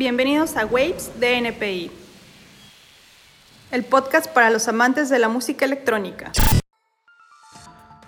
Bienvenidos 0.00 0.56
a 0.56 0.64
Waves 0.64 1.10
de 1.20 1.90
el 3.70 3.84
podcast 3.84 4.32
para 4.32 4.48
los 4.48 4.66
amantes 4.66 5.10
de 5.10 5.18
la 5.18 5.28
música 5.28 5.66
electrónica. 5.66 6.32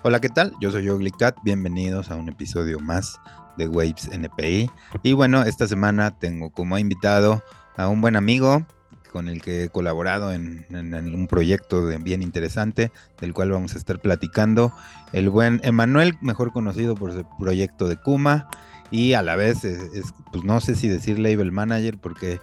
Hola, 0.01 0.19
¿qué 0.19 0.29
tal? 0.29 0.55
Yo 0.59 0.71
soy 0.71 1.11
Cat. 1.11 1.37
Bienvenidos 1.43 2.09
a 2.09 2.15
un 2.15 2.29
episodio 2.29 2.79
más 2.79 3.19
de 3.57 3.67
Waves 3.67 4.09
NPI. 4.11 4.71
Y 5.03 5.13
bueno, 5.13 5.43
esta 5.43 5.67
semana 5.67 6.17
tengo 6.17 6.49
como 6.49 6.79
invitado 6.79 7.43
a 7.77 7.87
un 7.87 8.01
buen 8.01 8.15
amigo 8.15 8.65
con 9.11 9.27
el 9.27 9.43
que 9.43 9.65
he 9.65 9.69
colaborado 9.69 10.33
en, 10.33 10.65
un 10.71 11.27
proyecto 11.27 11.85
bien 11.99 12.23
interesante, 12.23 12.91
del 13.21 13.35
cual 13.35 13.51
vamos 13.51 13.75
a 13.75 13.77
estar 13.77 13.99
platicando. 13.99 14.73
El 15.11 15.29
buen 15.29 15.61
Emanuel, 15.63 16.17
mejor 16.21 16.53
conocido 16.53 16.95
por 16.95 17.13
su 17.13 17.23
proyecto 17.37 17.87
de 17.87 17.97
Kuma, 17.97 18.49
y 18.93 19.15
a 19.15 19.23
la 19.23 19.35
vez, 19.35 19.65
es, 19.65 20.13
pues 20.31 20.43
no 20.43 20.61
sé 20.61 20.75
si 20.75 20.87
decir 20.87 21.17
label 21.17 21.51
manager, 21.51 21.97
porque 21.97 22.39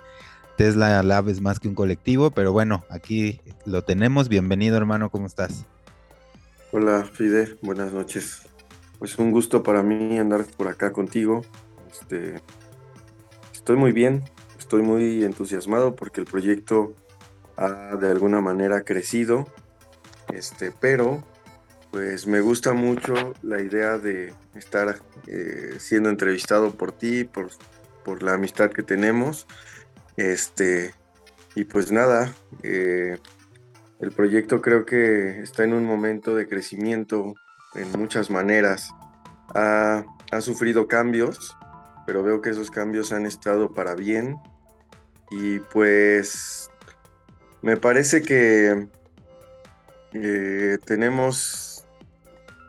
Tesla 0.56 1.00
Lab 1.04 1.28
es 1.28 1.40
más 1.40 1.60
que 1.60 1.68
un 1.68 1.76
colectivo, 1.76 2.32
pero 2.32 2.52
bueno, 2.52 2.84
aquí 2.90 3.40
lo 3.66 3.84
tenemos. 3.84 4.28
Bienvenido, 4.28 4.76
hermano, 4.76 5.10
¿cómo 5.10 5.28
estás? 5.28 5.64
Hola, 6.73 7.04
Fide, 7.04 7.56
buenas 7.62 7.92
noches. 7.92 8.48
Pues 8.98 9.16
un 9.16 9.30
gusto 9.30 9.62
para 9.62 9.84
mí 9.84 10.18
andar 10.18 10.45
por 10.56 10.66
acá 10.66 10.92
contigo. 10.92 11.42
Este, 11.88 12.40
estoy 13.52 13.76
muy 13.76 13.92
bien, 13.92 14.24
estoy 14.59 14.82
muy 14.82 15.23
entusiasmado 15.23 15.95
porque 15.95 16.20
el 16.20 16.26
proyecto 16.26 16.96
ha 17.56 17.95
de 17.95 18.10
alguna 18.10 18.40
manera 18.40 18.82
crecido. 18.82 19.46
Este, 20.32 20.73
pero 20.73 21.23
pues 21.91 22.27
me 22.27 22.41
gusta 22.41 22.73
mucho 22.73 23.35
la 23.43 23.60
idea 23.60 23.99
de 23.99 24.33
estar 24.55 25.01
eh, 25.27 25.74
siendo 25.79 26.09
entrevistado 26.09 26.73
por 26.73 26.93
ti, 26.93 27.24
por, 27.24 27.51
por 28.05 28.23
la 28.23 28.35
amistad 28.35 28.71
que 28.71 28.83
tenemos. 28.83 29.46
Este, 30.16 30.95
y 31.55 31.65
pues 31.65 31.91
nada, 31.91 32.33
eh, 32.63 33.18
el 34.01 34.13
proyecto 34.13 34.63
creo 34.63 34.87
que 34.87 35.41
está 35.41 35.65
en 35.65 35.73
un 35.73 35.85
momento 35.85 36.35
de 36.35 36.49
crecimiento 36.49 37.35
en 37.74 37.91
muchas 37.99 38.30
maneras. 38.30 38.91
Ha, 39.55 40.05
sufrido 40.41 40.87
cambios, 40.87 41.57
pero 42.07 42.23
veo 42.23 42.41
que 42.41 42.51
esos 42.51 42.71
cambios 42.71 43.13
han 43.13 43.27
estado 43.27 43.74
para 43.74 43.96
bien. 43.96 44.37
Y 45.33 45.59
pues 45.59 46.71
me 47.63 47.77
parece 47.77 48.23
que 48.23 48.87
eh, 50.13 50.79
tenemos 50.85 51.70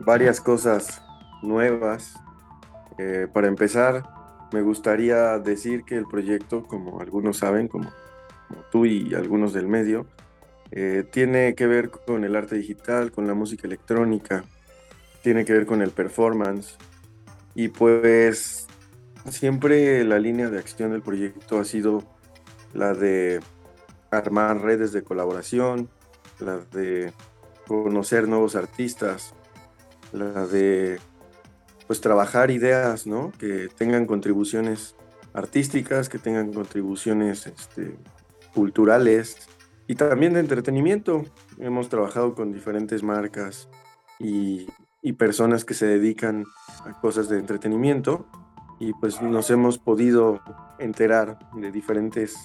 varias 0.06 0.42
cosas 0.42 1.02
nuevas. 1.42 2.14
Eh, 2.98 3.28
para 3.32 3.48
empezar, 3.48 4.04
me 4.52 4.62
gustaría 4.62 5.40
decir 5.40 5.84
que 5.84 5.96
el 5.96 6.06
proyecto, 6.06 6.68
como 6.68 7.00
algunos 7.02 7.38
saben, 7.38 7.68
como 7.68 7.90
tú 8.72 8.86
y 8.86 9.14
algunos 9.14 9.54
del 9.54 9.68
medio, 9.68 10.06
eh, 10.72 11.06
tiene 11.10 11.56
que 11.56 11.68
ver 11.68 11.90
con 11.90 12.24
el 12.24 12.36
arte 12.36 12.56
digital, 12.56 13.12
con 13.12 13.28
la 13.28 13.34
música 13.34 13.68
electrónica, 13.68 14.44
tiene 15.22 15.46
que 15.46 15.54
ver 15.54 15.66
con 15.66 15.82
el 15.82 15.92
performance. 15.92 16.78
Y 17.56 17.70
pues 17.70 18.68
siempre 19.30 20.04
la 20.04 20.20
línea 20.20 20.50
de 20.50 20.60
acción 20.60 20.92
del 20.92 21.02
proyecto 21.02 21.60
ha 21.60 21.66
sido 21.66 22.04
la 22.74 22.94
de 22.94 23.42
armar 24.10 24.62
redes 24.62 24.92
de 24.92 25.04
colaboración, 25.04 25.90
la 26.40 26.58
de 26.58 27.14
conocer 27.68 28.28
nuevos 28.28 28.56
artistas, 28.56 29.34
la 30.12 30.46
de 30.48 31.00
pues 31.88 32.02
trabajar 32.02 32.52
ideas, 32.52 33.06
¿no? 33.06 33.32
Que 33.38 33.68
tengan 33.78 34.06
contribuciones 34.06 34.96
artísticas, 35.34 36.10
que 36.10 36.20
tengan 36.20 36.54
contribuciones 36.54 37.48
este, 37.48 37.96
culturales, 38.54 39.50
y 39.92 39.96
también 39.96 40.34
de 40.34 40.40
entretenimiento. 40.40 41.26
Hemos 41.60 41.90
trabajado 41.90 42.34
con 42.34 42.54
diferentes 42.54 43.04
marcas 43.04 43.68
y, 44.20 44.68
personas 45.18 45.66
que 45.66 45.74
se 45.74 45.86
dedican 45.86 46.46
a 46.86 46.94
cosas 47.02 47.28
de 47.28 47.38
entretenimiento 47.38 48.26
y 48.80 48.94
pues 48.94 49.22
nos 49.22 49.52
hemos 49.52 49.78
podido 49.78 50.40
enterar 50.80 51.38
de 51.54 51.72
diferentes 51.72 52.38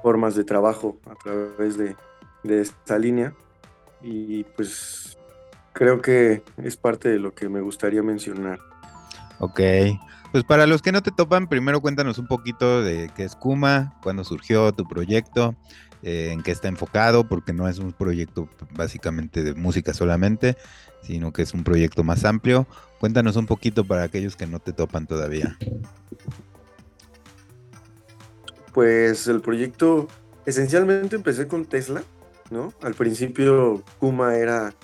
formas 0.00 0.36
de 0.36 0.44
trabajo 0.44 1.00
a 1.10 1.16
través 1.16 1.76
de, 1.76 1.96
de 2.44 2.60
esta 2.60 2.96
línea 2.96 3.34
y 4.00 4.44
pues 4.44 5.18
creo 5.74 6.00
que 6.00 6.42
es 6.56 6.78
parte 6.78 7.10
de 7.10 7.18
lo 7.18 7.34
que 7.34 7.50
me 7.50 7.60
gustaría 7.60 8.02
mencionar. 8.02 8.58
Ok, 9.40 9.60
pues 10.32 10.44
para 10.44 10.66
los 10.66 10.80
que 10.80 10.92
no 10.92 11.02
te 11.02 11.10
topan, 11.10 11.48
primero 11.48 11.82
cuéntanos 11.82 12.18
un 12.18 12.26
poquito 12.26 12.82
de 12.82 13.10
qué 13.14 13.24
es 13.24 13.36
Kuma, 13.36 13.98
cuándo 14.02 14.24
surgió 14.24 14.72
tu 14.72 14.88
proyecto 14.88 15.54
eh, 16.02 16.30
en 16.32 16.42
qué 16.42 16.52
está 16.52 16.68
enfocado, 16.68 17.28
porque 17.28 17.52
no 17.52 17.68
es 17.68 17.78
un 17.78 17.92
proyecto 17.92 18.48
básicamente 18.70 19.42
de 19.42 19.54
música 19.54 19.92
solamente, 19.92 20.56
sino 21.02 21.32
que 21.32 21.42
es 21.42 21.52
un 21.52 21.64
proyecto 21.64 22.04
más 22.04 22.24
amplio. 22.24 22.66
Cuéntanos 23.00 23.36
un 23.36 23.46
poquito 23.46 23.84
para 23.84 24.04
aquellos 24.04 24.36
que 24.36 24.46
no 24.46 24.60
te 24.60 24.72
topan 24.72 25.06
todavía. 25.06 25.58
Pues 28.72 29.26
el 29.28 29.40
proyecto, 29.40 30.08
esencialmente 30.46 31.16
empecé 31.16 31.46
con 31.46 31.64
Tesla, 31.64 32.02
¿no? 32.50 32.72
Al 32.82 32.94
principio 32.94 33.82
Kuma 33.98 34.36
era 34.36 34.74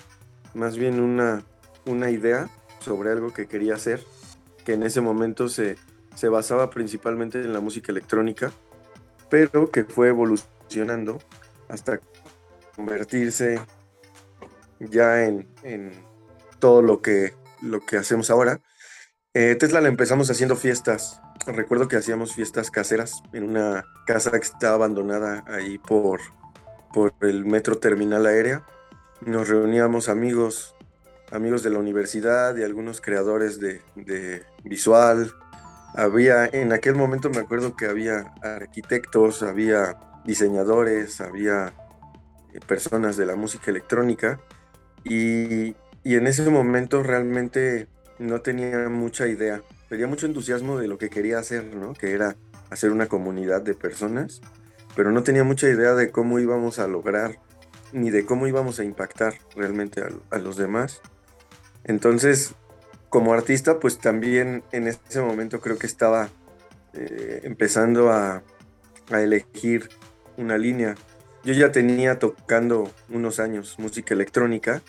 más 0.55 0.77
bien 0.77 1.00
una, 1.00 1.44
una 1.87 2.11
idea 2.11 2.49
sobre 2.81 3.11
algo 3.11 3.33
que 3.33 3.47
quería 3.47 3.75
hacer, 3.75 4.05
que 4.65 4.75
en 4.75 4.83
ese 4.83 5.00
momento 5.00 5.49
se, 5.49 5.77
se 6.15 6.28
basaba 6.28 6.71
principalmente 6.71 7.41
en 7.41 7.53
la 7.53 7.61
música 7.61 7.93
electrónica, 7.93 8.53
pero 9.28 9.71
que 9.71 9.84
fue 9.84 10.09
evolucionando 10.09 11.19
hasta 11.69 12.00
convertirse 12.77 13.61
ya 14.81 15.25
en, 15.25 15.47
todo 16.59 16.82
lo 16.82 17.00
que, 17.00 17.34
lo 17.62 17.81
que 17.81 17.97
hacemos 17.97 18.31
ahora. 18.31 18.61
Eh, 19.34 19.55
Tesla 19.55 19.81
la 19.81 19.88
empezamos 19.88 20.31
haciendo 20.31 20.56
fiestas. 20.56 21.21
Recuerdo 21.47 21.88
que 21.88 21.97
hacíamos 21.97 22.34
fiestas 22.34 22.71
caseras 22.71 23.22
en 23.32 23.44
una 23.44 23.84
casa 24.06 24.32
que 24.32 24.38
estaba 24.38 24.75
abandonada 24.75 25.44
ahí 25.47 25.78
por, 25.78 26.21
por 26.93 27.15
el 27.21 27.44
metro 27.44 27.78
terminal 27.78 28.27
aérea. 28.27 28.65
Nos 29.20 29.48
reuníamos 29.48 30.08
amigos, 30.08 30.75
amigos 31.31 31.62
de 31.62 31.69
la 31.69 31.78
universidad 31.78 32.56
y 32.56 32.62
algunos 32.62 33.03
creadores 33.03 33.60
de, 33.60 33.82
visual. 34.64 35.31
Había, 35.94 36.47
en 36.47 36.72
aquel 36.72 36.94
momento 36.94 37.28
me 37.28 37.41
acuerdo 37.41 37.76
que 37.76 37.84
había 37.84 38.32
arquitectos, 38.42 39.42
había 39.42 39.98
diseñadores, 40.25 41.20
había 41.20 41.75
eh, 42.54 42.60
personas 42.66 43.19
de 43.19 43.26
la 43.26 43.36
música 43.36 43.70
electrónica 43.70 44.41
y, 45.04 45.75
en 46.04 46.26
ese 46.26 46.48
momento 46.48 47.02
realmente 47.02 47.88
no 48.19 48.41
tenía 48.41 48.88
mucha 48.88 49.26
idea, 49.26 49.60
tenía 49.91 50.06
mucho 50.06 50.25
entusiasmo 50.25 50.78
de 50.78 50.88
lo 50.88 50.97
que 50.97 51.10
quería 51.10 51.38
hacer, 51.38 51.75
¿no? 51.75 51.92
Que 51.92 52.12
era 52.12 52.37
hacer 52.70 52.91
una 52.91 53.06
comunidad 53.06 53.60
de 53.60 53.75
personas, 53.75 54.41
pero 54.97 55.12
no 55.12 55.22
tenía 55.22 55.44
mucha 55.44 55.69
idea 55.69 55.94
de 55.94 56.10
cómo 56.10 56.38
íbamos 56.38 56.78
a 56.78 56.88
lograr 56.88 57.38
ni 57.93 58.11
de 58.11 58.25
cómo 58.25 58.47
íbamos 58.47 58.78
a 58.81 58.84
impactar 58.84 59.34
realmente 59.55 60.03
a, 60.31 60.39
los 60.39 60.56
demás. 60.56 61.01
Entonces, 61.84 62.55
como 63.09 63.33
artista, 63.33 63.81
pues 63.81 63.99
también 63.99 64.62
en 64.73 64.87
ese 64.87 65.21
momento 65.21 65.61
creo 65.61 65.78
que 65.78 65.87
estaba 65.87 66.29
eh, 66.93 67.41
empezando 67.45 68.11
a, 68.11 68.43
elegir 69.11 69.89
una 70.37 70.56
línea. 70.56 70.95
Yo 71.43 71.53
ya 71.53 71.73
tenía 71.73 72.21
tocando 72.21 72.88
unos 73.09 73.41
años 73.41 73.76
música 73.81 74.14
electrónica, 74.14 74.82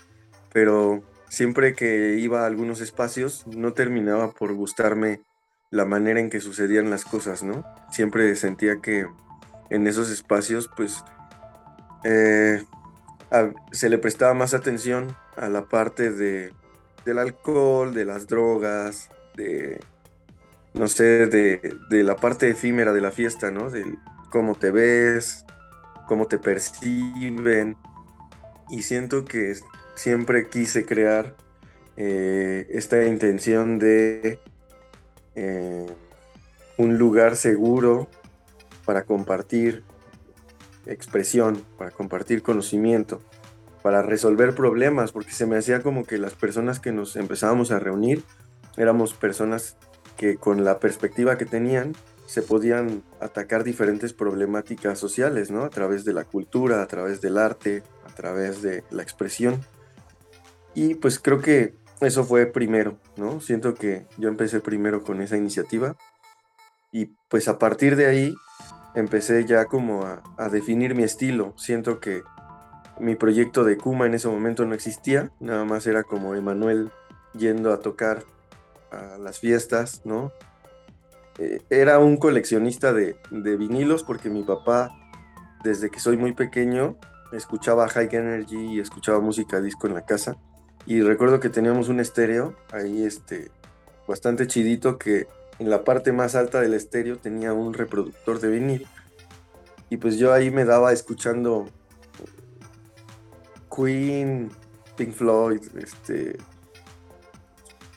pero 0.53 1.01
siempre 1.27 1.73
que 1.73 2.17
iba 2.19 2.43
a 2.43 2.45
algunos 2.45 2.81
espacios 2.81 3.47
no 3.47 3.73
terminaba 3.73 4.31
por 4.31 4.53
gustarme 4.53 5.21
la 5.71 5.85
manera 5.85 6.19
en 6.19 6.29
que 6.29 6.39
sucedían 6.39 6.91
las 6.91 7.03
cosas, 7.03 7.41
¿no? 7.41 7.65
Siempre 7.89 8.35
sentía 8.35 8.79
que 8.79 9.07
en 9.71 9.87
esos 9.87 10.11
espacios, 10.11 10.69
pues, 10.75 11.03
eh, 12.03 12.63
se 13.71 13.89
le 13.89 13.97
prestaba 13.97 14.33
más 14.33 14.53
atención 14.53 15.15
a 15.35 15.49
la 15.49 15.65
parte 15.65 16.11
de, 16.11 16.51
del 17.05 17.19
alcohol, 17.19 17.93
de 17.93 18.05
las 18.05 18.27
drogas, 18.27 19.09
de, 19.35 19.79
no 20.73 20.87
sé, 20.87 21.27
de, 21.27 21.75
de 21.89 22.03
la 22.03 22.15
parte 22.15 22.49
efímera 22.49 22.93
de 22.93 23.01
la 23.01 23.11
fiesta, 23.11 23.51
¿no? 23.51 23.69
Del, 23.69 23.97
cómo 24.29 24.55
te 24.55 24.71
ves, 24.71 25.45
cómo 26.07 26.27
te 26.27 26.39
perciben. 26.39 27.77
Y 28.69 28.83
siento 28.83 29.25
que 29.25 29.55
siempre 29.95 30.49
quise 30.49 30.85
crear 30.85 31.35
eh, 31.97 32.67
esta 32.71 33.03
intención 33.05 33.77
de 33.77 34.39
eh, 35.35 35.87
un 36.77 36.97
lugar 36.97 37.35
seguro 37.35 38.07
para 38.85 39.03
compartir 39.03 39.83
expresión, 40.85 41.63
para 41.77 41.91
compartir 41.91 42.41
conocimiento, 42.41 43.21
para 43.81 44.01
resolver 44.01 44.55
problemas, 44.55 45.11
porque 45.11 45.31
se 45.31 45.45
me 45.45 45.57
hacía 45.57 45.81
como 45.81 46.05
que 46.05 46.17
las 46.17 46.33
personas 46.33 46.79
que 46.79 46.91
nos 46.91 47.15
empezábamos 47.15 47.71
a 47.71 47.79
reunir 47.79 48.23
éramos 48.77 49.13
personas 49.13 49.77
que 50.17 50.37
con 50.37 50.63
la 50.63 50.79
perspectiva 50.79 51.37
que 51.37 51.45
tenían 51.45 51.93
se 52.25 52.41
podían 52.41 53.03
atacar 53.19 53.63
diferentes 53.63 54.13
problemáticas 54.13 54.97
sociales, 54.97 55.51
¿no? 55.51 55.63
A 55.65 55.69
través 55.69 56.05
de 56.05 56.13
la 56.13 56.23
cultura, 56.23 56.81
a 56.81 56.87
través 56.87 57.19
del 57.19 57.37
arte, 57.37 57.83
a 58.05 58.13
través 58.13 58.61
de 58.61 58.83
la 58.89 59.03
expresión. 59.03 59.59
Y 60.73 60.95
pues 60.95 61.19
creo 61.19 61.41
que 61.41 61.75
eso 61.99 62.23
fue 62.23 62.45
primero, 62.45 62.97
¿no? 63.17 63.41
Siento 63.41 63.75
que 63.75 64.05
yo 64.17 64.29
empecé 64.29 64.61
primero 64.61 65.03
con 65.03 65.21
esa 65.21 65.35
iniciativa 65.35 65.97
y 66.91 67.07
pues 67.29 67.47
a 67.47 67.59
partir 67.59 67.95
de 67.95 68.05
ahí 68.05 68.35
empecé 68.95 69.45
ya 69.45 69.65
como 69.65 70.03
a, 70.03 70.21
a 70.37 70.49
definir 70.49 70.95
mi 70.95 71.03
estilo. 71.03 71.53
Siento 71.57 71.99
que 71.99 72.23
mi 72.99 73.15
proyecto 73.15 73.63
de 73.63 73.77
Kuma 73.77 74.05
en 74.05 74.13
ese 74.13 74.27
momento 74.27 74.65
no 74.65 74.75
existía, 74.75 75.31
nada 75.39 75.65
más 75.65 75.87
era 75.87 76.03
como 76.03 76.35
Emanuel 76.35 76.91
yendo 77.33 77.73
a 77.73 77.79
tocar 77.79 78.23
a 78.91 79.17
las 79.17 79.39
fiestas, 79.39 80.01
¿no? 80.05 80.31
Eh, 81.39 81.61
era 81.69 81.99
un 81.99 82.17
coleccionista 82.17 82.93
de, 82.93 83.15
vinilos 83.31 84.03
porque 84.03 84.29
mi 84.29 84.43
papá, 84.43 84.91
desde 85.63 85.89
que 85.89 85.99
soy 85.99 86.17
muy 86.17 86.33
pequeño, 86.33 86.97
escuchaba 87.31 87.87
High 87.87 88.09
Energy 88.11 88.75
y 88.75 88.79
escuchaba 88.79 89.19
música 89.19 89.61
disco 89.61 89.87
en 89.87 89.93
la 89.93 90.05
casa. 90.05 90.35
Y 90.85 91.01
recuerdo 91.01 91.39
que 91.39 91.49
teníamos 91.49 91.89
un 91.89 91.99
estéreo 91.99 92.55
ahí 92.71 93.03
este, 93.03 93.49
bastante 94.07 94.47
chidito 94.47 94.97
que 94.97 95.27
en 95.61 95.69
la 95.69 95.83
parte 95.83 96.11
más 96.11 96.33
alta 96.33 96.59
del 96.59 96.73
estéreo 96.73 97.19
tenía 97.19 97.53
un 97.53 97.75
reproductor 97.75 98.39
de 98.39 98.47
vinil. 98.47 98.87
Y 99.91 99.97
pues 99.97 100.17
yo 100.17 100.33
ahí 100.33 100.49
me 100.49 100.65
daba 100.65 100.91
escuchando 100.91 101.67
Queen, 103.73 104.49
Pink 104.97 105.13
Floyd, 105.13 105.61
este, 105.77 106.35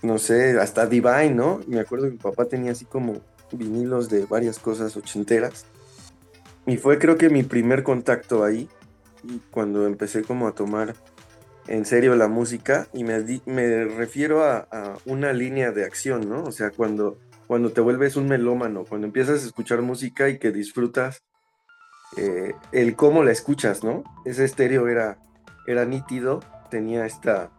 no 0.02 0.18
sé, 0.18 0.60
hasta 0.60 0.84
Divine, 0.84 1.30
¿no? 1.30 1.62
Me 1.66 1.80
acuerdo 1.80 2.04
que 2.04 2.10
mi 2.10 2.18
papá 2.18 2.44
tenía 2.44 2.72
así 2.72 2.84
como 2.84 3.22
vinilos 3.50 4.10
de 4.10 4.26
varias 4.26 4.58
cosas 4.58 4.94
ochenteras. 4.98 5.64
Y 6.66 6.76
fue 6.76 6.98
creo 6.98 7.16
que 7.16 7.30
mi 7.30 7.44
primer 7.44 7.82
contacto 7.82 8.44
ahí, 8.44 8.68
y 9.22 9.40
cuando 9.50 9.86
empecé 9.86 10.22
como 10.22 10.48
a 10.48 10.52
tomar 10.52 10.94
en 11.66 11.86
serio 11.86 12.14
la 12.14 12.28
música, 12.28 12.88
y 12.92 13.04
me, 13.04 13.24
me 13.46 13.86
refiero 13.86 14.44
a, 14.44 14.98
una 15.06 15.32
línea 15.32 15.72
de 15.72 15.86
acción, 15.86 16.28
¿no? 16.28 16.44
O 16.44 16.52
sea, 16.52 16.70
cuando, 16.70 17.16
cuando 17.46 17.70
te 17.70 17.80
vuelves 17.80 18.16
un 18.16 18.28
melómano, 18.28 18.84
cuando 18.84 19.06
empiezas 19.06 19.42
a 19.42 19.46
escuchar 19.46 19.82
música 19.82 20.28
y 20.28 20.38
que 20.38 20.52
disfrutas 20.52 21.22
eh, 22.16 22.54
el 22.72 22.96
cómo 22.96 23.24
la 23.24 23.32
escuchas, 23.32 23.82
¿no? 23.82 24.04
Ese 24.24 24.44
estéreo 24.44 24.88
era, 24.88 25.18
era 25.66 25.84
nítido, 25.84 26.40
tenía 26.70 27.06
esta, 27.06 27.50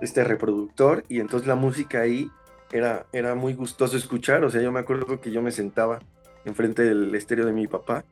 este 0.00 0.24
reproductor 0.24 1.04
y 1.08 1.20
entonces 1.20 1.46
la 1.46 1.54
música 1.54 2.00
ahí 2.00 2.30
era, 2.72 3.06
era 3.12 3.34
muy 3.34 3.54
gustoso 3.54 3.96
escuchar, 3.96 4.44
o 4.44 4.50
sea, 4.50 4.60
yo 4.60 4.72
me 4.72 4.80
acuerdo 4.80 5.20
que 5.20 5.30
yo 5.30 5.42
me 5.42 5.52
sentaba 5.52 6.00
enfrente 6.44 6.82
del 6.82 7.14
estéreo 7.14 7.46
de 7.46 7.52
mi 7.52 7.66
papá 7.66 8.04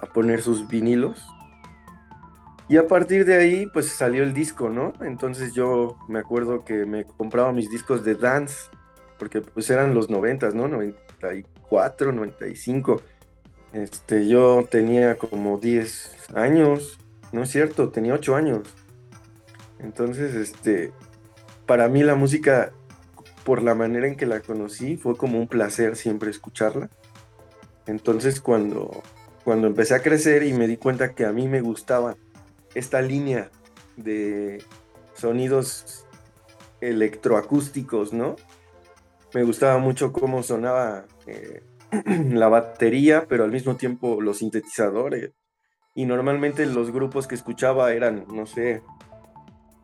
a 0.00 0.06
poner 0.06 0.42
sus 0.42 0.68
vinilos 0.68 1.26
y 2.68 2.76
a 2.76 2.86
partir 2.86 3.24
de 3.24 3.36
ahí 3.36 3.66
pues 3.72 3.88
salió 3.88 4.22
el 4.22 4.34
disco, 4.34 4.68
¿no? 4.68 4.92
Entonces 5.00 5.54
yo 5.54 5.96
me 6.08 6.18
acuerdo 6.18 6.64
que 6.64 6.84
me 6.84 7.04
compraba 7.04 7.52
mis 7.52 7.70
discos 7.70 8.04
de 8.04 8.14
dance 8.14 8.70
porque 9.18 9.40
pues 9.40 9.68
eran 9.70 9.94
los 9.94 10.10
noventas, 10.10 10.54
¿no? 10.54 10.68
94, 10.68 12.12
95. 12.12 13.02
Este, 13.72 14.26
yo 14.28 14.66
tenía 14.70 15.16
como 15.16 15.58
10 15.58 16.30
años, 16.34 16.98
no 17.32 17.42
es 17.42 17.50
cierto, 17.50 17.90
tenía 17.90 18.14
8 18.14 18.36
años. 18.36 18.68
Entonces, 19.78 20.34
este, 20.34 20.92
para 21.66 21.88
mí 21.88 22.02
la 22.02 22.14
música, 22.14 22.72
por 23.44 23.62
la 23.62 23.74
manera 23.74 24.06
en 24.06 24.16
que 24.16 24.26
la 24.26 24.40
conocí, 24.40 24.96
fue 24.96 25.16
como 25.16 25.38
un 25.38 25.48
placer 25.48 25.96
siempre 25.96 26.30
escucharla. 26.30 26.88
Entonces, 27.86 28.40
cuando, 28.40 29.02
cuando 29.44 29.66
empecé 29.66 29.94
a 29.94 30.02
crecer 30.02 30.42
y 30.42 30.52
me 30.52 30.66
di 30.66 30.76
cuenta 30.76 31.14
que 31.14 31.24
a 31.24 31.32
mí 31.32 31.48
me 31.48 31.60
gustaba 31.60 32.16
esta 32.74 33.00
línea 33.00 33.50
de 33.96 34.62
sonidos 35.14 36.06
electroacústicos, 36.80 38.12
¿no? 38.12 38.36
Me 39.34 39.42
gustaba 39.42 39.78
mucho 39.78 40.12
cómo 40.12 40.42
sonaba 40.42 41.04
eh, 41.26 41.62
la 42.30 42.48
batería, 42.48 43.26
pero 43.28 43.44
al 43.44 43.52
mismo 43.52 43.76
tiempo 43.76 44.20
los 44.20 44.38
sintetizadores. 44.38 45.32
Y 45.94 46.06
normalmente 46.06 46.64
los 46.66 46.92
grupos 46.92 47.26
que 47.26 47.34
escuchaba 47.34 47.92
eran, 47.92 48.24
no 48.28 48.46
sé, 48.46 48.82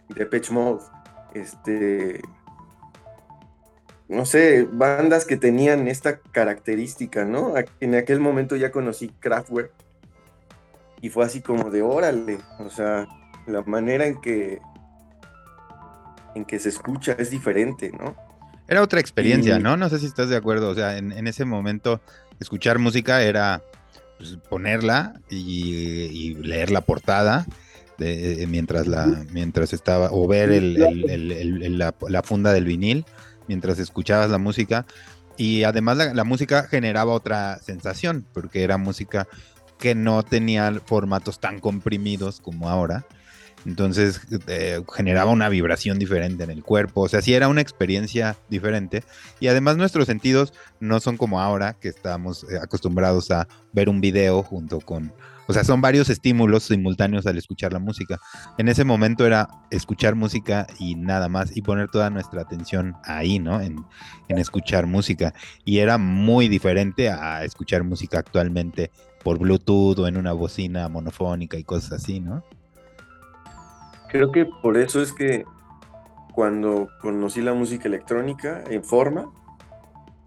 Depeche 0.08 0.52
Mode, 0.52 0.84
este, 1.34 2.20
no 4.08 4.24
sé, 4.24 4.68
bandas 4.70 5.24
que 5.24 5.36
tenían 5.36 5.88
esta 5.88 6.20
característica, 6.20 7.24
¿no? 7.24 7.54
En 7.80 7.94
aquel 7.94 8.20
momento 8.20 8.56
ya 8.56 8.70
conocí 8.70 9.08
Kraftwerk 9.08 9.72
y 11.00 11.10
fue 11.10 11.24
así 11.24 11.42
como 11.42 11.70
de 11.70 11.82
órale, 11.82 12.38
o 12.60 12.70
sea, 12.70 13.08
la 13.46 13.62
manera 13.62 14.06
en 14.06 14.20
que 14.20 14.60
en 16.34 16.44
que 16.44 16.58
se 16.58 16.68
escucha 16.68 17.12
es 17.18 17.30
diferente, 17.30 17.92
¿no? 17.92 18.16
Era 18.68 18.82
otra 18.82 19.00
experiencia, 19.00 19.58
¿no? 19.58 19.76
No 19.76 19.88
sé 19.88 19.98
si 19.98 20.06
estás 20.06 20.28
de 20.28 20.36
acuerdo, 20.36 20.70
o 20.70 20.74
sea, 20.74 20.96
en, 20.96 21.26
ese 21.26 21.44
momento 21.44 22.00
escuchar 22.40 22.78
música 22.78 23.22
era 23.22 23.62
pues, 24.18 24.38
ponerla 24.48 25.20
y 25.30 26.34
leer 26.34 26.70
la 26.70 26.80
portada 26.80 27.46
eh, 28.00 28.46
mientras 28.48 28.88
la 28.88 29.06
mientras 29.30 29.72
estaba 29.72 30.08
o 30.10 30.26
ver 30.26 30.50
la, 30.60 32.22
funda 32.24 32.52
del 32.52 32.64
vinil 32.64 33.04
mientras 33.46 33.78
escuchabas 33.78 34.30
la 34.30 34.38
música 34.38 34.84
y 35.36 35.62
además 35.62 35.98
la, 36.12 36.24
música 36.24 36.64
generaba 36.64 37.12
otra 37.12 37.60
sensación 37.60 38.26
porque 38.32 38.64
era 38.64 38.78
música 38.78 39.28
que 39.78 39.94
no 39.94 40.24
tenía 40.24 40.80
formatos 40.84 41.38
tan 41.38 41.60
comprimidos 41.60 42.40
como 42.40 42.68
ahora 42.68 43.06
entonces 43.64 44.20
eh, 44.46 44.82
generaba 44.94 45.30
una 45.30 45.48
vibración 45.48 45.98
diferente 45.98 46.44
en 46.44 46.50
el 46.50 46.62
cuerpo, 46.62 47.02
o 47.02 47.08
sea, 47.08 47.22
sí 47.22 47.34
era 47.34 47.48
una 47.48 47.60
experiencia 47.60 48.36
diferente. 48.48 49.04
Y 49.40 49.48
además 49.48 49.76
nuestros 49.76 50.06
sentidos 50.06 50.52
no 50.80 51.00
son 51.00 51.16
como 51.16 51.40
ahora, 51.40 51.74
que 51.74 51.88
estamos 51.88 52.44
eh, 52.44 52.58
acostumbrados 52.62 53.30
a 53.30 53.48
ver 53.72 53.88
un 53.88 54.00
video 54.00 54.42
junto 54.42 54.80
con 54.80 55.12
o 55.46 55.52
sea, 55.52 55.64
son 55.64 55.80
varios 55.80 56.08
estímulos 56.08 56.64
simultáneos 56.64 57.26
al 57.26 57.36
escuchar 57.36 57.72
la 57.72 57.78
música. 57.78 58.18
En 58.56 58.68
ese 58.68 58.84
momento 58.84 59.26
era 59.26 59.48
escuchar 59.70 60.14
música 60.14 60.66
y 60.78 60.94
nada 60.94 61.28
más, 61.28 61.54
y 61.54 61.62
poner 61.62 61.90
toda 61.90 62.08
nuestra 62.10 62.42
atención 62.42 62.96
ahí, 63.04 63.38
¿no? 63.38 63.60
En, 63.60 63.84
escuchar 64.28 64.86
música. 64.86 65.34
Y 65.64 65.78
era 65.78 65.98
muy 65.98 66.48
diferente 66.48 67.08
a 67.10 67.44
escuchar 67.44 67.84
música 67.84 68.18
actualmente 68.18 68.90
por 69.22 69.38
Bluetooth 69.38 69.98
o 69.98 70.08
en 70.08 70.16
una 70.16 70.32
bocina 70.32 70.88
monofónica 70.88 71.56
y 71.56 71.64
cosas 71.64 71.92
así, 71.92 72.20
¿no? 72.20 72.42
Creo 74.14 74.30
que 74.30 74.46
por 74.46 74.76
eso 74.76 75.02
es 75.02 75.12
que 75.12 75.44
cuando 76.32 76.88
conocí 77.00 77.42
la 77.42 77.52
música 77.52 77.88
electrónica 77.88 78.62
en 78.70 78.84
forma, 78.84 79.32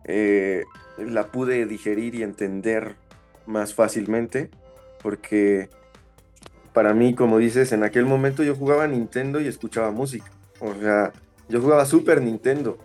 eh, 0.04 0.66
la 0.98 1.28
pude 1.28 1.66
digerir 1.66 2.14
y 2.14 2.22
entender 2.22 2.98
más 3.46 3.74
fácilmente 3.74 4.52
porque 5.02 5.70
para 6.74 6.94
mí, 6.94 7.16
como 7.16 7.38
dices, 7.38 7.72
en 7.72 7.86
aquel 7.86 8.06
momento 8.06 8.44
yo 8.44 8.56
jugaba 8.56 8.88
Nintendo 8.88 9.40
y 9.40 9.48
escuchaba 9.48 9.90
música. 9.92 10.30
O 10.60 10.74
sea, 10.74 11.14
yo 11.48 11.62
jugaba 11.62 11.86
Super 11.86 12.22
Nintendo. 12.22 12.78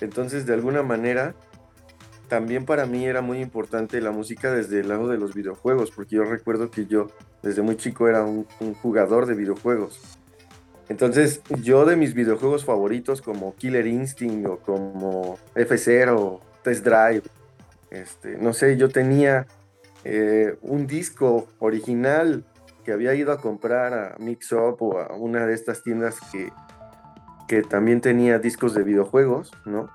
Entonces, 0.00 0.46
de 0.46 0.54
alguna 0.54 0.82
manera, 0.82 1.34
también 2.28 2.64
para 2.64 2.86
mí 2.86 3.04
era 3.04 3.20
muy 3.20 3.40
importante 3.40 4.00
la 4.00 4.12
música 4.12 4.50
desde 4.50 4.80
el 4.80 4.88
lado 4.88 5.08
de 5.08 5.18
los 5.18 5.34
videojuegos, 5.34 5.90
porque 5.90 6.16
yo 6.16 6.24
recuerdo 6.24 6.70
que 6.70 6.86
yo 6.86 7.08
desde 7.42 7.60
muy 7.60 7.76
chico 7.76 8.08
era 8.08 8.24
un, 8.24 8.46
jugador 8.80 9.26
de 9.26 9.34
videojuegos. 9.34 10.17
Entonces, 10.88 11.42
yo 11.62 11.84
de 11.84 11.96
mis 11.96 12.14
videojuegos 12.14 12.64
favoritos 12.64 13.20
como 13.20 13.54
Killer 13.56 13.86
Instinct 13.86 14.46
o 14.46 14.58
como 14.58 15.38
F0, 15.54 16.40
Test 16.62 16.84
Drive, 16.84 17.22
este, 17.90 18.38
no 18.38 18.52
sé, 18.52 18.76
yo 18.76 18.88
tenía 18.88 19.46
eh, 20.04 20.56
un 20.62 20.86
disco 20.86 21.46
original 21.58 22.44
que 22.84 22.92
había 22.92 23.14
ido 23.14 23.32
a 23.32 23.40
comprar 23.40 23.92
a 23.92 24.16
Mix 24.18 24.52
Up 24.52 24.76
o 24.80 24.98
a 24.98 25.14
una 25.14 25.46
de 25.46 25.54
estas 25.54 25.82
tiendas 25.82 26.18
que, 26.32 26.50
que 27.46 27.62
también 27.62 28.00
tenía 28.00 28.38
discos 28.38 28.72
de 28.72 28.82
videojuegos, 28.82 29.52
¿no? 29.66 29.90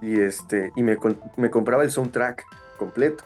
Y, 0.00 0.20
este, 0.20 0.72
y 0.74 0.82
me, 0.82 0.98
me 1.36 1.50
compraba 1.50 1.84
el 1.84 1.92
soundtrack 1.92 2.44
completo. 2.78 3.22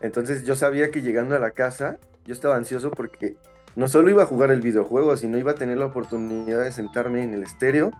Entonces 0.00 0.44
yo 0.44 0.54
sabía 0.54 0.92
que 0.92 1.02
llegando 1.02 1.34
a 1.34 1.40
la 1.40 1.50
casa, 1.50 1.98
yo 2.24 2.32
estaba 2.32 2.54
ansioso 2.54 2.92
porque 2.92 3.36
no 3.78 3.86
solo 3.86 4.10
iba 4.10 4.24
a 4.24 4.26
jugar 4.26 4.50
el 4.50 4.60
videojuego, 4.60 5.16
sino 5.16 5.38
iba 5.38 5.52
a 5.52 5.54
tener 5.54 5.78
la 5.78 5.86
oportunidad 5.86 6.64
de 6.64 6.72
sentarme 6.72 7.22
en 7.22 7.32
el 7.32 7.44
estéreo 7.44 7.92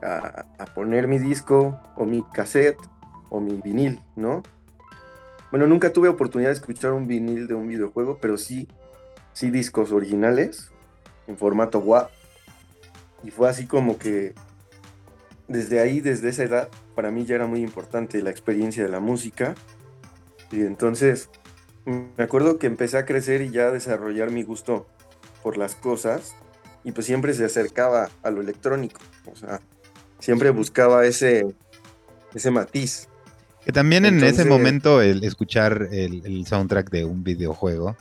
a, 0.00 0.46
a, 0.56 0.66
poner 0.66 1.08
mi 1.08 1.18
disco 1.18 1.80
o 1.96 2.04
mi 2.04 2.22
cassette 2.32 2.78
o 3.28 3.40
mi 3.40 3.60
vinil, 3.60 4.00
¿no? 4.14 4.44
Bueno, 5.50 5.66
nunca 5.66 5.92
tuve 5.92 6.08
oportunidad 6.08 6.50
de 6.50 6.54
escuchar 6.54 6.92
un 6.92 7.08
vinil 7.08 7.48
de 7.48 7.54
un 7.54 7.66
videojuego, 7.66 8.18
pero 8.20 8.38
sí, 8.38 8.68
sí 9.32 9.50
discos 9.50 9.90
originales 9.90 10.70
en 11.26 11.36
formato 11.36 11.80
WAV. 11.80 12.08
Y 13.24 13.32
fue 13.32 13.48
así 13.48 13.66
como 13.66 13.98
que 13.98 14.32
desde 15.48 15.80
ahí, 15.80 16.00
desde 16.00 16.28
esa 16.28 16.44
edad, 16.44 16.68
para 16.94 17.10
mí 17.10 17.24
ya 17.24 17.34
era 17.34 17.48
muy 17.48 17.62
importante 17.62 18.22
la 18.22 18.30
experiencia 18.30 18.84
de 18.84 18.88
la 18.90 19.00
música. 19.00 19.56
Y 20.52 20.60
entonces 20.60 21.30
me 21.84 22.22
acuerdo 22.22 22.60
que 22.60 22.68
empecé 22.68 22.96
a 22.96 23.06
crecer 23.06 23.42
y 23.42 23.50
ya 23.50 23.66
a 23.66 23.70
desarrollar 23.72 24.30
mi 24.30 24.44
gusto 24.44 24.86
por 25.42 25.56
las 25.56 25.74
cosas 25.74 26.34
y 26.84 26.92
pues 26.92 27.06
siempre 27.06 27.34
se 27.34 27.44
acercaba 27.44 28.10
a 28.22 28.30
lo 28.30 28.40
electrónico, 28.40 29.00
o 29.30 29.36
sea, 29.36 29.60
siempre 30.18 30.50
buscaba 30.50 31.04
ese, 31.04 31.46
ese 32.34 32.50
matiz. 32.50 33.08
Que 33.64 33.72
también 33.72 34.06
en 34.06 34.22
ese 34.24 34.46
momento 34.46 35.02
el 35.02 35.22
escuchar 35.22 35.88
el, 35.92 36.46
soundtrack 36.46 36.90
de 36.90 37.04
un 37.04 37.22
videojuego 37.22 37.96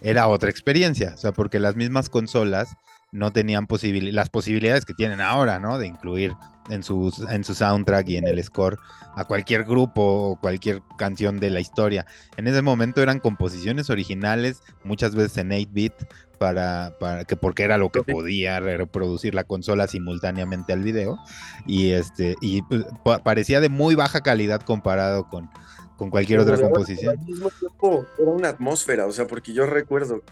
era 0.00 0.26
otra 0.26 0.50
experiencia, 0.50 1.12
o 1.14 1.16
sea, 1.16 1.32
porque 1.32 1.60
las 1.60 1.76
mismas 1.76 2.08
consolas 2.08 2.76
no 3.12 3.32
tenían 3.32 3.68
las 4.12 4.30
posibilidades 4.30 4.84
que 4.84 4.94
tienen 4.94 5.20
ahora, 5.20 5.60
¿no? 5.60 5.78
De 5.78 5.86
incluir 5.86 6.34
en, 6.70 6.82
sus, 6.82 7.20
en 7.30 7.44
su 7.44 7.54
soundtrack 7.54 8.08
y 8.08 8.16
en 8.16 8.26
el 8.26 8.42
score 8.42 8.78
a 9.14 9.24
cualquier 9.24 9.64
grupo 9.64 10.02
o 10.02 10.36
cualquier 10.36 10.82
canción 10.98 11.38
de 11.38 11.50
la 11.50 11.60
historia. 11.60 12.04
En 12.36 12.46
ese 12.46 12.62
momento 12.62 13.02
eran 13.02 13.20
composiciones 13.20 13.90
originales, 13.90 14.60
muchas 14.84 15.14
veces 15.14 15.38
en 15.38 15.50
8-bit, 15.50 15.94
para, 16.38 16.96
para, 16.98 17.24
que 17.24 17.36
porque 17.36 17.62
era 17.64 17.78
lo 17.78 17.90
que 17.90 18.02
podía 18.02 18.60
reproducir 18.60 19.34
la 19.34 19.44
consola 19.44 19.86
simultáneamente 19.86 20.72
al 20.72 20.82
video. 20.82 21.18
Y 21.66 21.92
este, 21.92 22.36
y 22.40 22.62
pues, 22.62 22.84
parecía 23.24 23.60
de 23.60 23.68
muy 23.68 23.94
baja 23.94 24.20
calidad 24.20 24.60
comparado 24.62 25.28
con, 25.28 25.50
con 25.96 26.10
cualquier 26.10 26.40
otra 26.40 26.60
composición. 26.60 27.18
Al 27.18 27.24
mismo 27.24 27.50
tiempo 27.50 28.06
era 28.18 28.30
una 28.30 28.48
atmósfera, 28.48 29.06
o 29.06 29.12
sea, 29.12 29.26
porque 29.26 29.52
yo 29.52 29.66
recuerdo 29.66 30.22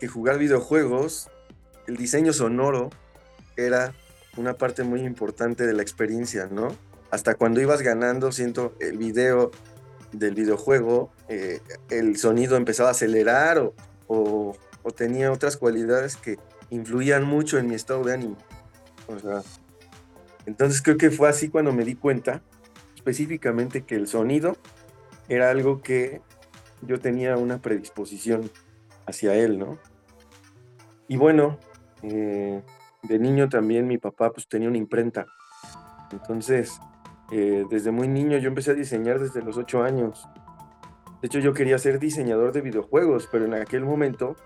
que 0.00 0.08
jugar 0.08 0.38
videojuegos 0.38 1.30
el 1.86 1.96
diseño 1.96 2.32
sonoro 2.32 2.90
era 3.56 3.94
una 4.36 4.54
parte 4.54 4.82
muy 4.82 5.00
importante 5.00 5.66
de 5.66 5.72
la 5.72 5.82
experiencia, 5.82 6.48
¿no? 6.50 6.68
Hasta 7.10 7.34
cuando 7.34 7.60
ibas 7.60 7.82
ganando, 7.82 8.32
siento 8.32 8.74
el 8.80 8.96
video 8.96 9.50
del 10.12 10.34
videojuego, 10.34 11.10
eh, 11.28 11.60
el 11.90 12.16
sonido 12.16 12.56
empezaba 12.56 12.90
a 12.90 12.92
acelerar 12.92 13.58
o, 13.58 13.74
o, 14.06 14.56
tenía 14.90 15.32
otras 15.32 15.56
cualidades 15.56 16.16
que 16.16 16.38
influían 16.70 17.24
mucho 17.24 17.58
en 17.58 17.68
mi 17.68 17.74
estado 17.74 18.02
de 18.04 18.14
ánimo. 18.14 18.36
O 19.06 19.18
sea, 19.18 19.42
entonces 20.46 20.82
creo 20.82 20.96
que 20.96 21.10
fue 21.10 21.28
así 21.28 21.48
cuando 21.48 21.72
me 21.72 21.84
di 21.84 21.94
cuenta 21.94 22.42
específicamente 22.94 23.82
que 23.82 23.96
el 23.96 24.06
sonido 24.06 24.56
era 25.28 25.50
algo 25.50 25.82
que 25.82 26.20
yo 26.82 26.98
tenía 26.98 27.36
una 27.36 27.60
predisposición 27.60 28.50
hacia 29.06 29.34
él, 29.34 29.58
¿no? 29.58 29.78
Y 31.08 31.16
bueno, 31.16 31.58
eh, 32.02 32.62
de 33.02 33.18
niño 33.18 33.48
también 33.48 33.86
mi 33.86 33.98
papá 33.98 34.32
pues 34.32 34.48
tenía 34.48 34.68
una 34.68 34.78
imprenta. 34.78 35.26
Entonces, 36.10 36.80
eh, 37.30 37.64
desde 37.70 37.90
muy 37.90 38.08
niño 38.08 38.38
yo 38.38 38.48
empecé 38.48 38.72
a 38.72 38.74
diseñar 38.74 39.18
desde 39.18 39.42
los 39.42 39.56
ocho 39.56 39.82
años. 39.82 40.28
De 41.20 41.26
hecho, 41.26 41.38
yo 41.38 41.54
quería 41.54 41.78
ser 41.78 41.98
diseñador 42.00 42.52
de 42.52 42.62
videojuegos, 42.62 43.28
pero 43.30 43.44
en 43.44 43.54
aquel 43.54 43.84
momento 43.84 44.36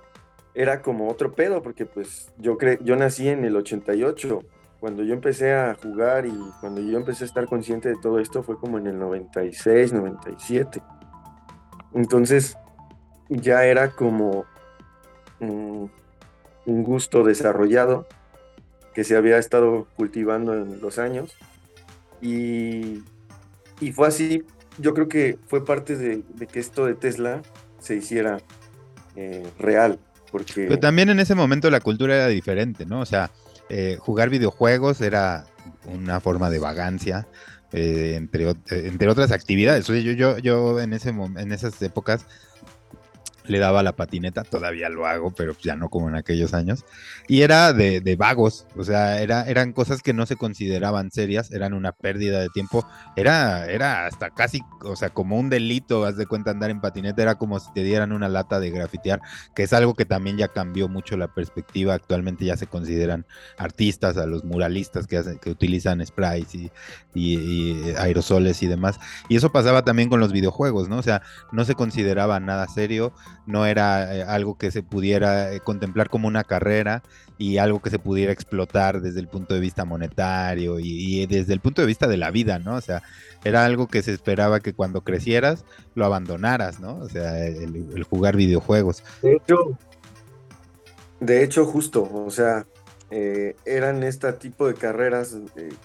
era 0.57 0.81
como 0.81 1.09
otro 1.09 1.35
pedo, 1.35 1.63
porque 1.63 1.85
pues 1.85 2.33
yo, 2.39 2.57
yo 2.81 2.97
nací 2.97 3.29
en 3.29 3.45
el 3.45 3.55
88. 3.55 4.41
Cuando 4.81 5.03
yo 5.03 5.15
empecé 5.15 5.55
a 5.55 5.75
jugar 5.75 6.27
y 6.27 6.35
cuando 6.61 6.81
yo 6.81 6.97
empecé 6.97 7.25
a 7.25 7.27
estar 7.27 7.47
consciente 7.47 7.89
de 7.89 7.97
todo 8.01 8.19
esto 8.21 8.43
fue 8.43 8.59
como 8.59 8.79
en 8.79 8.87
el 8.87 8.99
96, 8.99 9.93
97. 9.93 10.83
Entonces, 11.95 12.57
ya 13.29 13.65
era 13.65 13.91
como... 13.91 14.45
Un 15.39 16.83
gusto 16.83 17.23
desarrollado 17.23 18.07
que 18.95 19.05
se 19.05 19.15
había 19.15 19.37
estado 19.37 19.87
cultivando 19.95 20.55
en 20.55 20.81
los 20.81 20.99
años. 20.99 21.37
Y, 22.23 23.03
fue 23.93 24.09
así, 24.09 24.43
yo 24.79 24.95
creo 24.95 25.07
que 25.07 25.39
fue 25.47 25.67
parte 25.67 25.97
de, 25.97 26.23
que 26.47 26.59
esto 26.59 26.87
de 26.87 26.95
Tesla 26.95 27.43
se 27.79 27.97
hiciera 27.97 28.39
eh, 29.17 29.47
real. 29.59 29.99
Pero 30.55 30.79
también 30.79 31.09
en 31.11 31.21
ese 31.21 31.35
momento 31.35 31.71
la 31.71 31.81
cultura 31.81 32.15
era 32.15 32.29
diferente, 32.29 32.87
¿no? 32.87 33.01
O 33.01 33.07
sea, 33.07 33.31
eh, 33.69 33.97
jugar 33.99 34.31
videojuegos 34.31 35.01
era 35.01 35.47
una 35.85 36.21
forma 36.21 36.51
de 36.51 36.59
vagancia. 36.59 37.27
Eh, 37.73 38.15
entre, 38.17 38.55
entre 38.71 39.09
otras 39.09 39.33
actividades. 39.33 39.87
Yo, 39.87 39.95
yo, 39.97 40.39
yo 40.39 40.81
en, 40.81 40.93
ese, 40.93 41.09
en 41.11 41.53
esas 41.53 41.83
épocas 41.83 42.25
le 43.49 43.59
daba 43.59 43.83
la 43.83 43.95
patineta, 43.95 44.45
todavía 44.45 44.89
lo 44.89 45.07
hago, 45.07 45.33
pero 45.33 45.57
ya 45.61 45.77
no 45.77 45.89
como 45.89 46.09
en 46.09 46.15
aquellos 46.15 46.55
años. 46.55 46.85
Y 47.29 47.43
era 47.43 47.73
de, 47.73 48.17
vagos, 48.17 48.67
o 48.77 48.85
sea, 48.85 49.21
era, 49.21 49.45
eran 49.45 49.73
cosas 49.73 50.03
que 50.03 50.13
no 50.13 50.27
se 50.27 50.37
consideraban 50.37 51.11
serias, 51.11 51.51
eran 51.53 51.75
una 51.75 51.93
pérdida 51.93 52.41
de 52.41 52.49
tiempo, 52.49 52.87
era, 53.17 53.67
era 53.67 54.07
hasta 54.07 54.31
casi, 54.31 54.63
o 54.83 54.97
sea, 54.97 55.11
como 55.11 55.39
un 55.39 55.51
delito, 55.51 56.05
haz 56.05 56.17
de 56.17 56.27
cuenta 56.27 56.51
andar 56.51 56.71
en 56.71 56.81
patineta, 56.81 57.23
era 57.23 57.37
como 57.37 57.59
si 57.61 57.73
te 57.73 57.83
dieran 57.83 58.13
una 58.13 58.29
lata 58.29 58.61
de 58.61 58.71
grafitear, 58.71 59.21
que 59.55 59.65
es 59.65 59.73
algo 59.73 59.95
que 59.95 60.05
también 60.05 60.37
ya 60.37 60.49
cambió 60.49 60.89
mucho 60.89 61.17
la 61.17 61.29
perspectiva, 61.29 61.95
actualmente 61.95 62.45
ya 62.45 62.57
se 62.57 62.67
consideran 62.67 63.27
artistas, 63.59 64.17
a 64.17 64.27
los 64.27 64.45
muralistas 64.45 65.07
que, 65.07 65.19
hacen, 65.19 65.39
que 65.39 65.51
utilizan 65.51 66.05
sprays 66.05 66.55
y 66.55 67.95
aerosoles 67.97 68.63
y 68.63 68.67
demás. 68.67 68.99
Y 69.29 69.37
eso 69.37 69.51
pasaba 69.53 69.85
también 69.85 70.09
con 70.09 70.21
los 70.21 70.33
videojuegos, 70.33 70.89
¿no? 70.89 70.99
O 70.99 71.03
sea, 71.03 71.23
no 71.53 71.65
se 71.65 71.75
consideraba 71.75 72.41
nada 72.41 72.67
serio 72.69 73.13
no 73.47 73.67
era 73.67 74.15
eh, 74.15 74.23
algo 74.23 74.59
que 74.59 74.71
se 74.71 74.83
pudiera 74.83 75.53
eh, 75.53 75.61
contemplar 75.61 76.09
como 76.09 76.29
una 76.29 76.45
carrera 76.45 77.03
y 77.39 77.59
algo 77.59 77.81
que 77.81 77.91
se 77.91 77.99
pudiera 77.99 78.33
explotar 78.33 79.01
desde 79.01 79.21
el 79.21 79.29
punto 79.29 79.55
de 79.55 79.61
vista 79.61 79.85
monetario 79.85 80.79
y, 80.81 81.27
desde 81.27 81.53
el 81.53 81.61
punto 81.61 81.83
de 81.83 81.87
vista 81.87 82.07
de 82.07 82.17
la 82.17 82.31
vida, 82.31 82.59
¿no? 82.59 82.77
O 82.77 82.81
sea, 82.81 83.03
era 83.45 83.65
algo 83.65 83.89
que 83.89 84.03
se 84.03 84.13
esperaba 84.13 84.61
que 84.61 84.73
cuando 84.73 85.03
crecieras 85.03 85.65
lo 85.95 86.05
abandonaras, 86.05 86.81
¿no? 86.81 86.97
O 86.99 87.09
sea, 87.09 87.47
el, 87.47 88.05
jugar 88.09 88.37
videojuegos. 88.37 89.05
De 89.23 89.35
hecho, 89.35 89.79
de 91.21 91.45
hecho, 91.45 91.67
justo, 91.67 92.11
o 92.11 92.31
sea, 92.31 92.67
eh, 93.11 93.55
eran 93.65 94.03
este 94.03 94.33
tipo 94.33 94.67
de 94.67 94.75
carreras 94.75 95.37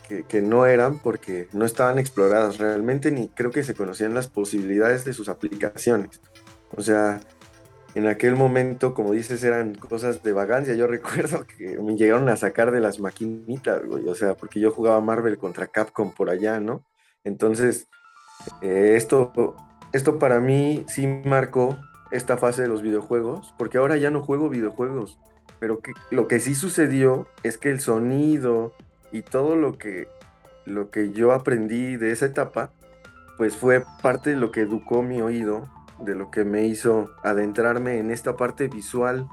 que, 0.07 0.23
que, 0.23 0.41
no 0.41 0.65
eran 0.65 0.99
porque 0.99 1.47
no 1.53 1.65
estaban 1.65 1.99
exploradas 1.99 2.57
realmente 2.57 3.11
ni 3.11 3.27
creo 3.27 3.51
que 3.51 3.63
se 3.63 3.75
conocían 3.75 4.15
las 4.15 4.27
posibilidades 4.27 5.05
de 5.05 5.13
sus 5.13 5.29
aplicaciones. 5.29 6.21
O 6.75 6.81
sea, 6.81 7.19
en 7.93 8.07
aquel 8.07 8.35
momento, 8.35 8.93
como 8.93 9.11
dices, 9.11 9.43
eran 9.43 9.75
cosas 9.75 10.23
de 10.23 10.31
vagancia. 10.31 10.75
Yo 10.75 10.87
recuerdo 10.87 11.45
que 11.45 11.77
me 11.79 11.95
llegaron 11.95 12.29
a 12.29 12.37
sacar 12.37 12.71
de 12.71 12.79
las 12.79 12.99
maquinitas, 12.99 13.85
güey, 13.85 14.07
o 14.07 14.15
sea, 14.15 14.35
porque 14.35 14.59
yo 14.59 14.71
jugaba 14.71 15.01
Marvel 15.01 15.37
contra 15.37 15.67
Capcom 15.67 16.13
por 16.13 16.29
allá, 16.29 16.59
¿no? 16.59 16.83
Entonces, 17.23 17.87
eh, 18.61 18.93
esto, 18.95 19.55
esto 19.93 20.19
para 20.19 20.39
mí 20.39 20.85
sí 20.87 21.07
marcó 21.25 21.77
esta 22.11 22.37
fase 22.37 22.63
de 22.63 22.67
los 22.67 22.81
videojuegos, 22.81 23.53
porque 23.57 23.77
ahora 23.77 23.97
ya 23.97 24.09
no 24.09 24.21
juego 24.21 24.49
videojuegos, 24.49 25.19
pero 25.59 25.79
que, 25.79 25.93
lo 26.09 26.27
que 26.27 26.39
sí 26.39 26.55
sucedió 26.55 27.27
es 27.43 27.57
que 27.57 27.69
el 27.69 27.79
sonido 27.79 28.73
y 29.11 29.21
todo 29.21 29.55
lo 29.55 29.77
que, 29.77 30.07
lo 30.65 30.89
que 30.89 31.11
yo 31.11 31.31
aprendí 31.31 31.97
de 31.97 32.11
esa 32.11 32.25
etapa, 32.25 32.71
pues 33.37 33.55
fue 33.55 33.83
parte 34.01 34.31
de 34.31 34.35
lo 34.35 34.51
que 34.51 34.61
educó 34.61 35.03
mi 35.03 35.21
oído 35.21 35.69
de 36.03 36.15
lo 36.15 36.31
que 36.31 36.43
me 36.43 36.65
hizo 36.65 37.11
adentrarme 37.23 37.99
en 37.99 38.11
esta 38.11 38.35
parte 38.35 38.67
visual 38.67 39.27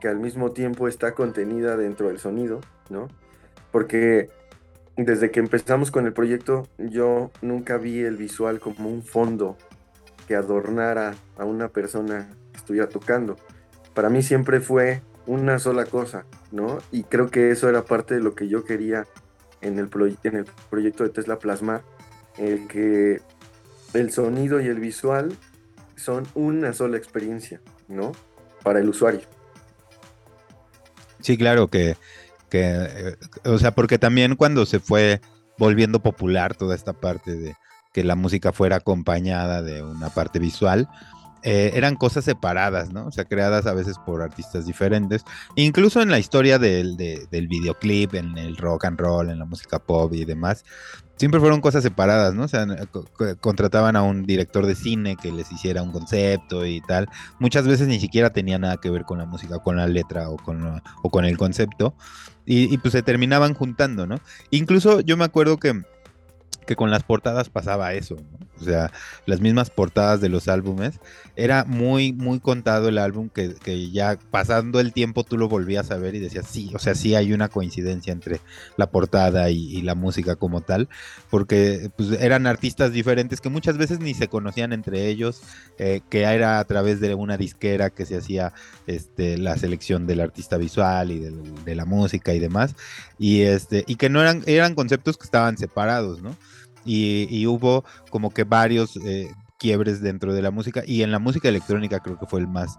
que 0.00 0.08
al 0.08 0.18
mismo 0.18 0.52
tiempo 0.52 0.88
está 0.88 1.14
contenida 1.14 1.76
dentro 1.76 2.08
del 2.08 2.18
sonido, 2.18 2.60
¿no? 2.90 3.08
Porque 3.72 4.30
desde 4.96 5.30
que 5.30 5.40
empezamos 5.40 5.90
con 5.90 6.06
el 6.06 6.12
proyecto 6.12 6.68
yo 6.78 7.30
nunca 7.42 7.78
vi 7.78 8.00
el 8.00 8.16
visual 8.16 8.60
como 8.60 8.88
un 8.88 9.02
fondo 9.02 9.56
que 10.28 10.36
adornara 10.36 11.14
a 11.36 11.44
una 11.44 11.68
persona 11.68 12.28
que 12.52 12.58
estuviera 12.58 12.88
tocando. 12.88 13.36
Para 13.94 14.08
mí 14.08 14.22
siempre 14.22 14.60
fue 14.60 15.02
una 15.26 15.58
sola 15.58 15.86
cosa, 15.86 16.26
¿no? 16.52 16.78
Y 16.92 17.04
creo 17.04 17.30
que 17.30 17.50
eso 17.50 17.68
era 17.68 17.84
parte 17.84 18.14
de 18.14 18.20
lo 18.20 18.34
que 18.34 18.48
yo 18.48 18.64
quería 18.64 19.06
en 19.60 19.78
el, 19.78 19.88
en 20.24 20.36
el 20.36 20.46
proyecto 20.70 21.04
de 21.04 21.10
Tesla 21.10 21.38
Plasmar, 21.38 21.82
el 22.36 22.66
que 22.68 23.20
el 23.94 24.12
sonido 24.12 24.60
y 24.60 24.66
el 24.66 24.80
visual 24.80 25.36
son 25.96 26.26
una 26.34 26.72
sola 26.72 26.96
experiencia, 26.96 27.60
¿no? 27.88 28.12
Para 28.62 28.80
el 28.80 28.88
usuario. 28.88 29.22
Sí, 31.20 31.36
claro 31.36 31.68
que, 31.68 31.96
eh, 32.52 33.16
o 33.44 33.58
sea, 33.58 33.74
porque 33.74 33.98
también 33.98 34.36
cuando 34.36 34.66
se 34.66 34.80
fue 34.80 35.20
volviendo 35.58 36.00
popular 36.00 36.54
toda 36.54 36.74
esta 36.74 36.92
parte 36.92 37.34
de 37.36 37.56
que 37.92 38.04
la 38.04 38.16
música 38.16 38.52
fuera 38.52 38.76
acompañada 38.76 39.62
de 39.62 39.82
una 39.82 40.10
parte 40.10 40.38
visual, 40.38 40.88
eh, 41.44 41.72
eran 41.74 41.94
cosas 41.94 42.24
separadas, 42.24 42.92
¿no? 42.92 43.06
O 43.06 43.12
sea, 43.12 43.24
creadas 43.24 43.66
a 43.66 43.74
veces 43.74 43.98
por 43.98 44.22
artistas 44.22 44.66
diferentes. 44.66 45.24
Incluso 45.56 46.00
en 46.00 46.10
la 46.10 46.18
historia 46.18 46.58
del, 46.58 46.96
del 46.96 47.48
videoclip, 47.48 48.14
en 48.14 48.36
el 48.38 48.56
rock 48.56 48.86
and 48.86 48.98
roll, 48.98 49.30
en 49.30 49.38
la 49.38 49.44
música 49.44 49.78
pop 49.78 50.12
y 50.14 50.24
demás, 50.24 50.64
siempre 51.16 51.40
fueron 51.40 51.60
cosas 51.60 51.82
separadas, 51.82 52.34
¿no? 52.34 52.44
O 52.44 52.48
sea, 52.48 52.66
contrataban 53.40 53.96
a 53.96 54.02
un 54.02 54.24
director 54.24 54.66
de 54.66 54.74
cine 54.74 55.16
que 55.16 55.32
les 55.32 55.50
hiciera 55.52 55.82
un 55.82 55.92
concepto 55.92 56.66
y 56.66 56.80
tal. 56.80 57.08
Muchas 57.38 57.66
veces 57.66 57.88
ni 57.88 58.00
siquiera 58.00 58.30
tenía 58.30 58.58
nada 58.58 58.76
que 58.78 58.90
ver 58.90 59.04
con 59.04 59.18
la 59.18 59.26
música, 59.26 59.58
con 59.58 59.76
la 59.76 59.86
letra 59.86 60.28
o 60.30 60.36
con, 60.36 60.82
o 61.02 61.10
con 61.10 61.24
el 61.24 61.36
concepto. 61.36 61.94
Y, 62.46 62.72
y, 62.72 62.78
pues 62.78 62.92
se 62.92 63.02
terminaban 63.02 63.54
juntando, 63.54 64.06
¿no? 64.06 64.16
Incluso 64.50 65.00
yo 65.00 65.16
me 65.16 65.24
acuerdo 65.24 65.56
que 65.56 65.82
que 66.66 66.76
con 66.76 66.90
las 66.90 67.02
portadas 67.02 67.50
pasaba 67.50 67.92
eso, 67.92 68.16
o 68.60 68.64
sea, 68.64 68.92
las 69.26 69.40
mismas 69.40 69.70
portadas 69.70 70.20
de 70.20 70.28
los 70.28 70.48
álbumes, 70.48 71.00
era 71.36 71.64
muy, 71.64 72.12
muy 72.12 72.38
contado 72.38 72.88
el 72.88 72.98
álbum 72.98 73.28
que, 73.28 73.90
ya 73.90 74.18
pasando 74.30 74.78
el 74.78 74.92
tiempo 74.92 75.24
tú 75.24 75.36
lo 75.36 75.48
volvías 75.48 75.90
a 75.90 75.96
ver 75.96 76.14
y 76.14 76.20
decías, 76.20 76.46
sí, 76.48 76.70
o 76.74 76.78
sea, 76.78 76.94
sí 76.94 77.14
hay 77.16 77.32
una 77.32 77.48
coincidencia 77.48 78.12
entre 78.12 78.40
la 78.76 78.90
portada 78.90 79.50
y, 79.50 79.82
la 79.82 79.94
música 79.94 80.36
como 80.36 80.60
tal, 80.60 80.88
porque 81.30 81.90
pues, 81.96 82.12
eran 82.20 82.46
artistas 82.46 82.92
diferentes 82.92 83.40
que 83.40 83.48
muchas 83.48 83.76
veces 83.76 83.98
ni 83.98 84.14
se 84.14 84.28
conocían 84.28 84.72
entre 84.72 85.08
ellos, 85.08 85.42
eh, 85.78 86.00
que 86.08 86.22
era 86.22 86.58
a 86.58 86.64
través 86.64 87.00
de 87.00 87.14
una 87.14 87.36
disquera 87.36 87.90
que 87.90 88.06
se 88.06 88.16
hacía 88.16 88.52
este, 88.86 89.36
la 89.36 89.58
selección 89.58 90.06
del 90.06 90.20
artista 90.20 90.56
visual 90.56 91.10
y 91.10 91.18
de, 91.18 91.74
la 91.74 91.84
música 91.84 92.32
y 92.32 92.38
demás, 92.38 92.76
y, 93.18 93.42
este, 93.42 93.84
y 93.86 93.96
que 93.96 94.08
no 94.08 94.20
eran, 94.20 94.42
eran 94.46 94.74
conceptos 94.74 95.18
que 95.18 95.24
estaban 95.24 95.58
separados, 95.58 96.22
¿no? 96.22 96.36
Y, 96.84 97.46
hubo 97.46 97.84
como 98.10 98.30
que 98.30 98.44
varios 98.44 98.96
eh, 98.96 99.30
quiebres 99.58 100.00
dentro 100.00 100.34
de 100.34 100.42
la 100.42 100.50
música 100.50 100.82
y 100.86 101.02
en 101.02 101.10
la 101.10 101.18
música 101.18 101.48
electrónica 101.48 102.00
creo 102.00 102.18
que 102.18 102.26
fue 102.26 102.40
el 102.40 102.48
más 102.48 102.76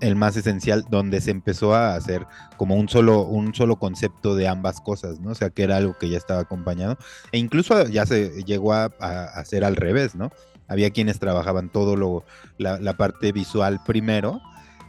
el 0.00 0.16
más 0.16 0.36
esencial 0.36 0.84
donde 0.88 1.20
se 1.20 1.30
empezó 1.30 1.74
a 1.74 1.94
hacer 1.94 2.26
como 2.56 2.74
un 2.74 2.88
solo 2.88 3.22
un 3.22 3.54
solo 3.54 3.76
concepto 3.76 4.34
de 4.34 4.48
ambas 4.48 4.80
cosas 4.80 5.20
no 5.20 5.30
o 5.30 5.34
sea 5.34 5.50
que 5.50 5.62
era 5.62 5.76
algo 5.76 5.96
que 5.98 6.08
ya 6.08 6.16
estaba 6.16 6.40
acompañado 6.40 6.96
e 7.32 7.38
incluso 7.38 7.86
ya 7.86 8.06
se 8.06 8.42
llegó 8.44 8.72
a, 8.72 8.86
hacer 9.34 9.64
al 9.64 9.76
revés 9.76 10.14
no 10.14 10.30
había 10.68 10.90
quienes 10.90 11.18
trabajaban 11.18 11.68
todo 11.68 11.96
lo 11.96 12.24
la, 12.58 12.96
parte 12.96 13.32
visual 13.32 13.80
primero 13.84 14.40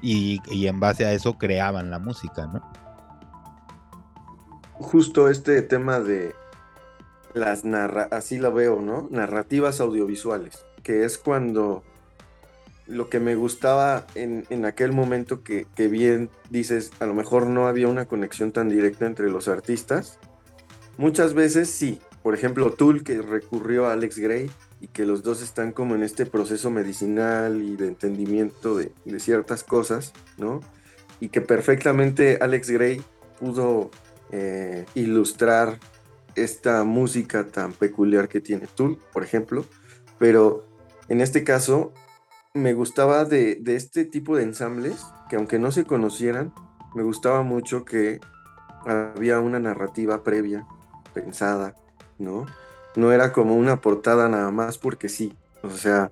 y, 0.01 0.39
y, 0.51 0.68
en 0.68 0.80
base 0.80 1.06
a 1.06 1.13
eso 1.13 1.38
creaban 1.38 1.91
la 1.91 2.00
música 2.00 2.48
no 2.48 2.62
justo 4.74 5.30
este 5.30 5.62
tema 5.62 6.00
de 6.00 6.34
las 7.33 7.65
narra 7.65 8.07
así 8.11 8.38
lo 8.38 8.53
veo, 8.53 8.81
¿no? 8.81 9.07
Narrativas 9.11 9.79
audiovisuales, 9.79 10.65
que 10.83 11.05
es 11.05 11.17
cuando 11.17 11.83
lo 12.88 13.09
que 13.09 13.19
me 13.19 13.35
gustaba 13.35 14.05
en, 14.15 14.45
en 14.50 14.65
aquel 14.65 14.91
momento 14.91 15.43
que, 15.43 15.65
que, 15.75 15.88
bien 15.88 16.29
dices, 16.50 16.91
a 17.00 17.05
lo 17.05 17.13
mejor 17.13 17.47
no 17.47 17.67
había 17.67 17.88
una 17.88 18.05
conexión 18.05 18.51
tan 18.51 18.69
directa 18.69 19.05
entre 19.05 19.29
los 19.29 19.47
artistas. 19.47 20.19
Muchas 20.97 21.33
veces 21.33 21.69
sí. 21.69 22.00
Por 22.21 22.35
ejemplo, 22.35 22.71
Tool 22.71 23.03
que 23.03 23.21
recurrió 23.21 23.88
a 23.88 23.93
Alex 23.93 24.19
Gray 24.19 24.51
y 24.79 24.88
que 24.88 25.05
los 25.05 25.23
dos 25.23 25.41
están 25.41 25.71
como 25.71 25.95
en 25.95 26.03
este 26.03 26.25
proceso 26.25 26.69
medicinal 26.69 27.61
y 27.61 27.75
de 27.75 27.88
entendimiento 27.88 28.77
de, 28.77 28.91
de 29.05 29.19
ciertas 29.19 29.63
cosas, 29.63 30.13
¿no? 30.38 30.59
Y 31.19 31.29
que 31.29 31.41
perfectamente 31.41 32.38
Alex 32.41 32.69
Gray 32.69 33.01
pudo 33.39 33.89
eh, 34.31 34.85
ilustrar 34.93 35.79
esta 36.35 36.83
música 36.83 37.47
tan 37.47 37.73
peculiar 37.73 38.27
que 38.27 38.41
tiene 38.41 38.67
Tool, 38.67 38.97
por 39.13 39.23
ejemplo, 39.23 39.65
pero 40.19 40.65
en 41.07 41.21
este 41.21 41.43
caso 41.43 41.93
me 42.53 42.73
gustaba 42.73 43.25
de, 43.25 43.61
este 43.65 44.05
tipo 44.05 44.35
de 44.35 44.43
ensambles, 44.43 45.05
que 45.29 45.35
aunque 45.35 45.59
no 45.59 45.71
se 45.71 45.85
conocieran, 45.85 46.53
me 46.93 47.03
gustaba 47.03 47.43
mucho 47.43 47.85
que 47.85 48.19
había 48.85 49.39
una 49.39 49.59
narrativa 49.59 50.23
previa, 50.23 50.65
pensada, 51.13 51.75
¿no? 52.17 52.45
No 52.95 53.11
era 53.11 53.31
como 53.31 53.55
una 53.55 53.79
portada 53.79 54.27
nada 54.27 54.51
más 54.51 54.77
porque 54.77 55.07
sí, 55.07 55.33
o 55.63 55.69
sea, 55.69 56.11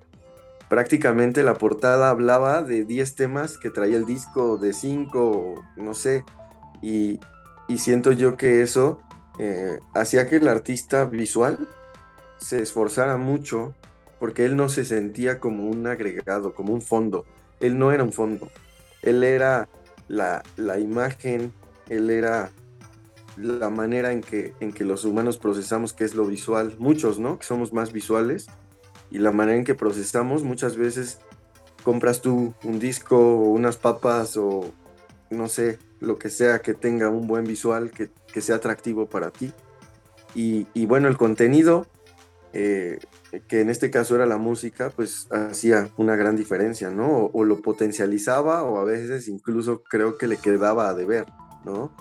prácticamente 0.70 1.44
la 1.44 1.56
portada 1.56 2.10
hablaba 2.10 2.64
de 2.64 2.86
10 2.86 3.16
temas 3.16 3.58
que 3.58 3.70
traía 3.70 3.98
el 3.98 4.06
disco, 4.06 4.58
de 4.58 4.74
5, 4.74 5.66
no 5.76 5.94
sé, 5.94 6.24
y, 6.82 7.20
y 7.68 7.80
siento 7.80 8.14
yo 8.14 8.38
que 8.38 8.62
eso 8.62 9.02
eh, 9.40 9.80
hacía 9.94 10.28
que 10.28 10.36
el 10.36 10.48
artista 10.50 11.06
visual 11.06 11.68
se 12.40 12.62
esforzara 12.62 13.16
mucho 13.16 13.74
porque 14.20 14.44
él 14.44 14.58
no 14.58 14.68
se 14.68 14.84
sentía 14.84 15.40
como 15.40 15.70
un 15.70 15.88
agregado, 15.88 16.54
como 16.54 16.74
un 16.74 16.82
fondo. 16.82 17.26
Él 17.62 17.80
no 17.80 17.94
era 17.94 18.04
un 18.04 18.12
fondo. 18.12 18.50
Él 19.02 19.24
era 19.24 19.70
la, 20.10 20.44
imagen, 20.78 21.54
él 21.88 22.10
era 22.10 22.52
la 23.38 23.70
manera 23.70 24.12
en 24.12 24.20
que, 24.20 24.54
en 24.60 24.74
que 24.74 24.84
los 24.84 25.06
humanos 25.06 25.38
procesamos, 25.38 25.94
que 25.94 26.04
es 26.04 26.16
lo 26.16 26.26
visual. 26.26 26.76
Muchos, 26.78 27.18
¿no? 27.18 27.40
Que 27.40 27.46
somos 27.46 27.72
más 27.72 27.94
visuales. 27.94 28.48
Y 29.10 29.20
la 29.20 29.32
manera 29.32 29.58
en 29.58 29.64
que 29.64 29.74
procesamos, 29.74 30.44
muchas 30.44 30.76
veces 30.76 31.20
compras 31.84 32.22
tú 32.22 32.54
un 32.64 32.78
disco 32.78 33.18
o 33.18 33.52
unas 33.52 33.78
papas 33.78 34.36
o 34.36 34.74
no 35.30 35.48
sé, 35.48 35.80
lo 36.02 36.18
que 36.18 36.30
sea 36.30 36.60
que 36.60 36.74
tenga 36.74 37.10
un 37.10 37.26
buen 37.28 37.46
visual, 37.46 37.92
que, 37.92 38.10
sea 38.36 38.58
atractivo 38.58 39.08
para 39.08 39.32
ti. 39.32 39.52
Y, 40.36 40.86
bueno, 40.86 41.08
el 41.08 41.18
contenido, 41.18 41.88
eh, 42.54 43.00
que 43.48 43.62
en 43.62 43.70
este 43.70 43.90
caso 43.90 44.16
era 44.16 44.26
la 44.26 44.38
música, 44.38 44.92
pues 44.96 45.28
hacía 45.32 45.90
una 45.98 46.16
gran 46.16 46.36
diferencia, 46.36 46.90
¿no? 46.90 47.30
O, 47.34 47.44
lo 47.44 47.62
potencializaba 47.62 48.64
o 48.64 48.80
a 48.80 48.84
veces 48.84 49.28
incluso 49.28 49.84
creo 49.84 50.18
que 50.18 50.28
le 50.28 50.38
quedaba 50.38 50.90
a 50.90 50.94
deber, 50.94 51.26
¿no? 51.66 51.92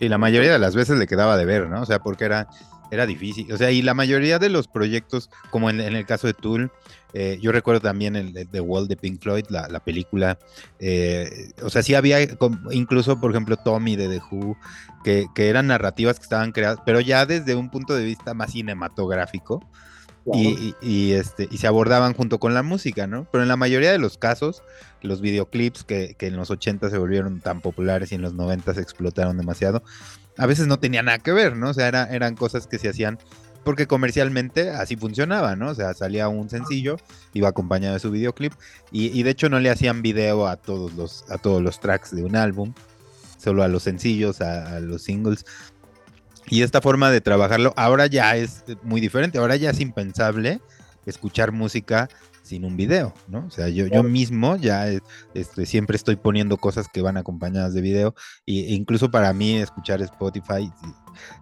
Y 0.00 0.08
la 0.08 0.18
mayoría 0.18 0.52
de 0.52 0.58
las 0.58 0.74
veces 0.74 0.98
le 0.98 1.06
quedaba 1.06 1.34
a 1.34 1.36
deber, 1.36 1.68
¿no? 1.68 1.82
O 1.82 1.86
sea, 1.86 2.00
porque 2.00 2.24
era 2.24 2.48
era 2.94 3.06
difícil. 3.06 3.52
O 3.52 3.56
sea, 3.56 3.70
y 3.70 3.82
la 3.82 3.94
mayoría 3.94 4.38
de 4.38 4.48
los 4.48 4.68
proyectos, 4.68 5.30
como 5.50 5.70
en, 5.70 5.80
el 5.80 6.06
caso 6.06 6.26
de 6.26 6.34
Tool, 6.34 6.70
eh, 7.14 7.38
yo 7.40 7.52
recuerdo 7.52 7.80
también 7.80 8.16
el 8.16 8.32
de 8.32 8.44
The 8.44 8.60
Wall 8.60 8.88
de 8.88 8.96
Pink 8.96 9.22
Floyd, 9.22 9.46
la, 9.48 9.80
película. 9.80 10.36
Eh, 10.80 11.52
o 11.62 11.70
sea, 11.70 11.82
sí 11.84 11.94
había, 11.94 12.18
incluso, 12.72 13.20
por 13.20 13.30
ejemplo, 13.30 13.56
Tommy 13.56 13.94
de 13.94 14.08
The 14.08 14.20
Who, 14.30 14.56
que, 15.04 15.26
que, 15.32 15.48
eran 15.48 15.68
narrativas 15.68 16.18
que 16.18 16.24
estaban 16.24 16.50
creadas, 16.50 16.80
pero 16.84 17.00
ya 17.00 17.24
desde 17.24 17.54
un 17.54 17.70
punto 17.70 17.94
de 17.94 18.04
vista 18.04 18.34
más 18.34 18.52
cinematográfico. 18.52 19.64
Y, 20.32 21.12
este, 21.12 21.48
y 21.50 21.58
se 21.58 21.66
abordaban 21.66 22.14
junto 22.14 22.40
con 22.40 22.54
la 22.54 22.62
música, 22.62 23.06
¿no? 23.06 23.26
Pero 23.30 23.42
en 23.42 23.48
la 23.48 23.58
mayoría 23.58 23.92
de 23.92 23.98
los 23.98 24.16
casos, 24.16 24.62
los 25.02 25.20
videoclips 25.20 25.84
que, 25.84 26.14
que 26.18 26.28
en 26.28 26.36
los 26.36 26.50
80 26.50 26.88
se 26.88 26.96
volvieron 26.96 27.40
tan 27.40 27.60
populares 27.60 28.10
y 28.10 28.14
en 28.14 28.22
los 28.22 28.32
90 28.32 28.72
se 28.72 28.80
explotaron 28.80 29.36
demasiado, 29.36 29.82
a 30.38 30.46
veces 30.46 30.66
no 30.66 30.78
tenía 30.78 31.02
nada 31.02 31.18
que 31.18 31.32
ver, 31.32 31.56
¿no? 31.56 31.70
O 31.70 31.74
sea, 31.74 31.88
eran 31.88 32.36
cosas 32.36 32.66
que 32.66 32.78
se 32.78 32.88
hacían 32.88 33.18
porque 33.64 33.86
comercialmente 33.86 34.70
así 34.70 34.96
funcionaba, 34.96 35.56
¿no? 35.56 35.70
O 35.70 35.74
sea, 35.74 35.94
salía 35.94 36.28
un 36.28 36.48
sencillo, 36.50 36.96
iba 37.32 37.48
acompañado 37.48 37.94
de 37.94 38.00
su 38.00 38.10
videoclip 38.10 38.52
y, 38.92 39.22
de 39.22 39.30
hecho 39.30 39.48
no 39.48 39.58
le 39.58 39.70
hacían 39.70 40.02
video 40.02 40.46
a 40.46 40.56
todos 40.56 40.92
los 40.94 41.24
a 41.30 41.38
todos 41.38 41.62
los 41.62 41.80
tracks 41.80 42.14
de 42.14 42.22
un 42.22 42.36
álbum, 42.36 42.74
solo 43.38 43.62
a 43.62 43.68
los 43.68 43.82
sencillos, 43.82 44.40
a, 44.40 44.78
los 44.80 45.02
singles. 45.02 45.44
Y 46.46 46.62
esta 46.62 46.82
forma 46.82 47.10
de 47.10 47.20
trabajarlo 47.20 47.72
ahora 47.76 48.06
ya 48.06 48.36
es 48.36 48.64
muy 48.82 49.00
diferente, 49.00 49.38
ahora 49.38 49.56
ya 49.56 49.70
es 49.70 49.80
impensable 49.80 50.60
escuchar 51.06 51.52
música 51.52 52.08
sin 52.42 52.66
un 52.66 52.76
video, 52.76 53.14
¿no? 53.26 53.46
O 53.46 53.50
sea, 53.50 53.70
yo, 53.70 53.86
yo 53.86 54.02
mismo 54.02 54.56
ya 54.56 54.86
este, 55.32 55.64
siempre 55.64 55.96
estoy 55.96 56.16
poniendo 56.16 56.58
cosas 56.58 56.88
que 56.92 57.00
van 57.00 57.16
acompañadas 57.16 57.72
de 57.72 57.80
video 57.80 58.14
e 58.46 58.74
incluso 58.74 59.10
para 59.10 59.32
mí 59.32 59.56
escuchar 59.56 60.02
Spotify 60.02 60.70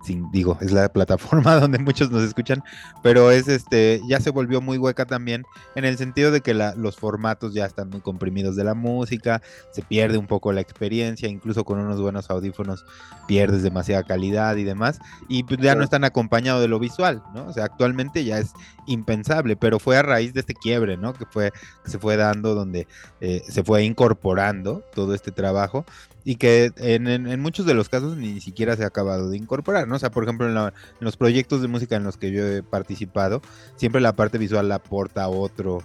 sin, 0.05 0.31
digo, 0.31 0.59
es 0.61 0.73
la 0.73 0.89
plataforma 0.93 1.55
donde 1.61 1.79
muchos 1.79 2.11
nos 2.11 2.23
escuchan, 2.23 2.63
pero 3.03 3.31
es 3.31 3.49
este, 3.49 4.01
ya 4.09 4.21
se 4.21 4.31
volvió 4.31 4.61
muy 4.61 4.79
hueca 4.79 5.07
también 5.07 5.45
en 5.75 5.85
el 5.85 5.99
sentido 5.99 6.31
de 6.31 6.41
que 6.41 6.55
los 6.55 6.97
formatos 6.97 7.55
ya 7.55 7.67
están 7.67 7.91
muy 7.91 8.01
comprimidos 8.01 8.57
de 8.57 8.65
la 8.65 8.75
música, 8.75 9.43
se 9.73 9.83
pierde 9.83 10.19
un 10.19 10.27
poco 10.27 10.53
la 10.53 10.61
experiencia, 10.61 11.29
incluso 11.29 11.65
con 11.65 11.79
unos 11.79 12.01
buenos 12.01 12.31
audífonos 12.31 12.85
pierdes 13.27 13.63
demasiada 13.63 14.03
calidad 14.03 14.57
y 14.57 14.65
demás, 14.65 14.99
y 15.29 15.45
pues 15.45 15.61
ya 15.61 15.75
no 15.75 15.85
están 15.85 16.05
acompañados 16.05 16.61
de 16.61 16.69
lo 16.69 16.79
visual, 16.79 17.23
¿no? 17.35 17.47
O 17.47 17.53
sea, 17.53 17.65
actualmente 17.65 18.25
ya 18.25 18.39
es 18.39 18.53
impensable, 18.87 19.57
pero 19.57 19.79
fue 19.79 19.97
a 19.97 20.03
raíz 20.03 20.35
de 20.35 20.41
este 20.41 20.55
quiebre, 20.55 20.97
¿no? 20.97 21.13
Que 21.13 21.27
fue, 21.27 21.53
que 21.85 21.91
se 21.91 21.99
fue 21.99 22.17
dando 22.17 22.55
donde 22.55 22.87
eh, 23.21 23.43
se 23.49 23.63
fue 23.63 23.85
incorporando 23.85 24.83
todo 24.95 25.15
este 25.15 25.31
trabajo 25.31 25.85
y 26.25 26.37
que 26.37 26.73
en, 26.77 27.41
muchos 27.41 27.67
de 27.67 27.75
los 27.75 27.89
casos 27.89 28.17
ni 28.17 28.41
siquiera 28.41 28.77
se 28.77 28.85
ha 28.85 28.89
acabado 28.89 29.31
de 29.31 29.37
incorporar, 29.37 29.62
¿no? 29.87 29.97
O 29.97 29.99
sea, 29.99 30.11
por 30.11 30.25
ejemplo, 30.25 30.49
en, 30.49 30.73
los 31.01 31.17
proyectos 31.17 31.63
de 31.63 31.69
música 31.69 31.97
en 31.97 32.05
los 32.05 32.17
que 32.17 32.31
yo 32.31 32.47
he 32.47 32.63
participado, 32.63 33.43
siempre 33.77 34.01
la 34.01 34.15
parte 34.15 34.39
visual 34.39 34.69
la 34.69 34.77
aporta 34.77 35.29
otro, 35.29 35.83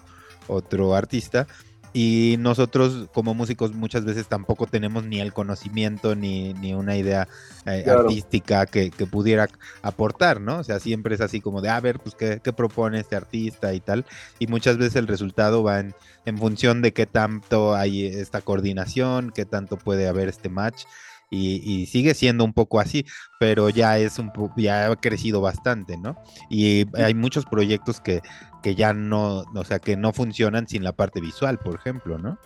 otro 0.47 0.95
artista. 0.95 1.47
Y 1.93 2.35
nosotros 2.37 3.09
como 3.13 3.33
músicos 3.33 3.73
muchas 3.73 4.05
veces 4.05 4.27
tampoco 4.27 4.67
tenemos 4.67 5.05
ni 5.05 5.19
el 5.19 5.33
conocimiento 5.33 6.15
ni, 6.15 6.53
ni 6.53 6.73
una 6.73 6.95
idea 6.95 7.27
eh, 7.65 7.85
artística 7.87 8.65
que, 8.67 8.91
que, 8.91 9.07
pudiera 9.07 9.47
aportar, 9.81 10.39
¿no? 10.39 10.59
O 10.59 10.63
sea, 10.63 10.79
siempre 10.79 11.15
es 11.15 11.21
así 11.21 11.41
como 11.41 11.61
de, 11.61 11.69
a 11.69 11.79
ver, 11.79 11.99
pues, 11.99 12.13
¿qué, 12.13 12.39
¿qué, 12.43 12.53
propone 12.53 12.99
este 12.99 13.15
artista 13.15 13.73
y 13.73 13.79
tal? 13.79 14.05
Y 14.37 14.45
muchas 14.45 14.77
veces 14.77 14.97
el 14.97 15.07
resultado 15.07 15.63
va 15.63 15.79
en, 15.79 15.95
en 16.25 16.37
función 16.37 16.81
de 16.81 16.91
qué 16.91 17.05
tanto 17.07 17.73
hay 17.73 18.05
esta 18.05 18.41
coordinación, 18.41 19.31
qué 19.31 19.45
tanto 19.45 19.77
puede 19.77 20.07
haber 20.07 20.27
este 20.27 20.49
match. 20.49 20.83
Y, 21.29 21.85
sigue 21.87 22.13
siendo 22.13 22.45
un 22.45 22.53
poco 22.53 22.79
así, 22.79 23.05
pero 23.39 23.69
ya 23.69 23.97
es 23.97 24.17
un 24.17 24.31
ya 24.55 24.89
ha 24.89 24.95
crecido 24.95 25.41
bastante, 25.41 25.97
¿no? 25.97 26.15
Y 26.49 26.85
hay 26.95 27.13
muchos 27.13 27.45
proyectos 27.45 27.99
que, 27.99 28.21
que 28.63 28.75
ya 28.75 28.93
no, 28.93 29.43
o 29.53 29.63
sea, 29.65 29.79
que 29.79 29.97
no 29.97 30.13
funcionan 30.13 30.67
sin 30.67 30.83
la 30.83 30.93
parte 30.93 31.19
visual, 31.19 31.59
por 31.59 31.75
ejemplo, 31.75 32.17
¿no? 32.17 32.39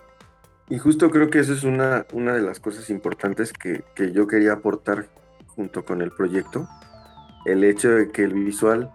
Y 0.69 0.77
justo 0.77 1.11
creo 1.11 1.29
que 1.29 1.39
eso 1.39 1.53
es 1.53 1.63
una, 1.63 2.05
una 2.13 2.33
de 2.33 2.41
las 2.41 2.59
cosas 2.59 2.89
importantes 2.89 3.53
que, 3.53 3.83
que 3.93 4.13
yo 4.13 4.25
quería 4.25 4.53
aportar 4.53 5.09
junto 5.47 5.83
con 5.85 6.01
el 6.01 6.11
proyecto, 6.11 6.67
el 7.45 7.63
hecho 7.63 7.89
de 7.89 8.09
que 8.09 8.23
el 8.23 8.33
visual 8.33 8.91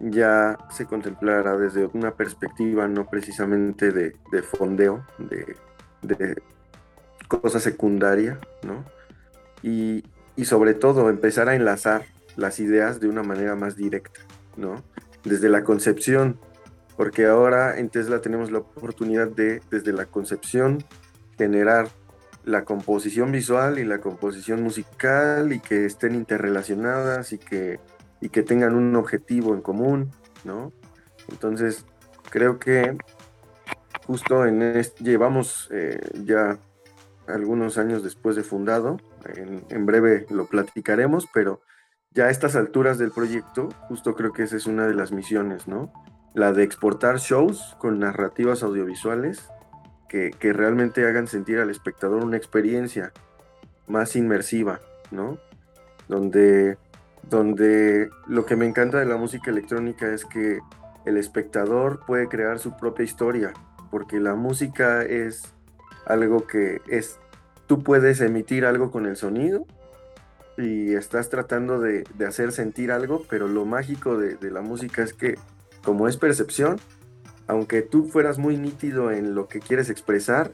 ya 0.00 0.56
se 0.70 0.86
contemplara 0.86 1.56
desde 1.56 1.86
una 1.86 2.14
perspectiva 2.14 2.86
no 2.86 3.08
precisamente 3.08 3.90
de, 3.90 4.12
fondeo, 4.42 5.04
de, 5.18 5.56
de, 6.02 6.40
cosa 7.26 7.58
secundaria, 7.60 8.38
¿no? 8.62 8.84
Y, 9.68 10.44
sobre 10.44 10.74
todo 10.74 11.10
empezar 11.10 11.48
a 11.48 11.56
enlazar 11.56 12.04
las 12.36 12.60
ideas 12.60 13.00
de 13.00 13.08
una 13.08 13.24
manera 13.24 13.56
más 13.56 13.74
directa, 13.74 14.20
¿no? 14.56 14.84
Desde 15.24 15.48
la 15.48 15.64
concepción, 15.64 16.38
porque 16.96 17.26
ahora 17.26 17.78
en 17.78 17.88
Tesla 17.88 18.20
tenemos 18.20 18.52
la 18.52 18.58
oportunidad 18.58 19.28
de, 19.28 19.60
desde 19.70 19.92
la 19.92 20.06
concepción, 20.06 20.84
generar 21.36 21.88
la 22.44 22.64
composición 22.64 23.32
visual 23.32 23.80
y 23.80 23.84
la 23.84 23.98
composición 23.98 24.62
musical 24.62 25.52
y 25.52 25.58
que 25.58 25.84
estén 25.86 26.14
interrelacionadas 26.14 27.32
y 27.32 27.38
que, 27.38 27.80
y 28.20 28.28
que 28.28 28.44
tengan 28.44 28.76
un 28.76 28.94
objetivo 28.94 29.54
en 29.54 29.60
común, 29.60 30.12
¿no? 30.44 30.72
Entonces, 31.30 31.84
creo 32.30 32.60
que 32.60 32.96
justo 34.06 34.46
en 34.46 34.62
este, 34.62 35.04
llevamos 35.04 35.68
eh, 35.72 36.00
ya 36.24 36.58
algunos 37.28 37.78
años 37.78 38.02
después 38.02 38.36
de 38.36 38.42
fundado, 38.42 38.98
en, 39.24 39.86
breve 39.86 40.26
lo 40.30 40.46
platicaremos, 40.46 41.26
pero 41.32 41.60
ya 42.10 42.26
a 42.26 42.30
estas 42.30 42.56
alturas 42.56 42.98
del 42.98 43.10
proyecto, 43.10 43.68
justo 43.88 44.14
creo 44.14 44.32
que 44.32 44.42
esa 44.42 44.56
es 44.56 44.66
una 44.66 44.86
de 44.86 44.94
las 44.94 45.12
misiones, 45.12 45.68
¿no? 45.68 45.92
La 46.34 46.52
de 46.52 46.62
exportar 46.62 47.18
shows 47.18 47.76
con 47.78 47.98
narrativas 47.98 48.62
audiovisuales 48.62 49.48
que, 50.08 50.32
realmente 50.40 51.06
hagan 51.06 51.26
sentir 51.26 51.58
al 51.58 51.70
espectador 51.70 52.24
una 52.24 52.36
experiencia 52.36 53.12
más 53.86 54.16
inmersiva, 54.16 54.80
¿no? 55.10 55.38
Donde, 56.08 56.78
donde 57.22 58.08
lo 58.26 58.46
que 58.46 58.56
me 58.56 58.66
encanta 58.66 58.98
de 58.98 59.04
la 59.04 59.16
música 59.16 59.50
electrónica 59.50 60.12
es 60.12 60.24
que 60.24 60.60
el 61.04 61.18
espectador 61.18 62.00
puede 62.06 62.28
crear 62.28 62.58
su 62.58 62.76
propia 62.76 63.04
historia, 63.04 63.52
porque 63.90 64.18
la 64.18 64.34
música 64.34 65.02
es 65.02 65.54
algo 66.08 66.46
que 66.46 66.80
es, 66.88 67.18
tú 67.66 67.82
puedes 67.82 68.20
emitir 68.20 68.64
algo 68.64 68.90
con 68.90 69.06
el 69.06 69.16
sonido 69.16 69.66
y 70.56 70.94
estás 70.94 71.28
tratando 71.28 71.80
de, 71.80 72.04
hacer 72.26 72.52
sentir 72.52 72.90
algo, 72.90 73.24
pero 73.30 73.46
lo 73.46 73.64
mágico 73.64 74.18
de, 74.18 74.36
de 74.36 74.50
la 74.50 74.60
música 74.60 75.02
es 75.02 75.12
que 75.12 75.36
como 75.84 76.08
es 76.08 76.16
percepción, 76.16 76.78
aunque 77.46 77.82
tú 77.82 78.08
fueras 78.08 78.38
muy 78.38 78.56
nítido 78.56 79.10
en 79.12 79.34
lo 79.34 79.48
que 79.48 79.60
quieres 79.60 79.88
expresar, 79.90 80.50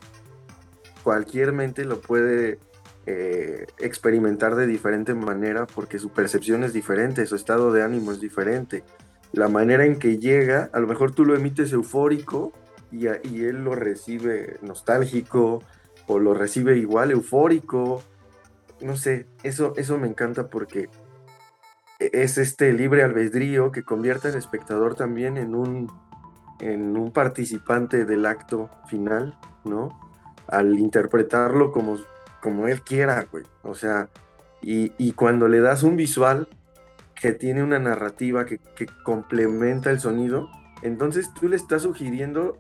cualquier 1.03 1.53
mente 1.53 1.85
lo 1.85 2.01
puede 2.01 2.59
eh, 3.07 3.67
experimentar 3.81 4.55
de 4.55 4.67
diferente 4.67 5.13
manera 5.13 5.67
porque 5.67 5.99
su 5.99 6.09
percepción 6.09 6.65
es 6.65 6.73
diferente, 6.73 7.27
su 7.27 7.37
estado 7.37 7.71
de 7.71 7.83
ánimo 7.83 8.13
es 8.13 8.21
diferente. 8.21 8.83
La 9.33 9.49
manera 9.49 9.85
en 9.85 9.99
que 9.99 10.19
llega, 10.19 10.71
a 10.73 10.81
lo 10.81 10.87
mejor 10.87 11.13
tú 11.13 11.27
lo 11.27 11.35
emites 11.35 11.73
eufórico 11.73 12.53
y, 12.95 13.07
y 13.29 13.45
él 13.45 13.65
lo 13.65 13.75
recibe 13.75 14.59
nostálgico 14.63 15.63
o 16.07 16.19
lo 16.19 16.35
recibe 16.35 16.77
igual 16.77 17.11
eufórico. 17.11 18.03
No 18.81 18.97
sé, 18.97 19.27
eso, 19.43 19.73
eso 19.77 19.99
me 19.99 20.07
encanta 20.07 20.49
porque 20.49 20.89
es 21.99 22.39
este 22.39 22.73
libre 22.73 23.03
albedrío 23.03 23.73
que 23.73 23.83
convierte 23.83 24.29
al 24.29 24.37
espectador 24.37 24.95
también 24.95 25.37
en 25.37 25.55
un 25.55 25.91
en 26.61 26.97
un 26.97 27.13
participante 27.13 28.05
del 28.05 28.27
acto 28.27 28.71
final, 28.89 29.39
¿no? 29.65 30.01
Al 30.47 30.79
interpretarlo 30.79 31.73
como, 31.73 31.99
como 32.41 32.69
él 32.69 32.83
quiera, 32.83 33.27
güey. 33.31 33.45
O 33.63 33.75
sea, 33.75 34.09
y, 34.63 35.13
cuando 35.13 35.49
le 35.49 35.61
das 35.61 35.83
un 35.83 35.97
visual 35.97 36.49
que 37.21 37.33
tiene 37.33 37.63
una 37.63 37.79
narrativa 37.79 38.47
que, 38.47 38.59
que 38.59 38.87
complementa 39.03 39.91
el 39.91 40.01
sonido, 40.01 40.49
entonces 40.83 41.33
tú 41.35 41.49
le 41.49 41.57
estás 41.57 41.83
sugiriendo 41.83 42.59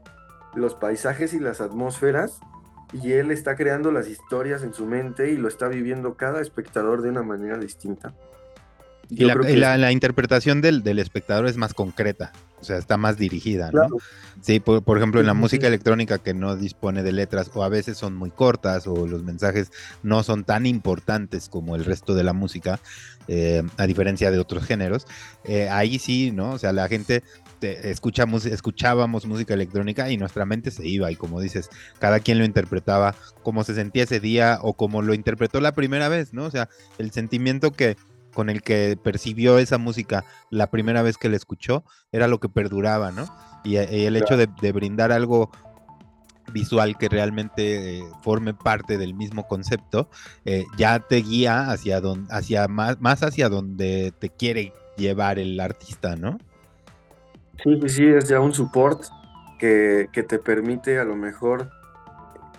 los 0.54 0.74
paisajes 0.74 1.34
y 1.34 1.40
las 1.40 1.60
atmósferas 1.60 2.40
y 3.02 3.12
él 3.12 3.30
está 3.30 3.56
creando 3.56 3.90
las 3.90 4.08
historias 4.08 4.62
en 4.62 4.72
su 4.72 4.86
mente 4.86 5.32
y 5.32 5.36
lo 5.36 5.48
está 5.48 5.68
viviendo 5.68 6.14
cada 6.14 6.40
espectador 6.40 7.02
de 7.02 7.10
una 7.10 7.22
manera 7.22 7.58
distinta. 7.58 8.14
Y, 9.10 9.24
la, 9.24 9.92
interpretación 9.92 10.62
del, 10.62 10.98
espectador 10.98 11.46
es 11.46 11.58
más 11.58 11.74
concreta, 11.74 12.32
o 12.60 12.64
sea, 12.64 12.78
está 12.78 12.96
más 12.96 13.18
dirigida, 13.18 13.70
¿no? 13.70 13.88
Sí, 14.40 14.60
por, 14.60 14.96
ejemplo, 14.96 15.20
en 15.20 15.26
la 15.26 15.34
música 15.34 15.66
electrónica 15.66 16.18
que 16.18 16.32
no 16.32 16.56
dispone 16.56 17.02
de 17.02 17.12
letras 17.12 17.50
o 17.52 17.62
a 17.62 17.68
veces 17.68 17.98
son 17.98 18.14
muy 18.14 18.30
cortas 18.30 18.86
o 18.86 19.06
los 19.06 19.22
mensajes 19.22 19.72
no 20.02 20.22
son 20.22 20.44
tan 20.44 20.64
importantes 20.64 21.50
como 21.50 21.76
el 21.76 21.84
resto 21.84 22.14
de 22.14 22.24
la 22.24 22.32
música, 22.32 22.80
eh, 23.28 23.62
a 23.76 23.86
diferencia 23.86 24.30
de 24.30 24.38
otros 24.38 24.64
géneros, 24.64 25.06
eh, 25.44 25.68
ahí 25.68 25.98
sí, 25.98 26.30
¿no? 26.30 26.52
O 26.52 26.58
sea, 26.58 26.72
la 26.72 26.88
gente 26.88 27.22
escuchamos, 27.64 28.46
escuchábamos 28.46 29.26
música 29.26 29.54
electrónica 29.54 30.10
y 30.10 30.16
nuestra 30.16 30.44
mente 30.44 30.70
se 30.70 30.86
iba 30.86 31.10
y 31.10 31.16
como 31.16 31.40
dices, 31.40 31.68
cada 31.98 32.20
quien 32.20 32.38
lo 32.38 32.44
interpretaba 32.44 33.14
como 33.42 33.64
se 33.64 33.74
sentía 33.74 34.04
ese 34.04 34.20
día 34.20 34.58
o 34.62 34.74
como 34.74 35.02
lo 35.02 35.14
interpretó 35.14 35.60
la 35.60 35.72
primera 35.72 36.08
vez, 36.08 36.32
¿no? 36.32 36.44
O 36.44 36.50
sea, 36.50 36.68
el 36.98 37.10
sentimiento 37.10 37.72
que 37.72 37.96
con 38.34 38.50
el 38.50 38.62
que 38.62 38.98
percibió 39.02 39.58
esa 39.58 39.78
música 39.78 40.24
la 40.50 40.70
primera 40.70 41.02
vez 41.02 41.16
que 41.16 41.30
la 41.30 41.36
escuchó, 41.36 41.84
era 42.12 42.28
lo 42.28 42.40
que 42.40 42.48
perduraba, 42.50 43.12
¿no? 43.12 43.26
Y, 43.64 43.76
eh, 43.76 44.06
el 44.06 44.16
hecho 44.16 44.36
de, 44.36 44.46
brindar 44.72 45.12
algo 45.12 45.50
visual 46.52 46.98
que 46.98 47.08
realmente 47.08 47.98
eh, 47.98 48.04
forme 48.22 48.52
parte 48.52 48.98
del 48.98 49.14
mismo 49.14 49.46
concepto, 49.46 50.10
eh, 50.44 50.64
ya 50.76 50.98
te 51.00 51.16
guía 51.16 51.70
hacia, 51.70 52.00
don, 52.00 52.26
hacia 52.30 52.68
más, 52.68 53.00
más 53.00 53.22
hacia 53.22 53.48
donde 53.48 54.12
te 54.18 54.28
quiere 54.28 54.74
llevar 54.98 55.38
el 55.38 55.58
artista, 55.58 56.16
¿no? 56.16 56.38
Sí, 57.62 57.78
sí, 57.80 57.88
sí, 57.88 58.06
es 58.06 58.28
ya 58.28 58.40
un 58.40 58.52
support 58.52 59.04
que, 59.58 60.08
que 60.12 60.22
te 60.22 60.38
permite 60.38 60.98
a 60.98 61.04
lo 61.04 61.16
mejor 61.16 61.70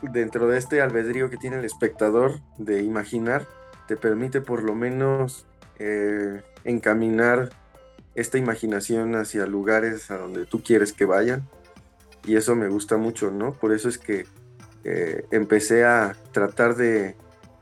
dentro 0.02 0.48
de 0.48 0.58
este 0.58 0.82
albedrío 0.82 1.30
que 1.30 1.38
tiene 1.38 1.58
el 1.58 1.66
espectador 1.66 2.40
de 2.58 2.84
imaginar, 2.84 3.48
te 3.88 3.98
permite 3.98 4.42
por 4.42 4.64
lo 4.64 4.76
menos 4.76 5.46
eh, 5.80 6.42
encaminar 6.64 7.50
esta 8.16 8.38
imaginación 8.38 9.16
hacia 9.16 9.46
lugares 9.46 10.10
a 10.10 10.18
donde 10.18 10.46
tú 10.46 10.64
quieres 10.64 10.94
que 10.94 11.06
vayan. 11.06 11.48
Y 12.26 12.38
eso 12.38 12.56
me 12.56 12.70
gusta 12.70 12.98
mucho, 12.98 13.30
¿no? 13.30 13.54
Por 13.54 13.74
eso 13.74 13.90
es 13.90 13.98
que 13.98 14.26
eh, 14.84 15.26
empecé 15.32 15.86
a 15.86 16.16
tratar 16.32 16.76
de 16.76 17.16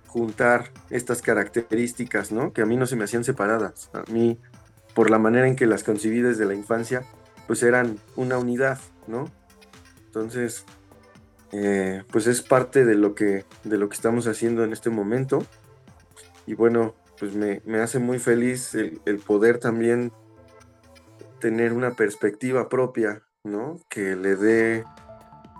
juntar 0.07 0.71
estas 0.89 1.21
características, 1.21 2.31
¿no? 2.31 2.53
Que 2.53 2.61
a 2.61 2.65
mí 2.65 2.77
no 2.77 2.85
se 2.85 2.95
me 2.95 3.03
hacían 3.03 3.23
separadas. 3.23 3.89
A 3.93 4.09
mí, 4.11 4.39
por 4.93 5.09
la 5.09 5.19
manera 5.19 5.47
en 5.47 5.55
que 5.55 5.65
las 5.65 5.83
concibí 5.83 6.21
desde 6.21 6.45
la 6.45 6.53
infancia, 6.53 7.01
pues 7.47 7.63
eran 7.63 7.97
una 8.15 8.37
unidad, 8.37 8.79
¿no? 9.07 9.25
Entonces, 10.05 10.65
eh, 11.51 12.03
pues 12.11 12.27
es 12.27 12.41
parte 12.41 12.85
de 12.85 12.95
lo 12.95 13.13
que 13.15 13.45
de 13.63 13.77
lo 13.77 13.89
que 13.89 13.95
estamos 13.95 14.27
haciendo 14.27 14.63
en 14.63 14.73
este 14.73 14.89
momento. 14.89 15.45
Y 16.45 16.55
bueno, 16.55 16.95
pues 17.19 17.35
me, 17.35 17.61
hace 17.79 17.99
muy 17.99 18.19
feliz 18.19 18.75
el, 18.75 19.19
poder 19.25 19.59
también 19.59 20.11
tener 21.39 21.73
una 21.73 21.91
perspectiva 21.91 22.69
propia, 22.69 23.23
¿no? 23.43 23.79
Que 23.89 24.15
le 24.15 24.35
dé, 24.35 24.83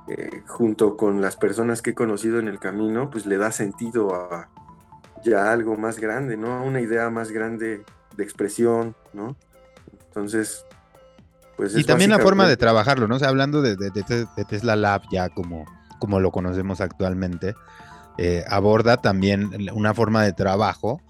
eh, 0.10 0.44
junto 0.48 0.98
con 0.98 1.22
las 1.22 1.38
personas 1.38 1.82
que 1.82 1.92
he 1.92 1.96
conocido 1.96 2.40
en 2.40 2.48
el 2.48 2.60
camino, 2.60 3.10
pues 3.10 3.26
le 3.26 3.38
da 3.38 3.52
sentido 3.52 4.14
a 4.14 4.50
ya 5.24 5.52
algo 5.52 5.78
más 5.78 6.00
grande, 6.00 6.36
¿no? 6.38 6.64
Una 6.66 6.82
idea 6.82 7.10
más 7.10 7.32
grande 7.32 7.84
de 8.18 8.24
expresión, 8.24 8.96
¿no? 9.14 9.38
Entonces, 10.08 10.66
pues... 11.56 11.76
y 11.76 11.84
también 11.84 12.10
la 12.10 12.20
forma 12.20 12.48
de 12.48 12.58
trabajarlo, 12.58 13.08
¿no? 13.08 13.16
O 13.16 13.20
sea, 13.20 13.30
hablando 13.30 13.62
de, 13.62 13.76
Tesla 14.48 14.76
Lab 14.76 15.04
ya 15.12 15.30
como, 15.30 15.66
como 16.00 16.20
lo 16.20 16.32
conocemos 16.32 16.82
actualmente, 16.82 17.56
eh, 18.18 18.44
aborda 18.48 18.98
también 18.98 19.70
una 19.74 19.94
forma 19.94 20.24
de 20.24 20.34
trabajo 20.34 21.02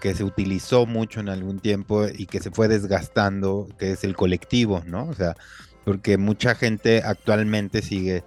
que 0.00 0.14
se 0.14 0.24
utilizó 0.24 0.86
mucho 0.86 1.20
en 1.20 1.28
algún 1.28 1.58
tiempo 1.60 2.06
y 2.06 2.26
que 2.26 2.40
se 2.40 2.50
fue 2.50 2.68
desgastando, 2.68 3.68
que 3.78 3.92
es 3.92 4.04
el 4.04 4.14
colectivo, 4.16 4.82
¿no? 4.86 5.08
O 5.08 5.14
sea, 5.14 5.34
porque 5.84 6.18
mucha 6.18 6.54
gente 6.54 7.02
actualmente 7.04 7.82
sigue 7.82 8.22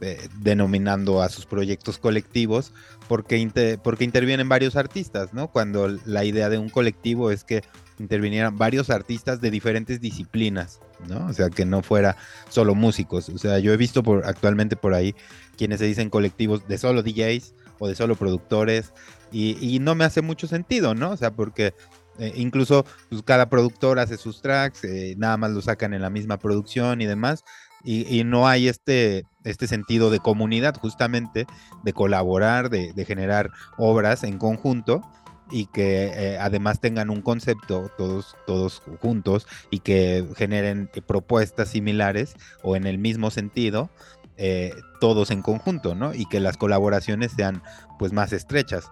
eh, 0.00 0.28
denominando 0.40 1.22
a 1.22 1.28
sus 1.28 1.46
proyectos 1.46 1.98
colectivos 1.98 2.72
porque, 3.08 3.78
porque 3.82 4.04
intervienen 4.04 4.48
varios 4.48 4.76
artistas, 4.76 5.32
¿no? 5.32 5.48
Cuando 5.48 5.88
la 6.04 6.24
idea 6.24 6.48
de 6.48 6.58
un 6.58 6.68
colectivo 6.68 7.30
es 7.30 7.44
que 7.44 7.62
intervinieran 7.98 8.58
varios 8.58 8.90
artistas 8.90 9.40
de 9.40 9.50
diferentes 9.50 10.00
disciplinas, 10.00 10.80
¿no? 11.08 11.26
O 11.26 11.32
sea, 11.32 11.50
que 11.50 11.64
no 11.64 11.82
fuera 11.82 12.16
solo 12.48 12.74
músicos. 12.74 13.28
O 13.28 13.38
sea, 13.38 13.58
yo 13.58 13.72
he 13.72 13.76
visto 13.76 14.02
por, 14.02 14.26
actualmente 14.26 14.76
por 14.76 14.94
ahí 14.94 15.14
quienes 15.56 15.78
se 15.78 15.86
dicen 15.86 16.10
colectivos 16.10 16.66
de 16.68 16.78
solo 16.78 17.02
DJs 17.02 17.54
o 17.78 17.88
de 17.88 17.94
solo 17.94 18.16
productores 18.16 18.92
y, 19.32 19.78
no 19.80 19.94
me 19.94 20.04
hace 20.04 20.22
mucho 20.22 20.46
sentido, 20.46 20.94
¿no? 20.94 21.10
O 21.10 21.16
sea, 21.16 21.30
porque 21.32 21.74
eh, 22.18 22.32
incluso 22.36 22.86
pues, 23.10 23.22
cada 23.22 23.48
productor 23.48 23.98
hace 23.98 24.16
sus 24.16 24.40
tracks, 24.40 24.84
eh, 24.84 25.14
nada 25.18 25.36
más 25.36 25.50
lo 25.50 25.60
sacan 25.60 25.92
en 25.92 26.02
la 26.02 26.10
misma 26.10 26.38
producción 26.38 27.00
y 27.00 27.06
demás, 27.06 27.44
y, 27.88 28.24
no 28.24 28.48
hay 28.48 28.66
este, 28.66 29.24
este 29.44 29.68
sentido 29.68 30.10
de 30.10 30.18
comunidad, 30.18 30.74
justamente, 30.76 31.46
de 31.84 31.92
colaborar, 31.92 32.68
de, 32.68 33.04
generar 33.04 33.52
obras 33.78 34.24
en 34.24 34.38
conjunto. 34.38 35.02
Y 35.50 35.66
que 35.66 36.06
eh, 36.06 36.38
además 36.38 36.80
tengan 36.80 37.10
un 37.10 37.22
concepto 37.22 37.90
todos, 37.96 38.36
todos 38.46 38.82
juntos 39.00 39.46
y 39.70 39.80
que 39.80 40.26
generen 40.36 40.90
propuestas 41.06 41.68
similares 41.68 42.34
o 42.62 42.76
en 42.76 42.86
el 42.86 42.98
mismo 42.98 43.30
sentido, 43.30 43.90
eh, 44.38 44.74
todos 45.00 45.30
en 45.30 45.42
conjunto, 45.42 45.94
¿no? 45.94 46.14
Y 46.14 46.26
que 46.26 46.40
las 46.40 46.56
colaboraciones 46.56 47.32
sean 47.32 47.62
pues 47.98 48.12
más 48.12 48.32
estrechas. 48.32 48.90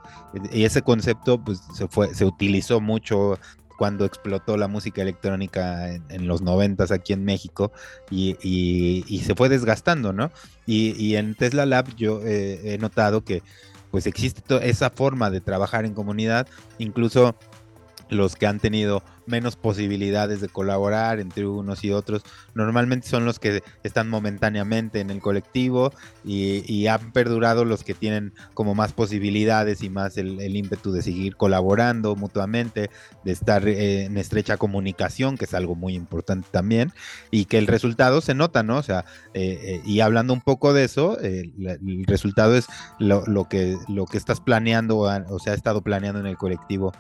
Y 0.53 0.65
ese 0.65 0.83
concepto 0.83 1.43
pues 1.43 1.61
se 1.75 1.89
fue, 1.89 2.15
se 2.15 2.25
utilizó 2.25 2.81
mucho 2.81 3.39
cuando 3.77 4.05
explotó 4.05 4.57
la 4.57 4.69
música 4.69 5.03
electrónica 5.03 5.93
en, 5.93 6.27
los 6.27 6.43
noventas 6.43 6.93
aquí 6.93 7.13
en 7.13 7.25
México 7.25 7.73
y, 8.11 9.21
se 9.25 9.35
fue 9.35 9.49
desgastando, 9.49 10.13
¿no? 10.13 10.31
Y, 10.67 11.17
en 11.17 11.35
Tesla 11.35 11.67
Lab 11.67 11.95
yo 11.97 12.21
eh, 12.23 12.75
he 12.75 12.79
notado 12.79 13.25
que 13.25 13.43
pues 13.95 14.09
existe 14.09 14.43
esa 14.69 14.91
forma 14.91 15.31
de 15.31 15.41
trabajar 15.41 15.85
en 15.85 15.95
comunidad, 15.95 16.49
incluso 16.79 17.37
los 18.15 18.37
que 18.37 18.47
han 18.47 18.61
tenido 18.61 19.03
menos 19.27 19.57
posibilidades 19.57 20.41
de 20.41 20.49
colaborar 20.49 21.21
entre 21.21 21.47
unos 21.47 21.85
y 21.85 21.91
otros, 21.91 22.23
normalmente 22.55 23.09
son 23.09 23.25
los 23.25 23.39
que 23.39 23.63
están 23.83 24.09
momentáneamente 24.09 25.01
en 25.01 25.11
el 25.11 25.21
colectivo 25.21 25.93
y, 26.25 26.85
han 26.85 27.13
perdurado 27.13 27.65
los 27.65 27.83
que 27.83 27.95
tienen 27.95 28.35
como 28.53 28.75
más 28.75 28.93
posibilidades 28.93 29.83
y 29.83 29.89
más 29.89 30.19
el, 30.19 30.55
ímpetu 30.55 30.93
de 30.93 31.01
seguir 31.01 31.35
colaborando 31.35 32.15
mutuamente, 32.15 32.91
de 33.25 33.33
estar 33.33 33.67
eh, 33.67 34.05
en 34.05 34.19
estrecha 34.19 34.59
comunicación, 34.59 35.39
que 35.39 35.47
es 35.47 35.55
algo 35.55 35.75
muy 35.75 35.95
importante 35.95 36.47
también, 36.51 36.93
y 37.31 37.47
que 37.47 37.57
el 37.57 37.67
resultado 37.67 38.21
se 38.21 38.35
nota, 38.35 38.63
¿no? 38.63 38.77
O 38.77 38.83
sea, 38.83 39.07
eh, 39.33 39.59
eh, 39.63 39.83
y 39.87 40.01
hablando 40.01 40.35
un 40.35 40.43
poco 40.43 40.75
de 40.75 40.85
eso, 40.85 41.19
el 41.21 42.05
resultado 42.07 42.55
es 42.55 42.67
lo, 42.99 43.25
lo, 43.27 43.49
que, 43.49 43.79
lo 43.89 44.05
que 44.05 44.19
estás 44.19 44.41
planeando, 44.41 44.99
o 44.99 45.39
sea, 45.39 45.55
ha 45.55 45.57
estado 45.57 45.81
planeando 45.81 46.21
en 46.21 46.27
el 46.27 46.37
colectivo 46.37 46.93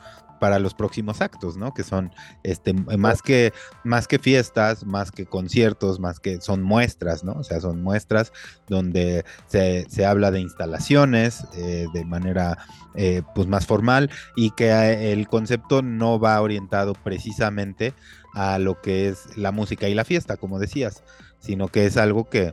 para 0.44 0.58
los 0.58 0.74
próximos 0.74 1.22
actos, 1.22 1.56
¿no? 1.56 1.72
Que 1.72 1.82
son 1.82 2.12
este, 2.42 2.74
más, 2.74 3.22
que, 3.22 3.54
más 3.82 4.06
que 4.06 4.18
fiestas, 4.18 4.84
más 4.84 5.10
que 5.10 5.24
conciertos, 5.24 6.00
más 6.00 6.20
que 6.20 6.38
son 6.42 6.62
muestras, 6.62 7.24
¿no? 7.24 7.32
O 7.32 7.44
sea, 7.44 7.62
son 7.62 7.80
muestras 7.80 8.30
donde 8.68 9.24
se, 9.46 10.04
habla 10.04 10.30
de 10.30 10.40
instalaciones 10.40 11.46
eh, 11.56 11.86
de 11.94 12.04
manera 12.04 12.58
eh, 12.94 13.22
pues 13.34 13.48
más 13.48 13.64
formal 13.64 14.10
y 14.36 14.50
que 14.50 14.66
eh, 14.66 15.12
el 15.12 15.28
concepto 15.28 15.80
no 15.80 16.20
va 16.20 16.38
orientado 16.42 16.92
precisamente 16.92 17.94
a 18.34 18.58
lo 18.58 18.82
que 18.82 19.08
es 19.08 19.38
la 19.38 19.50
música 19.50 19.88
y 19.88 19.94
la 19.94 20.04
fiesta, 20.04 20.36
como 20.36 20.58
decías, 20.58 21.04
sino 21.38 21.68
que 21.68 21.86
es 21.86 21.96
algo 21.96 22.28
que 22.28 22.52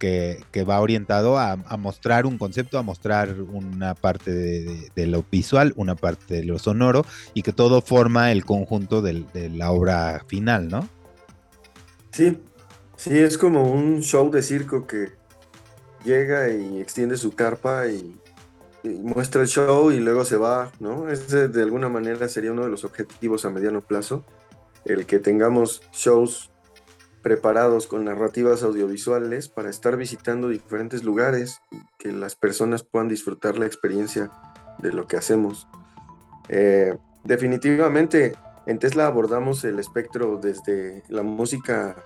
que, 0.00 0.64
va 0.64 0.80
orientado 0.80 1.38
a, 1.38 1.56
mostrar 1.78 2.26
un 2.26 2.38
concepto, 2.38 2.78
a 2.78 2.82
mostrar 2.82 3.36
una 3.40 3.94
parte 3.94 4.32
de, 4.32 5.06
lo 5.06 5.24
visual, 5.30 5.72
una 5.76 5.94
parte 5.94 6.36
de 6.36 6.44
lo 6.44 6.58
sonoro 6.58 7.04
y 7.34 7.42
que 7.42 7.52
todo 7.52 7.82
forma 7.82 8.32
el 8.32 8.44
conjunto 8.44 9.02
de, 9.02 9.24
la 9.54 9.70
obra 9.70 10.24
final, 10.26 10.68
¿no? 10.68 10.88
Sí, 12.10 12.38
sí, 12.96 13.18
es 13.18 13.38
como 13.38 13.70
un 13.70 14.02
show 14.02 14.30
de 14.30 14.42
circo 14.42 14.86
que 14.86 15.10
llega 16.04 16.48
y 16.48 16.80
extiende 16.80 17.16
su 17.16 17.32
carpa 17.32 17.86
y, 17.86 18.16
muestra 18.82 19.42
el 19.42 19.48
show 19.48 19.90
y 19.90 20.00
luego 20.00 20.24
se 20.24 20.38
va, 20.38 20.72
¿no? 20.80 21.10
Ese 21.10 21.48
de 21.48 21.62
alguna 21.62 21.90
manera 21.90 22.30
sería 22.30 22.50
uno 22.50 22.64
de 22.64 22.70
los 22.70 22.82
objetivos 22.84 23.44
a 23.44 23.50
mediano 23.50 23.82
plazo, 23.82 24.24
el 24.86 25.04
que 25.04 25.18
tengamos 25.18 25.82
shows 25.92 26.49
preparados 27.22 27.86
con 27.86 28.04
narrativas 28.04 28.62
audiovisuales 28.62 29.48
para 29.48 29.70
estar 29.70 29.96
visitando 29.96 30.48
diferentes 30.48 31.04
lugares 31.04 31.60
que 31.98 32.12
las 32.12 32.34
personas 32.34 32.82
puedan 32.82 33.08
disfrutar 33.08 33.58
la 33.58 33.66
experiencia 33.66 34.30
de 34.78 34.92
lo 34.92 35.06
que 35.06 35.16
hacemos. 35.16 35.68
Eh, 36.48 36.96
definitivamente 37.24 38.34
en 38.66 38.78
Tesla 38.78 39.06
abordamos 39.06 39.64
el 39.64 39.78
espectro 39.78 40.38
desde 40.42 41.02
la 41.08 41.22
música 41.22 41.96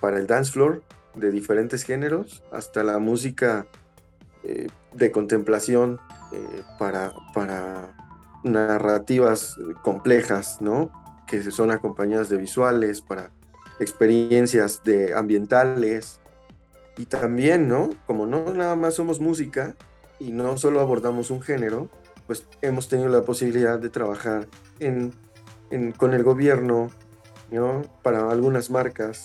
para 0.00 0.18
el 0.18 0.26
dance 0.26 0.52
floor 0.52 0.82
de 1.14 1.30
diferentes 1.30 1.84
géneros 1.84 2.42
hasta 2.52 2.82
la 2.82 2.98
música 2.98 3.66
eh, 4.42 4.68
de 4.92 5.10
contemplación 5.10 6.00
eh, 6.32 6.62
para, 6.78 7.12
para 7.34 7.94
narrativas 8.42 9.56
complejas, 9.82 10.60
¿no? 10.60 10.90
Que 11.26 11.42
son 11.50 11.70
acompañadas 11.70 12.28
de 12.28 12.38
visuales, 12.38 13.02
para 13.02 13.30
experiencias 13.80 14.84
de 14.84 15.14
ambientales 15.14 16.20
y 16.96 17.06
también, 17.06 17.66
¿no? 17.66 17.90
Como 18.06 18.26
no 18.26 18.52
nada 18.52 18.76
más 18.76 18.94
somos 18.94 19.20
música 19.20 19.74
y 20.18 20.32
no 20.32 20.56
solo 20.58 20.80
abordamos 20.80 21.30
un 21.30 21.40
género, 21.40 21.88
pues 22.26 22.46
hemos 22.62 22.88
tenido 22.88 23.08
la 23.08 23.22
posibilidad 23.22 23.78
de 23.78 23.88
trabajar 23.88 24.46
en, 24.78 25.12
con 25.96 26.14
el 26.14 26.22
gobierno, 26.22 26.90
¿no? 27.50 27.82
Para 28.02 28.30
algunas 28.30 28.70
marcas 28.70 29.24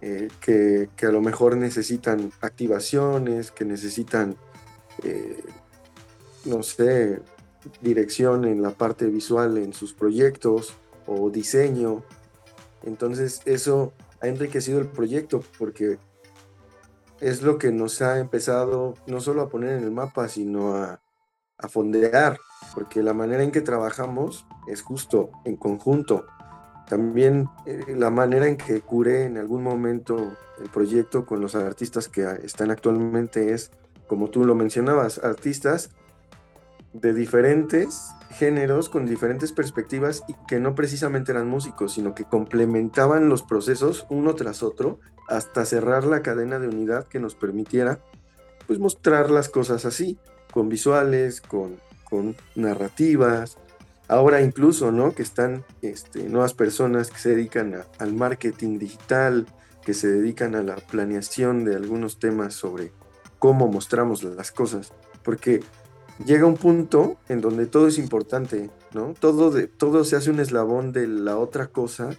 eh, 0.00 0.28
que, 0.40 0.88
a 1.02 1.10
lo 1.10 1.20
mejor 1.20 1.56
necesitan 1.56 2.32
activaciones, 2.40 3.50
que 3.50 3.64
necesitan, 3.64 4.36
eh, 5.02 5.42
no 6.44 6.62
sé, 6.62 7.20
dirección 7.80 8.44
en 8.44 8.62
la 8.62 8.70
parte 8.70 9.06
visual 9.06 9.58
en 9.58 9.72
sus 9.72 9.92
proyectos 9.92 10.74
o 11.06 11.28
diseño 11.28 12.04
entonces 12.82 13.42
eso 13.44 13.92
ha 14.20 14.28
enriquecido 14.28 14.80
el 14.80 14.86
proyecto 14.86 15.42
porque 15.58 15.98
es 17.20 17.42
lo 17.42 17.58
que 17.58 17.70
nos 17.70 18.00
ha 18.02 18.18
empezado 18.18 18.94
no 19.06 19.20
solo 19.20 19.42
a 19.42 19.48
poner 19.48 19.76
en 19.76 19.84
el 19.84 19.90
mapa, 19.90 20.28
sino 20.28 20.74
a, 20.74 21.00
fondear, 21.68 22.38
porque 22.72 23.02
la 23.02 23.12
manera 23.12 23.42
en 23.42 23.52
que 23.52 23.60
trabajamos 23.60 24.46
es 24.66 24.80
justo, 24.80 25.30
en 25.44 25.56
conjunto. 25.56 26.24
También 26.88 27.50
eh, 27.66 27.94
la 27.98 28.08
manera 28.08 28.48
en 28.48 28.56
que 28.56 28.80
curé 28.80 29.24
en 29.24 29.36
algún 29.36 29.62
momento 29.62 30.38
el 30.58 30.70
proyecto 30.70 31.26
con 31.26 31.42
los 31.42 31.54
artistas 31.54 32.08
que 32.08 32.22
están 32.42 32.70
actualmente 32.70 33.52
es, 33.52 33.72
como 34.06 34.30
tú 34.30 34.46
lo 34.46 34.54
mencionabas, 34.54 35.22
artistas 35.22 35.90
de 36.94 37.12
diferentes 37.12 38.10
géneros 38.30 38.88
con 38.88 39.06
diferentes 39.06 39.52
perspectivas 39.52 40.24
y 40.28 40.34
que 40.46 40.60
no 40.60 40.74
precisamente 40.74 41.32
eran 41.32 41.48
músicos, 41.48 41.94
sino 41.94 42.14
que 42.14 42.24
complementaban 42.24 43.28
los 43.28 43.42
procesos 43.42 44.06
uno 44.08 44.34
tras 44.34 44.62
otro 44.62 45.00
hasta 45.28 45.64
cerrar 45.64 46.04
la 46.04 46.22
cadena 46.22 46.58
de 46.58 46.68
unidad 46.68 47.06
que 47.06 47.20
nos 47.20 47.34
permitiera 47.34 48.00
pues 48.66 48.78
mostrar 48.78 49.30
las 49.30 49.48
cosas 49.48 49.84
así, 49.84 50.16
con 50.52 50.68
visuales, 50.68 51.40
con, 51.40 51.80
con 52.04 52.36
narrativas. 52.54 53.58
Ahora 54.06 54.42
incluso, 54.42 54.92
¿no? 54.92 55.12
Que 55.12 55.22
están 55.22 55.64
este, 55.82 56.28
nuevas 56.28 56.54
personas 56.54 57.10
que 57.10 57.18
se 57.18 57.30
dedican 57.30 57.84
al 57.98 58.12
marketing 58.12 58.78
digital, 58.78 59.46
que 59.84 59.94
se 59.94 60.08
dedican 60.08 60.54
a 60.54 60.62
la 60.62 60.76
planeación 60.76 61.64
de 61.64 61.74
algunos 61.74 62.18
temas 62.18 62.54
sobre 62.54 62.92
cómo 63.40 63.66
mostramos 63.66 64.22
las 64.22 64.52
cosas. 64.52 64.92
Porque 65.24 65.62
llega 66.24 66.46
un 66.46 66.56
punto 66.56 67.16
en 67.28 67.40
donde 67.40 67.66
todo 67.66 67.88
es 67.88 67.98
importante, 67.98 68.70
¿no? 68.92 69.14
Todo, 69.18 69.50
de, 69.50 69.66
todo 69.66 70.04
se 70.04 70.16
hace 70.16 70.30
un 70.30 70.40
eslabón 70.40 70.92
de 70.92 71.06
la 71.06 71.36
otra 71.36 71.68
cosa 71.68 72.10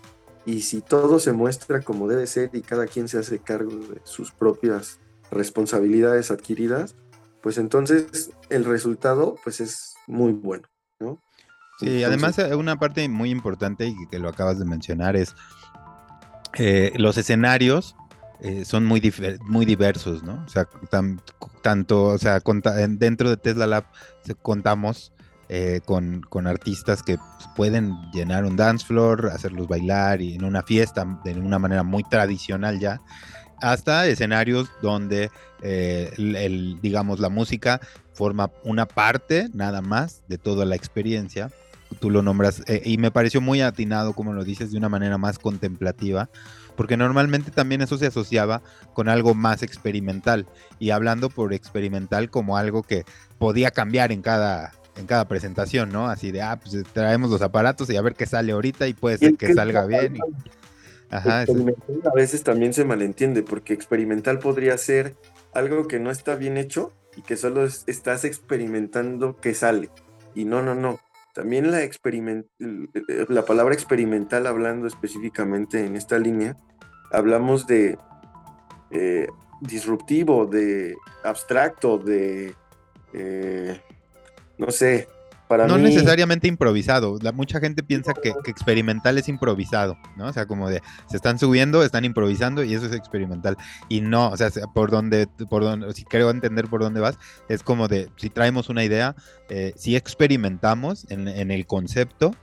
y 0.45 0.61
si 0.61 0.81
todo 0.81 1.19
se 1.19 1.33
muestra 1.33 1.81
como 1.81 2.07
debe 2.07 2.27
ser 2.27 2.49
y 2.53 2.61
cada 2.61 2.87
quien 2.87 3.07
se 3.07 3.19
hace 3.19 3.39
cargo 3.39 3.71
de 3.71 4.01
sus 4.03 4.31
propias 4.31 4.99
responsabilidades 5.31 6.31
adquiridas, 6.31 6.95
pues 7.41 7.57
entonces 7.57 8.31
el 8.49 8.65
resultado 8.65 9.35
pues 9.43 9.59
es 9.59 9.95
muy 10.07 10.31
bueno, 10.31 10.67
¿no? 10.99 11.19
Sí, 11.79 12.03
además 12.03 12.37
eh, 12.37 12.53
una 12.53 12.77
parte 12.77 13.07
muy 13.09 13.31
importante 13.31 13.87
y 13.87 14.07
que 14.07 14.19
lo 14.19 14.29
acabas 14.29 14.59
de 14.59 14.65
mencionar 14.65 15.15
es 15.15 15.35
eh, 16.55 16.91
los 16.97 17.17
escenarios 17.17 17.95
eh, 18.43 18.65
son 18.65 18.85
muy, 18.85 19.13
muy 19.43 19.65
diversos, 19.67 20.23
¿no? 20.23 20.43
O 20.45 20.49
sea, 20.49 20.67
tanto, 21.61 22.05
o 22.05 22.17
sea, 22.17 22.41
dentro 22.89 23.29
de 23.29 23.37
Tesla 23.37 23.67
Lab 23.67 23.85
contamos 24.41 25.13
eh, 25.47 25.81
con, 25.85 26.47
artistas 26.47 27.03
que 27.03 27.17
pues, 27.17 27.49
pueden 27.55 27.93
llenar 28.11 28.45
un 28.45 28.55
dance 28.55 28.83
floor, 28.83 29.29
hacerlos 29.31 29.67
bailar 29.67 30.21
y 30.21 30.33
en 30.33 30.43
una 30.43 30.63
fiesta 30.63 31.19
de 31.23 31.33
una 31.33 31.59
manera 31.59 31.83
muy 31.83 32.03
tradicional 32.03 32.79
ya, 32.79 32.99
hasta 33.61 34.07
escenarios 34.07 34.71
donde 34.81 35.29
eh, 35.61 36.11
el, 36.17 36.79
digamos, 36.81 37.19
la 37.19 37.29
música 37.29 37.79
forma 38.13 38.49
una 38.63 38.87
parte 38.87 39.49
nada 39.53 39.83
más 39.83 40.23
de 40.27 40.39
toda 40.39 40.65
la 40.65 40.75
experiencia. 40.75 41.51
Tú 41.99 42.09
lo 42.09 42.23
nombras 42.23 42.63
y 42.85 42.97
me 42.97 43.11
pareció 43.11 43.41
muy 43.41 43.61
atinado, 43.61 44.13
como 44.13 44.31
lo 44.31 44.45
dices, 44.45 44.71
de 44.71 44.77
una 44.77 44.87
manera 44.87 45.17
más 45.17 45.37
contemplativa 45.37 46.29
porque 46.81 46.97
normalmente 46.97 47.51
también 47.51 47.83
eso 47.83 47.95
se 47.99 48.07
asociaba 48.07 48.63
con 48.95 49.07
algo 49.07 49.35
más 49.35 49.61
experimental 49.61 50.47
y 50.79 50.89
hablando 50.89 51.29
por 51.29 51.53
experimental 51.53 52.31
como 52.31 52.57
algo 52.57 52.81
que 52.81 53.05
podía 53.37 53.69
cambiar 53.69 54.11
en 54.11 54.23
cada 54.23 54.71
en 54.95 55.05
cada 55.05 55.27
presentación, 55.27 55.91
¿no? 55.91 56.07
Así 56.07 56.31
de, 56.31 56.41
ah, 56.41 56.59
pues 56.59 56.83
traemos 56.91 57.29
los 57.29 57.43
aparatos 57.43 57.87
y 57.91 57.97
a 57.97 58.01
ver 58.01 58.15
qué 58.15 58.25
sale 58.25 58.53
ahorita 58.53 58.87
y 58.87 58.95
puede 58.95 59.19
ser 59.19 59.35
que 59.35 59.53
salga 59.53 59.85
bien. 59.85 60.17
Ajá, 61.11 61.41
a 61.43 62.15
veces 62.15 62.41
también 62.41 62.73
se 62.73 62.83
malentiende 62.83 63.43
porque 63.43 63.75
experimental 63.75 64.39
podría 64.39 64.75
ser 64.79 65.15
algo 65.53 65.87
que 65.87 65.99
no 65.99 66.09
está 66.09 66.33
bien 66.33 66.57
hecho 66.57 66.93
y 67.15 67.21
que 67.21 67.37
solo 67.37 67.63
estás 67.63 68.25
experimentando 68.25 69.37
que 69.37 69.53
sale. 69.53 69.91
Y 70.33 70.45
no, 70.45 70.63
no, 70.63 70.73
no. 70.73 70.99
También 71.33 71.71
la, 71.71 71.79
la 73.29 73.45
palabra 73.45 73.73
experimental, 73.73 74.47
hablando 74.47 74.87
específicamente 74.87 75.85
en 75.85 75.95
esta 75.95 76.19
línea, 76.19 76.57
hablamos 77.11 77.67
de 77.67 77.97
eh, 78.91 79.27
disruptivo, 79.61 80.45
de 80.45 80.95
abstracto, 81.23 81.97
de, 81.97 82.55
eh, 83.13 83.79
no 84.57 84.71
sé, 84.71 85.07
no 85.57 85.77
necesariamente 85.77 86.47
improvisado. 86.47 87.17
La, 87.21 87.31
mucha 87.31 87.59
gente 87.59 87.83
piensa 87.83 88.13
que, 88.13 88.33
experimental 88.45 89.17
es 89.17 89.27
improvisado, 89.27 89.97
¿no? 90.15 90.27
O 90.27 90.33
sea, 90.33 90.45
como 90.45 90.69
de 90.69 90.81
se 91.07 91.17
están 91.17 91.39
subiendo, 91.39 91.83
están 91.83 92.05
improvisando 92.05 92.63
y 92.63 92.73
eso 92.73 92.85
es 92.85 92.93
experimental. 92.93 93.57
Y 93.89 94.01
no, 94.01 94.29
o 94.29 94.37
sea, 94.37 94.49
por 94.73 94.91
donde, 94.91 95.27
por 95.49 95.63
donde, 95.63 95.93
si 95.93 96.03
creo 96.03 96.29
entender 96.29 96.67
por 96.67 96.81
dónde 96.81 96.99
vas, 96.99 97.17
es 97.49 97.63
como 97.63 97.87
de 97.87 98.09
si 98.17 98.29
traemos 98.29 98.69
una 98.69 98.83
idea, 98.83 99.15
eh, 99.49 99.73
si 99.75 99.95
experimentamos 99.95 101.05
en, 101.09 101.27
el 101.51 101.65
concepto, 101.65 102.35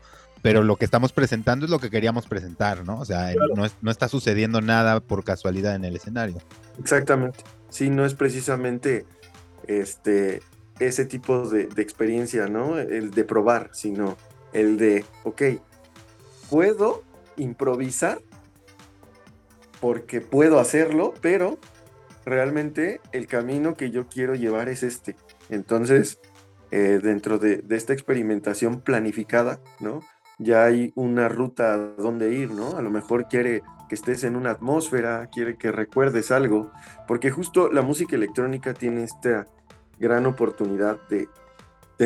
pero 0.43 0.63
lo 0.63 0.77
que 0.77 0.85
estamos 0.85 1.13
presentando 1.13 1.65
es 1.65 1.71
lo 1.71 1.79
que 1.79 1.91
queríamos 1.91 2.27
presentar, 2.27 2.85
¿no? 2.85 2.99
O 2.99 3.05
sea, 3.05 3.33
no, 3.55 3.67
no 3.81 3.91
está 3.91 4.09
sucediendo 4.09 4.61
nada 4.61 5.01
por 5.01 5.25
casualidad 5.25 5.75
en 5.75 5.85
el 5.85 5.97
escenario. 5.97 6.39
Exactamente. 6.79 7.41
Sí, 7.71 7.91
no 7.91 8.05
es 8.05 8.15
precisamente 8.15 9.05
este 9.67 10.43
ese 10.79 11.05
tipo 11.05 11.49
de, 11.49 11.69
experiencia, 11.77 12.47
¿no? 12.47 12.79
El 12.79 13.11
de 13.11 13.25
probar, 13.25 13.71
sino 13.73 14.17
el 14.53 14.77
de, 14.77 15.05
ok, 15.25 15.43
puedo 16.51 17.05
improvisar 17.37 18.21
porque 19.81 20.21
puedo 20.21 20.59
hacerlo, 20.59 21.15
pero 21.21 21.59
realmente 22.25 23.01
el 23.13 23.27
camino 23.27 23.75
que 23.75 23.91
yo 23.91 24.09
quiero 24.09 24.35
llevar 24.35 24.69
es 24.69 24.83
este. 24.83 25.17
Entonces, 25.51 26.21
eh, 26.71 27.01
dentro 27.03 27.39
de, 27.39 27.65
esta 27.71 27.93
experimentación 27.93 28.81
planificada, 28.81 29.61
¿no? 29.81 30.01
Ya 30.39 30.65
hay 30.65 30.93
una 30.95 31.29
ruta 31.29 31.77
donde 31.77 32.33
ir, 32.33 32.51
¿no? 32.51 32.77
A 32.77 32.83
lo 32.83 32.91
mejor 32.91 33.27
quiere 33.29 33.63
que 33.89 33.95
estés 33.95 34.23
en 34.25 34.37
una 34.37 34.51
atmósfera, 34.51 35.29
quiere 35.33 35.57
que 35.57 35.73
recuerdes 35.73 36.31
algo, 36.31 36.71
porque 37.07 37.31
justo 37.31 37.73
la 37.73 37.83
música 37.83 38.17
electrónica 38.17 38.75
tiene 38.75 39.05
esta 39.05 39.47
gran 39.99 40.27
oportunidad 40.27 40.99
de, 41.09 41.29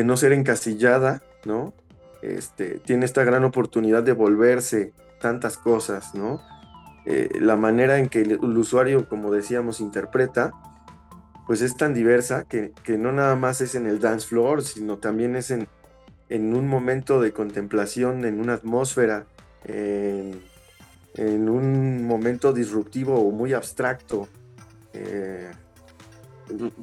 no 0.03 0.17
ser 0.17 0.33
encasillada, 0.33 1.21
¿no? 1.45 1.73
Este, 2.21 2.79
tiene 2.79 3.05
esta 3.05 3.23
gran 3.23 3.43
oportunidad 3.43 4.03
de 4.03 4.13
volverse 4.13 4.93
tantas 5.19 5.57
cosas, 5.57 6.15
¿no? 6.15 6.41
Eh, 7.05 7.29
la 7.39 7.57
manera 7.57 7.99
en 7.99 8.07
que 8.07 8.21
el, 8.21 8.39
usuario, 8.57 9.09
como 9.09 9.31
decíamos, 9.31 9.81
interpreta, 9.81 10.53
pues 11.45 11.61
es 11.61 11.75
tan 11.75 11.93
diversa 11.93 12.45
que, 12.45 12.73
no 12.97 13.11
nada 13.11 13.35
más 13.35 13.61
es 13.61 13.75
en 13.75 13.87
el 13.87 13.99
dance 13.99 14.27
floor, 14.27 14.63
sino 14.63 14.97
también 14.97 15.35
es 15.35 15.51
en, 15.51 15.67
en 16.29 16.55
un 16.55 16.67
momento 16.67 17.19
de 17.19 17.33
contemplación, 17.33 18.23
en 18.23 18.39
una 18.39 18.53
atmósfera, 18.53 19.25
en, 19.65 21.49
un 21.49 22.05
momento 22.05 22.53
disruptivo 22.53 23.19
o 23.19 23.31
muy 23.31 23.53
abstracto. 23.53 24.27
Eh, 24.93 25.51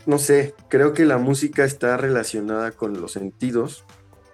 no 0.06 0.18
sé, 0.18 0.54
creo 0.68 0.92
que 0.92 1.04
la 1.04 1.18
música 1.18 1.64
está 1.64 1.96
relacionada 1.96 2.72
con 2.72 3.00
los 3.00 3.12
sentidos, 3.12 3.84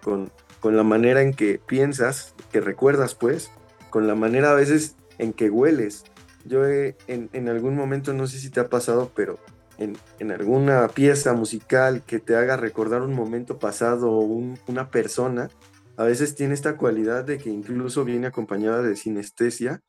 con, 0.03 0.31
con 0.61 0.77
la 0.77 0.83
manera 0.83 1.23
en 1.23 1.35
que 1.35 1.61
piensas, 1.65 2.35
que 2.51 2.61
recuerdas 2.61 3.15
pues, 3.15 3.51
con 3.91 4.07
la 4.07 4.15
manera 4.15 4.51
a 4.51 4.55
veces 4.55 4.97
en 5.19 5.33
que 5.33 5.51
hueles. 5.51 6.05
Yo 6.45 6.65
en, 6.67 7.49
algún 7.49 7.75
momento, 7.75 8.13
no 8.13 8.27
sé 8.27 8.39
si 8.39 8.51
te 8.51 8.61
ha 8.61 8.69
pasado, 8.69 9.11
pero 9.15 9.39
en, 9.79 9.97
alguna 10.31 10.87
pieza 10.89 11.33
musical 11.33 12.03
que 12.03 12.19
te 12.19 12.37
haga 12.37 12.57
recordar 12.57 13.03
un 13.03 13.15
momento 13.15 13.59
pasado 13.59 14.11
o 14.11 14.21
una 14.67 14.91
persona, 14.91 15.51
a 15.97 16.05
veces 16.05 16.35
tiene 16.35 16.55
esta 16.55 16.77
cualidad 16.77 17.25
de 17.25 17.39
que 17.39 17.51
incluso 17.51 18.05
viene 18.05 18.29
acompañada 18.29 18.83
de 18.83 18.97
sinestesia 18.97 19.81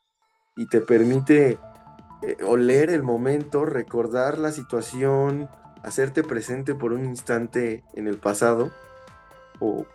y 0.55 0.67
te 0.67 0.81
permite 0.81 1.59
eh, 2.23 2.37
oler 2.43 2.89
el 2.89 3.03
momento, 3.03 3.65
recordar 3.65 4.37
la 4.37 4.51
situación, 4.51 5.49
hacerte 5.83 6.23
presente 6.23 6.75
por 6.75 6.91
un 6.91 7.05
instante 7.05 7.83
en 7.93 8.07
el 8.07 8.17
pasado 8.17 8.71
o, 9.59 9.85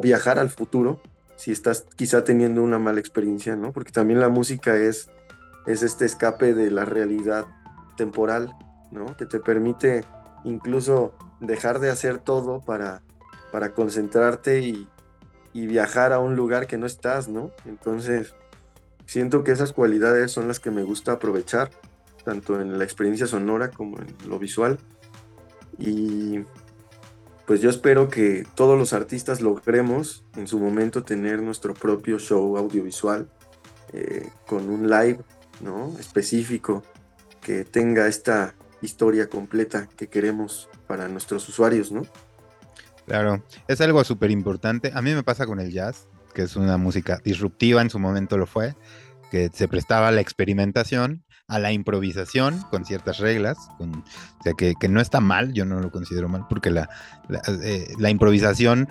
viajar 0.00 0.38
al 0.38 0.50
futuro 0.50 1.00
si 1.36 1.50
estás 1.50 1.86
quizá 1.96 2.22
teniendo 2.22 2.62
una 2.62 2.78
mala 2.78 3.00
experiencia, 3.00 3.56
¿no? 3.56 3.72
Porque 3.72 3.92
también 3.92 4.20
la 4.20 4.28
música 4.28 4.76
es, 4.76 5.08
es 5.66 5.82
este 5.82 6.04
escape 6.04 6.52
de 6.52 6.70
la 6.70 6.84
realidad 6.84 7.46
temporal, 7.96 8.54
¿no? 8.90 9.16
Que 9.16 9.24
te 9.24 9.40
permite 9.40 10.04
incluso 10.44 11.14
dejar 11.40 11.78
de 11.78 11.90
hacer 11.90 12.18
todo 12.18 12.60
para, 12.60 13.02
para 13.50 13.72
concentrarte 13.72 14.60
y, 14.60 14.88
y 15.52 15.66
viajar 15.66 16.12
a 16.12 16.18
un 16.18 16.36
lugar 16.36 16.66
que 16.66 16.76
no 16.76 16.86
estás, 16.86 17.28
¿no? 17.28 17.50
Entonces, 17.64 18.34
siento 19.08 19.42
que 19.42 19.52
esas 19.52 19.72
cualidades 19.72 20.30
son 20.30 20.48
las 20.48 20.60
que 20.60 20.70
me 20.70 20.82
gusta 20.82 21.12
aprovechar, 21.12 21.70
tanto 22.24 22.60
en 22.60 22.78
la 22.78 22.84
experiencia 22.84 23.26
sonora 23.26 23.70
como 23.70 23.98
en 23.98 24.14
lo 24.28 24.38
visual. 24.38 24.78
Y 25.78 26.40
pues 27.46 27.62
yo 27.62 27.70
espero 27.70 28.10
que 28.10 28.46
todos 28.54 28.78
los 28.78 28.92
artistas 28.92 29.40
logremos 29.40 30.24
en 30.36 30.46
su 30.46 30.60
momento 30.60 31.04
tener 31.04 31.40
nuestro 31.40 31.72
propio 31.72 32.18
show 32.18 32.58
audiovisual 32.58 33.30
eh, 33.94 34.28
con 34.46 34.68
un 34.68 34.90
live 34.90 35.20
¿no? 35.62 35.96
específico 35.98 36.82
que 37.40 37.64
tenga 37.64 38.08
esta 38.08 38.54
historia 38.82 39.30
completa 39.30 39.88
que 39.96 40.08
queremos 40.08 40.68
para 40.86 41.08
nuestros 41.08 41.48
usuarios, 41.48 41.90
¿no? 41.90 42.02
Claro, 43.06 43.42
es 43.68 43.80
algo 43.80 44.04
súper 44.04 44.30
importante. 44.30 44.92
A 44.94 45.00
mí 45.00 45.14
me 45.14 45.22
pasa 45.22 45.46
con 45.46 45.60
el 45.60 45.72
jazz 45.72 46.06
que 46.38 46.44
es 46.44 46.54
una 46.54 46.76
música 46.76 47.20
disruptiva, 47.24 47.82
en 47.82 47.90
su 47.90 47.98
momento 47.98 48.38
lo 48.38 48.46
fue, 48.46 48.76
que 49.32 49.50
se 49.52 49.66
prestaba 49.66 50.06
a 50.06 50.12
la 50.12 50.20
experimentación, 50.20 51.24
a 51.48 51.58
la 51.58 51.72
improvisación 51.72 52.62
con 52.70 52.84
ciertas 52.84 53.18
reglas, 53.18 53.58
o 53.80 53.88
sea, 54.44 54.52
que, 54.56 54.88
no 54.88 55.00
está 55.00 55.18
mal, 55.18 55.52
yo 55.52 55.64
no 55.64 55.80
lo 55.80 55.90
considero 55.90 56.28
mal, 56.28 56.46
porque 56.48 56.70
la, 56.70 56.88
la, 57.26 57.42
eh, 57.64 57.88
improvisación 58.08 58.88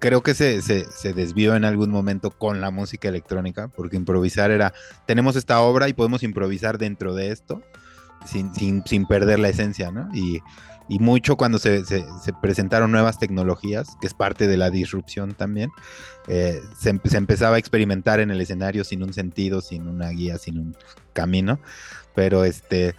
creo 0.00 0.22
que 0.22 0.32
se, 0.32 0.62
se, 0.62 1.12
desvió 1.12 1.54
en 1.54 1.66
algún 1.66 1.90
momento 1.90 2.30
con 2.30 2.62
la 2.62 2.70
música 2.70 3.10
electrónica, 3.10 3.68
porque 3.68 3.96
improvisar 3.96 4.50
era, 4.50 4.72
tenemos 5.06 5.36
esta 5.36 5.60
obra 5.60 5.90
y 5.90 5.92
podemos 5.92 6.22
improvisar 6.22 6.78
dentro 6.78 7.14
de 7.14 7.30
esto, 7.30 7.60
sin, 8.24 8.54
sin, 8.54 8.82
sin 8.86 9.04
perder 9.04 9.38
la 9.38 9.50
esencia, 9.50 9.90
¿no? 9.90 10.08
Y, 10.14 10.40
y 10.88 10.98
mucho 10.98 11.36
cuando 11.36 11.58
se, 11.58 11.82
presentaron 12.40 12.92
nuevas 12.92 13.18
tecnologías, 13.18 13.96
que 14.00 14.06
es 14.06 14.14
parte 14.14 14.46
de 14.46 14.56
la 14.56 14.70
disrupción 14.70 15.34
también, 15.34 15.70
eh, 16.28 16.60
se, 16.78 16.90
empezaba 16.90 17.56
a 17.56 17.58
experimentar 17.58 18.20
en 18.20 18.30
el 18.30 18.40
escenario 18.40 18.84
sin 18.84 19.02
un 19.02 19.12
sentido, 19.12 19.60
sin 19.60 19.88
una 19.88 20.10
guía, 20.10 20.38
sin 20.38 20.58
un 20.58 20.76
camino. 21.12 21.58
Pero 22.14 22.44
este, 22.44 22.94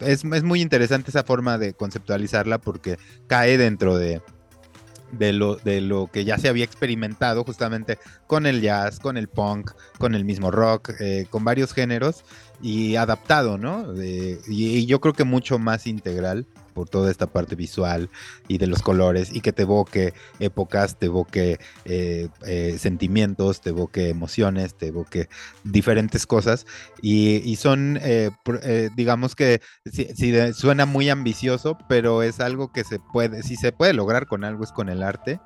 es, 0.00 0.24
muy 0.44 0.60
interesante 0.60 1.10
esa 1.10 1.24
forma 1.24 1.58
de 1.58 1.74
conceptualizarla 1.74 2.58
porque 2.58 2.96
cae 3.26 3.58
dentro 3.58 3.98
de, 3.98 4.22
lo, 5.32 5.56
de 5.56 5.80
lo 5.80 6.06
que 6.06 6.24
ya 6.24 6.38
se 6.38 6.48
había 6.48 6.64
experimentado 6.64 7.42
justamente 7.42 7.98
con 8.28 8.46
el 8.46 8.60
jazz, 8.60 9.00
con 9.00 9.16
el 9.16 9.28
punk, 9.28 9.72
con 9.98 10.14
el 10.14 10.24
mismo 10.24 10.52
rock, 10.52 10.90
eh, 11.00 11.26
con 11.28 11.42
varios 11.42 11.72
géneros 11.72 12.24
y 12.62 12.94
adaptado, 12.94 13.58
¿no? 13.58 13.92
y, 13.96 14.86
yo 14.86 15.00
creo 15.00 15.14
que 15.14 15.24
mucho 15.24 15.58
más 15.58 15.86
integral 15.88 16.46
por 16.78 16.88
toda 16.88 17.10
esta 17.10 17.26
parte 17.26 17.56
visual 17.56 18.08
y 18.46 18.58
de 18.58 18.68
los 18.68 18.82
colores 18.82 19.34
y 19.34 19.40
que 19.40 19.52
te 19.52 19.62
evoque 19.62 20.14
épocas, 20.38 20.96
te 20.96 21.06
evoque 21.06 21.58
eh, 21.84 22.28
eh, 22.46 22.76
sentimientos, 22.78 23.60
te 23.60 23.70
evoque 23.70 24.10
emociones, 24.10 24.76
te 24.76 24.86
evoque 24.86 25.28
diferentes 25.64 26.24
cosas. 26.24 26.66
Y, 27.02 27.56
son, 27.56 27.98
eh, 28.00 28.30
digamos 28.94 29.34
que 29.34 29.60
suena 30.54 30.86
muy 30.86 31.08
ambicioso, 31.10 31.76
pero 31.88 32.22
es 32.22 32.38
algo 32.38 32.70
que 32.70 32.84
se 32.84 33.00
puede, 33.00 33.42
si 33.42 33.56
se 33.56 33.72
puede 33.72 33.92
lograr 33.92 34.28
con 34.28 34.44
algo 34.44 34.62
es 34.62 34.70
con 34.70 34.88
el 34.88 35.02
arte. 35.02 35.40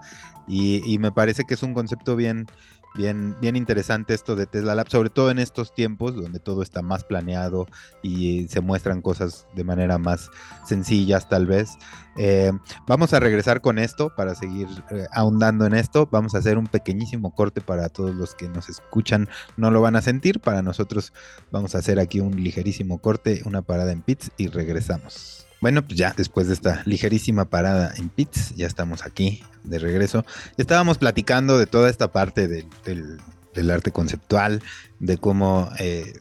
Y 0.46 0.98
me 0.98 1.12
parece 1.12 1.44
que 1.44 1.54
es 1.54 1.62
un 1.62 1.72
concepto 1.72 2.14
bien 2.14 2.46
bien, 2.94 3.36
bien 3.40 3.56
interesante 3.56 4.14
esto 4.14 4.36
de 4.36 4.46
Tesla 4.46 4.74
Lab, 4.74 4.88
sobre 4.88 5.10
todo 5.10 5.30
en 5.30 5.38
estos 5.38 5.74
tiempos 5.74 6.14
donde 6.14 6.38
todo 6.38 6.62
está 6.62 6.82
más 6.82 7.04
planeado 7.04 7.66
y 8.02 8.48
se 8.48 8.60
muestran 8.60 9.02
cosas 9.02 9.46
de 9.54 9.64
manera 9.64 9.98
más 9.98 10.30
sencillas 10.66 11.28
tal 11.28 11.46
vez. 11.46 11.70
Eh, 12.16 12.52
vamos 12.86 13.14
a 13.14 13.20
regresar 13.20 13.60
con 13.60 13.78
esto 13.78 14.14
para 14.14 14.34
seguir 14.34 14.68
eh, 14.90 15.06
ahondando 15.12 15.66
en 15.66 15.74
esto. 15.74 16.08
Vamos 16.10 16.34
a 16.34 16.38
hacer 16.38 16.58
un 16.58 16.66
pequeñísimo 16.66 17.34
corte 17.34 17.60
para 17.60 17.88
todos 17.88 18.14
los 18.14 18.34
que 18.34 18.48
nos 18.48 18.68
escuchan, 18.68 19.28
no 19.56 19.70
lo 19.70 19.80
van 19.80 19.96
a 19.96 20.02
sentir. 20.02 20.40
Para 20.40 20.62
nosotros 20.62 21.12
vamos 21.50 21.74
a 21.74 21.78
hacer 21.78 21.98
aquí 21.98 22.20
un 22.20 22.42
ligerísimo 22.42 22.98
corte, 22.98 23.42
una 23.44 23.62
parada 23.62 23.92
en 23.92 24.02
pits 24.02 24.30
y 24.36 24.48
regresamos. 24.48 25.41
Bueno, 25.62 25.86
pues 25.86 25.96
ya 25.96 26.12
después 26.16 26.48
de 26.48 26.54
esta 26.54 26.82
ligerísima 26.86 27.44
parada 27.44 27.94
en 27.96 28.08
Pits, 28.08 28.56
ya 28.56 28.66
estamos 28.66 29.06
aquí 29.06 29.44
de 29.62 29.78
regreso. 29.78 30.26
Estábamos 30.56 30.98
platicando 30.98 31.56
de 31.56 31.66
toda 31.66 31.88
esta 31.88 32.10
parte 32.10 32.48
del, 32.48 33.70
arte 33.70 33.92
conceptual, 33.92 34.60
de 34.98 35.18
cómo 35.18 35.70
eh, 35.78 36.14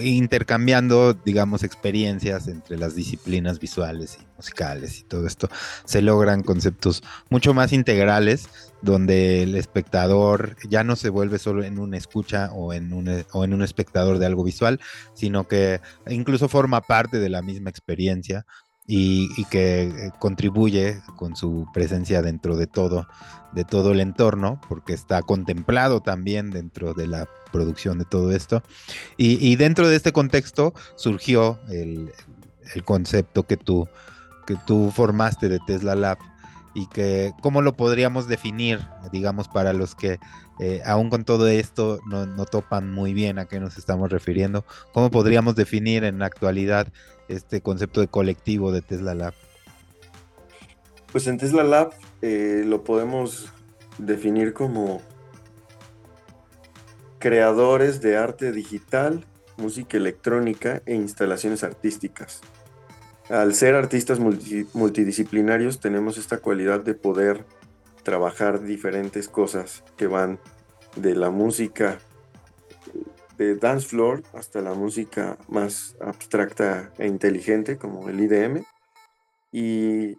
intercambiando, 0.00 1.14
digamos, 1.14 1.62
experiencias 1.62 2.48
entre 2.48 2.78
las 2.78 2.94
disciplinas 2.94 3.58
visuales 3.58 4.18
y 4.20 4.26
musicales 4.36 5.00
y 5.00 5.04
todo 5.04 5.26
esto, 5.26 5.48
se 5.84 6.02
logran 6.02 6.42
conceptos 6.42 7.02
mucho 7.30 7.54
más 7.54 7.72
integrales, 7.72 8.48
donde 8.80 9.42
el 9.42 9.54
espectador 9.54 10.56
ya 10.68 10.84
no 10.84 10.96
se 10.96 11.08
vuelve 11.08 11.38
solo 11.38 11.64
en 11.64 11.78
una 11.78 11.96
escucha 11.96 12.50
o 12.52 12.72
en 12.72 12.92
un, 12.92 13.24
o 13.32 13.44
en 13.44 13.54
un 13.54 13.62
espectador 13.62 14.18
de 14.18 14.26
algo 14.26 14.44
visual, 14.44 14.80
sino 15.14 15.46
que 15.46 15.80
incluso 16.08 16.48
forma 16.48 16.80
parte 16.80 17.18
de 17.18 17.28
la 17.28 17.42
misma 17.42 17.70
experiencia 17.70 18.44
y, 18.86 19.44
que 19.46 19.82
eh, 19.82 20.10
contribuye 20.18 21.00
con 21.16 21.36
su 21.36 21.66
presencia 21.72 22.22
dentro 22.22 22.56
de 22.56 22.66
todo, 22.66 23.06
de 23.52 23.64
todo 23.64 23.92
el 23.92 24.00
entorno, 24.00 24.60
porque 24.68 24.92
está 24.92 25.22
contemplado 25.22 26.00
también 26.00 26.50
dentro 26.50 26.94
de 26.94 27.06
la 27.06 27.28
producción 27.52 27.98
de 27.98 28.04
todo 28.04 28.32
esto. 28.32 28.62
Y, 29.16 29.54
dentro 29.56 29.88
de 29.88 29.96
este 29.96 30.12
contexto 30.12 30.74
surgió 30.96 31.58
el, 31.68 32.12
concepto 32.84 33.44
que 33.44 33.56
tú, 33.56 33.88
que 34.46 34.56
tú 34.66 34.90
formaste 34.90 35.48
de 35.48 35.60
Tesla 35.66 35.94
Lab 35.94 36.18
y 36.74 36.86
que 36.86 37.32
cómo 37.42 37.60
lo 37.60 37.74
podríamos 37.74 38.28
definir, 38.28 38.80
digamos, 39.12 39.46
para 39.46 39.74
los 39.74 39.94
que 39.94 40.18
eh, 40.58 40.80
aún 40.86 41.10
con 41.10 41.24
todo 41.24 41.48
esto 41.48 42.00
no, 42.06 42.24
no, 42.24 42.46
topan 42.46 42.90
muy 42.90 43.12
bien 43.12 43.38
a 43.38 43.44
qué 43.44 43.60
nos 43.60 43.76
estamos 43.76 44.10
refiriendo, 44.10 44.64
cómo 44.92 45.10
podríamos 45.10 45.54
definir 45.54 46.04
en 46.04 46.18
la 46.18 46.26
actualidad 46.26 46.88
este 47.28 47.60
concepto 47.60 48.00
de 48.00 48.08
colectivo 48.08 48.72
de 48.72 48.82
Tesla 48.82 49.14
Lab? 49.14 49.34
Pues 51.10 51.26
en 51.26 51.38
Tesla 51.38 51.62
Lab 51.64 51.92
eh, 52.22 52.64
lo 52.66 52.84
podemos 52.84 53.52
definir 53.98 54.52
como 54.52 55.02
creadores 57.18 58.00
de 58.00 58.16
arte 58.16 58.50
digital, 58.52 59.24
música 59.56 59.96
electrónica 59.96 60.82
e 60.86 60.94
instalaciones 60.94 61.62
artísticas. 61.62 62.40
Al 63.28 63.54
ser 63.54 63.74
artistas 63.74 64.18
multidisciplinarios 64.18 65.80
tenemos 65.80 66.18
esta 66.18 66.38
cualidad 66.38 66.80
de 66.80 66.94
poder 66.94 67.44
trabajar 68.02 68.62
diferentes 68.62 69.28
cosas 69.28 69.84
que 69.96 70.06
van 70.06 70.40
de 70.96 71.14
la 71.14 71.30
música 71.30 71.98
de 73.42 73.56
dance 73.56 73.88
floor 73.88 74.22
hasta 74.34 74.60
la 74.60 74.74
música 74.74 75.36
más 75.48 75.96
abstracta 76.00 76.92
e 76.98 77.06
inteligente 77.06 77.76
como 77.76 78.08
el 78.08 78.20
IDM 78.20 78.64
y, 79.50 80.16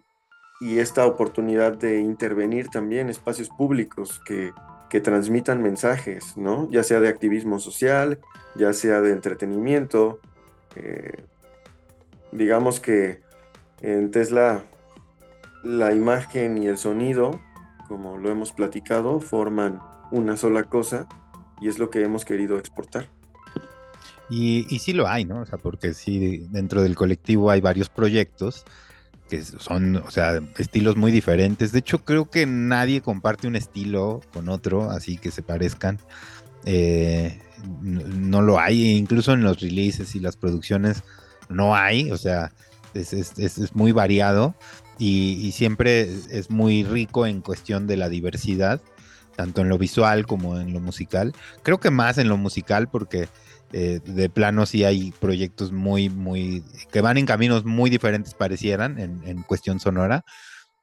esta 0.60 1.06
oportunidad 1.06 1.74
de 1.74 2.00
intervenir 2.00 2.68
también 2.68 3.10
espacios 3.10 3.50
públicos 3.50 4.20
que, 4.24 4.52
transmitan 5.02 5.60
mensajes, 5.60 6.36
¿no? 6.36 6.70
ya 6.70 6.84
sea 6.84 7.00
de 7.00 7.08
activismo 7.08 7.58
social, 7.58 8.20
ya 8.54 8.72
sea 8.72 9.00
de 9.00 9.10
entretenimiento. 9.10 10.20
Eh, 10.76 11.24
digamos 12.30 12.78
que 12.78 13.20
en 13.82 14.12
Tesla 14.12 14.62
la 15.64 15.92
imagen 15.92 16.62
y 16.62 16.68
el 16.68 16.78
sonido, 16.78 17.40
como 17.88 18.18
lo 18.18 18.30
hemos 18.30 18.52
platicado, 18.52 19.18
forman 19.18 19.80
una 20.12 20.36
sola 20.36 20.62
cosa 20.62 21.08
y 21.60 21.68
es 21.68 21.80
lo 21.80 21.90
que 21.90 22.04
hemos 22.04 22.24
querido 22.24 22.56
exportar. 22.58 23.08
Y, 24.30 24.66
y 24.74 24.78
sí 24.78 24.92
lo 24.92 25.06
hay, 25.08 25.24
¿no? 25.24 25.40
O 25.40 25.46
sea, 25.46 25.58
porque 25.58 25.94
sí, 25.94 26.46
dentro 26.50 26.82
del 26.82 26.94
colectivo 26.94 27.50
hay 27.50 27.60
varios 27.60 27.88
proyectos 27.88 28.64
que 29.28 29.42
son, 29.42 29.96
o 29.96 30.10
sea, 30.10 30.40
estilos 30.58 30.96
muy 30.96 31.10
diferentes. 31.12 31.72
De 31.72 31.78
hecho, 31.78 32.04
creo 32.04 32.30
que 32.30 32.46
nadie 32.46 33.00
comparte 33.00 33.46
un 33.46 33.56
estilo 33.56 34.20
con 34.32 34.48
otro, 34.48 34.90
así 34.90 35.16
que 35.16 35.30
se 35.30 35.42
parezcan. 35.42 35.98
Eh, 36.66 37.40
no, 37.82 38.42
lo 38.42 38.58
hay, 38.58 38.92
incluso 38.96 39.32
en 39.32 39.42
los 39.42 39.60
releases 39.60 40.14
y 40.14 40.20
las 40.20 40.36
producciones 40.36 41.02
no 41.48 41.74
hay, 41.74 42.10
o 42.10 42.16
sea, 42.16 42.52
es, 42.94 43.12
es, 43.12 43.38
es 43.38 43.74
muy 43.74 43.92
variado 43.92 44.54
y, 44.98 45.38
y, 45.42 45.52
siempre 45.52 46.02
es 46.02 46.50
muy 46.50 46.84
rico 46.84 47.26
en 47.26 47.40
cuestión 47.40 47.86
de 47.86 47.96
la 47.96 48.08
diversidad 48.08 48.80
tanto 49.34 49.62
en 49.62 49.68
lo 49.68 49.78
visual 49.78 50.26
como 50.26 50.58
en 50.58 50.72
lo 50.72 50.80
musical. 50.80 51.34
Creo 51.62 51.80
que 51.80 51.90
más 51.90 52.18
en 52.18 52.28
lo 52.28 52.36
musical 52.36 52.88
porque 52.88 53.28
eh, 53.76 53.98
de 54.04 54.30
plano 54.30 54.66
sí 54.66 54.84
hay 54.84 55.10
proyectos 55.18 55.72
muy, 55.72 56.08
muy, 56.08 56.62
que 56.92 57.00
van 57.00 57.18
en 57.18 57.26
caminos 57.26 57.64
muy 57.64 57.90
diferentes 57.90 58.32
parecieran 58.32 59.00
en, 59.00 59.42
cuestión 59.42 59.80
sonora, 59.80 60.24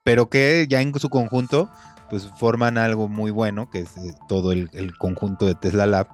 pero 0.04 0.30
que 0.30 0.68
ya 0.70 0.82
en 0.82 0.94
su 1.00 1.08
conjunto 1.08 1.70
pues 2.10 2.28
forman 2.38 2.78
algo 2.78 3.08
muy 3.08 3.32
bueno, 3.32 3.70
que 3.70 3.80
es 3.80 3.96
eh, 3.96 4.14
todo 4.28 4.52
el, 4.52 4.70
conjunto 4.98 5.46
de 5.46 5.56
Tesla 5.56 5.86
Lab 5.86 6.10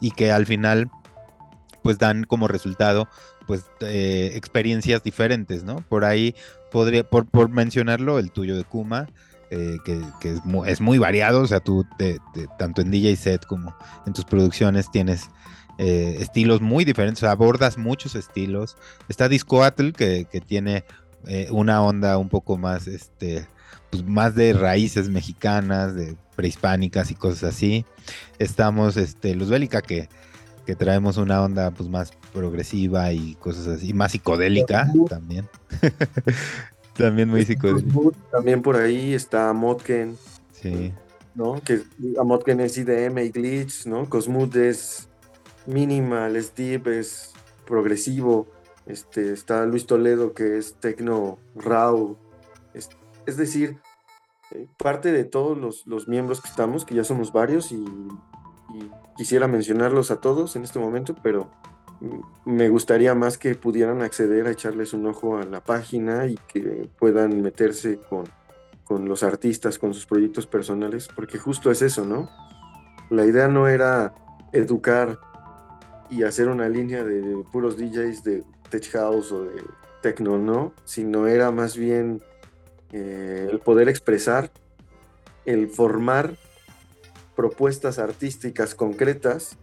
y 0.00 0.12
que 0.12 0.32
al 0.32 0.46
final 0.46 0.90
pues 1.82 1.98
dan 1.98 2.24
como 2.24 2.48
resultado 2.48 3.10
pues 3.46 3.66
eh, 3.80 4.32
experiencias 4.34 5.02
diferentes, 5.02 5.64
¿no? 5.64 5.84
Por 5.86 6.06
ahí 6.06 6.34
podría, 6.70 7.04
por, 7.04 7.26
por 7.26 7.50
mencionarlo, 7.50 8.18
el 8.18 8.32
tuyo 8.32 8.56
de 8.56 8.64
Kuma, 8.64 9.06
eh, 9.50 9.76
que, 9.84 10.00
es, 10.66 10.80
muy, 10.80 10.96
variado, 10.96 11.42
o 11.42 11.46
sea, 11.46 11.60
tú 11.60 11.84
tanto 12.58 12.80
en 12.80 12.90
DJ 12.90 13.16
set 13.16 13.44
como 13.44 13.76
en 14.06 14.14
tus 14.14 14.24
producciones 14.24 14.90
tienes 14.90 15.28
eh, 15.78 16.18
estilos 16.20 16.60
muy 16.60 16.84
diferentes, 16.84 17.22
abordas 17.24 17.78
muchos 17.78 18.14
estilos. 18.14 18.76
Está 19.08 19.28
Discoatl 19.28 19.90
que, 19.92 20.26
que 20.30 20.40
tiene 20.40 20.84
eh, 21.26 21.48
una 21.50 21.82
onda 21.82 22.18
un 22.18 22.28
poco 22.28 22.56
más, 22.56 22.86
este, 22.86 23.46
pues 23.90 24.04
más 24.04 24.34
de 24.34 24.52
raíces 24.52 25.08
mexicanas, 25.08 25.94
de 25.94 26.16
prehispánicas 26.36 27.10
y 27.10 27.14
cosas 27.14 27.54
así. 27.54 27.84
Estamos, 28.38 28.96
este, 28.96 29.34
Bélica 29.34 29.82
que, 29.82 30.08
que 30.66 30.74
traemos 30.74 31.16
una 31.16 31.42
onda 31.42 31.70
pues 31.70 31.88
más 31.88 32.12
progresiva 32.32 33.12
y 33.12 33.34
cosas 33.36 33.66
así, 33.68 33.92
más 33.92 34.12
psicodélica 34.12 34.90
también. 35.08 35.48
También 36.96 37.30
muy 37.30 37.42
psicodélico. 37.46 38.12
También 38.30 38.60
por 38.60 38.76
ahí 38.76 39.14
está 39.14 39.50
Motken. 39.54 40.14
Sí. 40.52 40.92
¿No? 41.34 41.58
Que 41.62 41.80
a 42.20 42.22
Motken 42.22 42.60
es 42.60 42.76
IDM 42.76 43.18
y 43.18 43.30
glitch, 43.30 43.86
¿no? 43.86 44.08
Cosmood 44.10 44.54
es 44.56 45.08
minimal, 45.66 46.36
es 46.36 46.54
deep, 46.54 46.88
es 46.88 47.32
progresivo. 47.66 48.48
Este, 48.86 49.32
está 49.32 49.64
Luis 49.64 49.86
Toledo 49.86 50.34
que 50.34 50.58
es 50.58 50.74
techno 50.74 51.38
raw. 51.54 52.16
Es, 53.24 53.36
decir, 53.36 53.78
eh, 54.50 54.66
parte 54.76 55.12
de 55.12 55.24
todos 55.24 55.86
los, 55.86 56.08
miembros 56.08 56.40
que 56.40 56.48
estamos, 56.48 56.84
que 56.84 56.96
ya 56.96 57.04
somos 57.04 57.32
varios 57.32 57.70
y 57.70 57.84
quisiera 59.16 59.46
mencionarlos 59.46 60.10
a 60.10 60.20
todos 60.20 60.56
en 60.56 60.64
este 60.64 60.80
momento, 60.80 61.14
pero 61.22 61.50
me 62.44 62.68
gustaría 62.68 63.14
más 63.14 63.38
que 63.38 63.54
pudieran 63.54 64.02
acceder 64.02 64.46
a 64.46 64.50
echarles 64.50 64.92
un 64.92 65.06
ojo 65.06 65.38
a 65.38 65.44
la 65.44 65.62
página 65.62 66.26
y 66.26 66.36
que 66.48 66.88
puedan 66.98 67.40
meterse 67.42 67.98
con, 68.08 68.24
con 68.84 69.08
los 69.08 69.22
artistas, 69.22 69.78
con 69.78 69.94
sus 69.94 70.06
proyectos 70.06 70.46
personales, 70.46 71.08
porque 71.14 71.38
justo 71.38 71.70
es 71.70 71.82
eso, 71.82 72.04
¿no? 72.04 72.28
La 73.10 73.24
idea 73.24 73.46
no 73.46 73.68
era 73.68 74.14
educar 74.52 75.20
y 76.12 76.24
hacer 76.24 76.48
una 76.48 76.68
línea 76.68 77.02
de 77.02 77.42
puros 77.50 77.76
DJs 77.78 78.22
de 78.22 78.44
tech 78.68 78.90
house 78.92 79.32
o 79.32 79.44
de 79.44 79.62
techno, 80.02 80.38
¿no? 80.38 80.74
Sino 80.84 81.26
era 81.26 81.50
más 81.50 81.76
bien 81.76 82.22
eh, 82.92 83.48
el 83.50 83.60
poder 83.60 83.88
expresar, 83.88 84.50
el 85.46 85.68
formar 85.68 86.34
propuestas 87.34 87.98
artísticas 87.98 88.74
concretas 88.74 89.56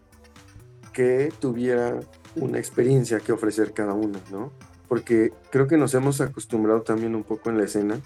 que 0.91 1.31
tuvieran 1.39 1.99
una 2.35 2.57
experiencia 2.57 3.19
que 3.19 3.31
ofrecer 3.31 3.73
cada 3.73 3.93
uno, 3.93 4.19
¿no? 4.31 4.51
Porque 4.87 5.31
creo 5.51 5.67
que 5.67 5.77
nos 5.77 5.93
hemos 5.93 6.19
acostumbrado 6.19 6.81
también 6.81 7.13
un 7.13 7.23
poco 7.23 7.51
en 7.51 7.59
la 7.59 7.65
escena 7.65 8.01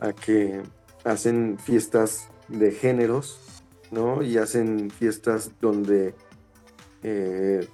a 0.00 0.12
que 0.12 0.60
hacen 1.04 1.58
fiestas 1.58 2.28
de 2.48 2.72
géneros, 2.72 3.62
¿no? 3.90 4.22
Y 4.22 4.36
hacen 4.36 4.90
fiestas 4.90 5.52
donde, 5.62 6.14
eh, 7.02 7.68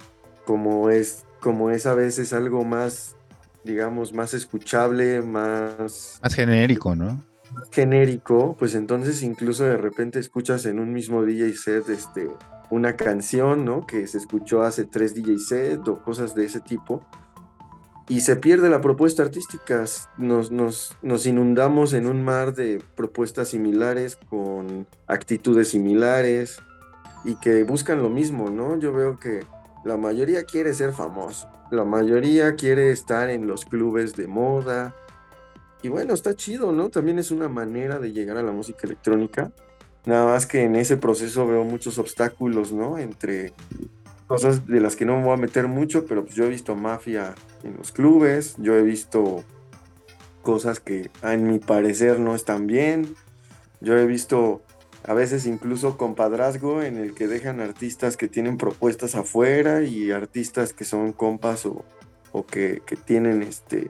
como, 0.45 0.89
es, 0.89 1.25
como 1.39 1.69
es 1.71 1.85
a 1.85 1.93
veces 1.93 2.33
algo 2.33 2.63
más, 2.63 3.15
digamos, 3.63 4.13
más 4.13 4.33
escuchable, 4.33 5.21
más... 5.21 6.19
Más 6.21 6.33
genérico, 6.33 6.95
¿no? 6.95 7.23
genérico, 7.71 8.55
pues 8.57 8.75
entonces 8.75 9.23
incluso 9.23 9.63
de 9.63 9.77
repente 9.77 10.19
escuchas 10.19 10.65
en 10.65 10.79
un 10.79 10.93
mismo 10.93 11.23
DJ 11.23 11.53
set 11.53 11.89
este, 11.89 12.29
una 12.69 12.95
canción, 12.95 13.65
¿no? 13.65 13.85
Que 13.85 14.07
se 14.07 14.17
escuchó 14.17 14.63
hace 14.63 14.85
tres 14.85 15.15
DJ 15.15 15.39
set 15.39 15.87
o 15.87 16.01
cosas 16.01 16.35
de 16.35 16.45
ese 16.45 16.59
tipo. 16.59 17.05
Y 18.09 18.21
se 18.21 18.37
pierde 18.37 18.69
la 18.69 18.79
propuesta 18.79 19.23
artística. 19.23 19.83
Nos, 20.17 20.49
nos, 20.49 20.95
nos 21.01 21.25
inundamos 21.25 21.91
en 21.91 22.07
un 22.07 22.23
mar 22.23 22.53
de 22.53 22.81
propuestas 22.95 23.49
similares, 23.49 24.17
con 24.29 24.87
actitudes 25.07 25.69
similares 25.69 26.59
y 27.23 27.35
que 27.35 27.63
buscan 27.63 28.01
lo 28.01 28.09
mismo, 28.09 28.49
¿no? 28.49 28.77
Yo 28.79 28.93
veo 28.93 29.19
que 29.19 29.45
la 29.83 29.97
mayoría 29.97 30.43
quiere 30.43 30.73
ser 30.73 30.93
famoso. 30.93 31.47
La 31.71 31.83
mayoría 31.83 32.55
quiere 32.55 32.91
estar 32.91 33.29
en 33.29 33.47
los 33.47 33.65
clubes 33.65 34.15
de 34.15 34.27
moda. 34.27 34.95
Y 35.81 35.89
bueno, 35.89 36.13
está 36.13 36.35
chido, 36.35 36.71
¿no? 36.71 36.89
También 36.89 37.19
es 37.19 37.31
una 37.31 37.49
manera 37.49 37.99
de 37.99 38.11
llegar 38.11 38.37
a 38.37 38.43
la 38.43 38.51
música 38.51 38.87
electrónica 38.87 39.51
Nada 40.07 40.25
más 40.25 40.45
que 40.45 40.63
en 40.63 40.77
ese 40.77 40.95
proceso 40.95 41.45
veo 41.45 41.65
muchos 41.65 41.99
obstáculos, 41.99 42.71
¿no? 42.71 42.97
Entre 42.97 43.51
cosas 44.25 44.65
de 44.65 44.79
las 44.79 44.95
que 44.95 45.03
no 45.03 45.17
me 45.17 45.25
voy 45.25 45.33
a 45.33 45.37
meter 45.37 45.67
mucho, 45.67 46.05
pero 46.05 46.23
pues 46.23 46.33
yo 46.33 46.45
he 46.45 46.49
visto 46.49 46.77
mafia 46.77 47.35
en 47.65 47.75
los 47.75 47.91
clubes, 47.91 48.55
yo 48.57 48.73
he 48.75 48.83
visto 48.83 49.43
cosas 50.43 50.79
que 50.79 51.11
a 51.21 51.35
mi 51.35 51.59
parecer 51.59 52.21
no 52.21 52.35
están 52.35 52.67
bien, 52.67 53.15
yo 53.81 53.97
he 53.97 54.05
visto 54.05 54.61
a 55.07 55.13
veces 55.13 55.45
incluso 55.45 55.97
compadrazgo 55.97 56.83
en 56.83 56.97
el 56.97 57.13
que 57.13 57.27
dejan 57.27 57.61
artistas 57.61 58.17
que 58.17 58.27
tienen 58.27 58.57
propuestas 58.57 59.15
afuera 59.15 59.81
y 59.83 60.11
artistas 60.11 60.73
que 60.73 60.83
son 60.83 61.13
compas 61.13 61.65
o, 61.65 61.85
o 62.33 62.45
que, 62.45 62.81
tienen 63.05 63.41
este 63.41 63.87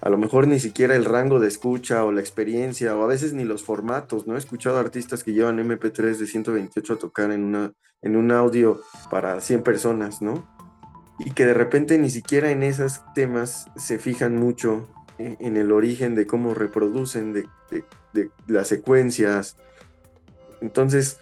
a 0.00 0.10
lo 0.10 0.16
mejor 0.16 0.46
ni 0.46 0.60
siquiera 0.60 0.94
el 0.94 1.06
rango 1.06 1.40
de 1.40 1.48
escucha 1.48 2.04
o 2.04 2.12
la 2.12 2.20
experiencia 2.20 2.94
o 2.96 3.02
a 3.02 3.06
veces 3.06 3.32
ni 3.32 3.44
los 3.44 3.64
formatos, 3.64 4.26
¿no? 4.26 4.34
He 4.34 4.38
escuchado 4.38 4.78
artistas 4.78 5.24
que 5.24 5.32
llevan 5.32 5.58
MP3 5.58 6.18
de 6.18 6.26
128 6.26 6.92
a 6.92 6.98
tocar 6.98 7.32
en, 7.32 7.42
una, 7.42 7.72
en 8.02 8.14
un 8.14 8.30
audio 8.30 8.82
para 9.10 9.40
100 9.40 9.62
personas, 9.62 10.20
¿no? 10.20 10.46
Y 11.18 11.30
que 11.30 11.46
de 11.46 11.54
repente 11.54 11.96
ni 11.98 12.10
siquiera 12.10 12.50
en 12.50 12.62
esos 12.62 13.00
temas 13.14 13.70
se 13.76 13.98
fijan 13.98 14.36
mucho 14.36 14.88
en, 15.16 15.56
el 15.56 15.72
origen 15.72 16.14
de 16.14 16.26
cómo 16.26 16.52
reproducen, 16.52 17.32
de, 17.32 17.48
de, 17.70 17.84
de 18.12 18.30
las 18.46 18.68
secuencias, 18.68 19.56
entonces, 20.64 21.20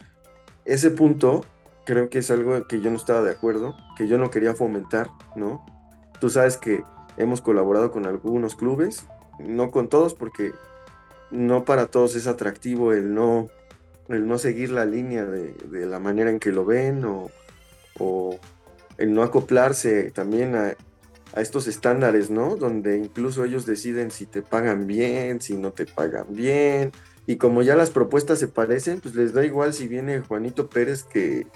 ese 0.64 0.92
punto 0.92 1.44
creo 1.84 2.08
que 2.08 2.18
es 2.18 2.30
algo 2.30 2.64
que 2.68 2.80
yo 2.80 2.90
no 2.90 2.96
estaba 2.96 3.22
de 3.22 3.32
acuerdo, 3.32 3.74
que 3.98 4.06
yo 4.06 4.16
no 4.16 4.30
quería 4.30 4.54
fomentar, 4.54 5.10
¿no? 5.34 5.66
Tú 6.20 6.30
sabes 6.30 6.56
que 6.56 6.84
hemos 7.16 7.40
colaborado 7.40 7.90
con 7.90 8.06
algunos 8.06 8.54
clubes, 8.54 9.04
no 9.40 9.72
con 9.72 9.88
todos, 9.88 10.14
porque 10.14 10.52
no 11.32 11.64
para 11.64 11.86
todos 11.86 12.14
es 12.14 12.28
atractivo 12.28 12.92
el 12.92 13.12
no, 13.12 13.48
el 14.08 14.28
no 14.28 14.38
seguir 14.38 14.70
la 14.70 14.84
línea 14.84 15.24
de, 15.24 15.86
la 15.86 15.98
manera 15.98 16.30
en 16.30 16.38
que 16.38 16.52
lo 16.52 16.64
ven 16.64 17.04
o, 17.04 17.28
o 17.98 18.38
el 18.96 19.12
no 19.12 19.24
acoplarse 19.24 20.12
también 20.12 20.54
a, 20.54 20.76
a, 21.34 21.40
estos 21.40 21.66
estándares, 21.66 22.30
¿no? 22.30 22.54
Donde 22.54 22.96
incluso 22.96 23.44
ellos 23.44 23.66
deciden 23.66 24.12
si 24.12 24.24
te 24.24 24.40
pagan 24.40 24.86
bien, 24.86 25.40
si 25.40 25.56
no 25.56 25.72
te 25.72 25.84
pagan 25.84 26.26
bien, 26.28 26.92
y 27.26 27.36
como 27.36 27.62
ya 27.62 27.76
las 27.76 27.90
propuestas 27.90 28.38
se 28.38 28.48
parecen, 28.48 29.00
pues 29.00 29.14
les 29.14 29.32
da 29.32 29.44
igual 29.44 29.72
si 29.72 29.86
viene 29.86 30.20
Juanito 30.20 30.68
Pérez 30.68 31.04
que, 31.04 31.46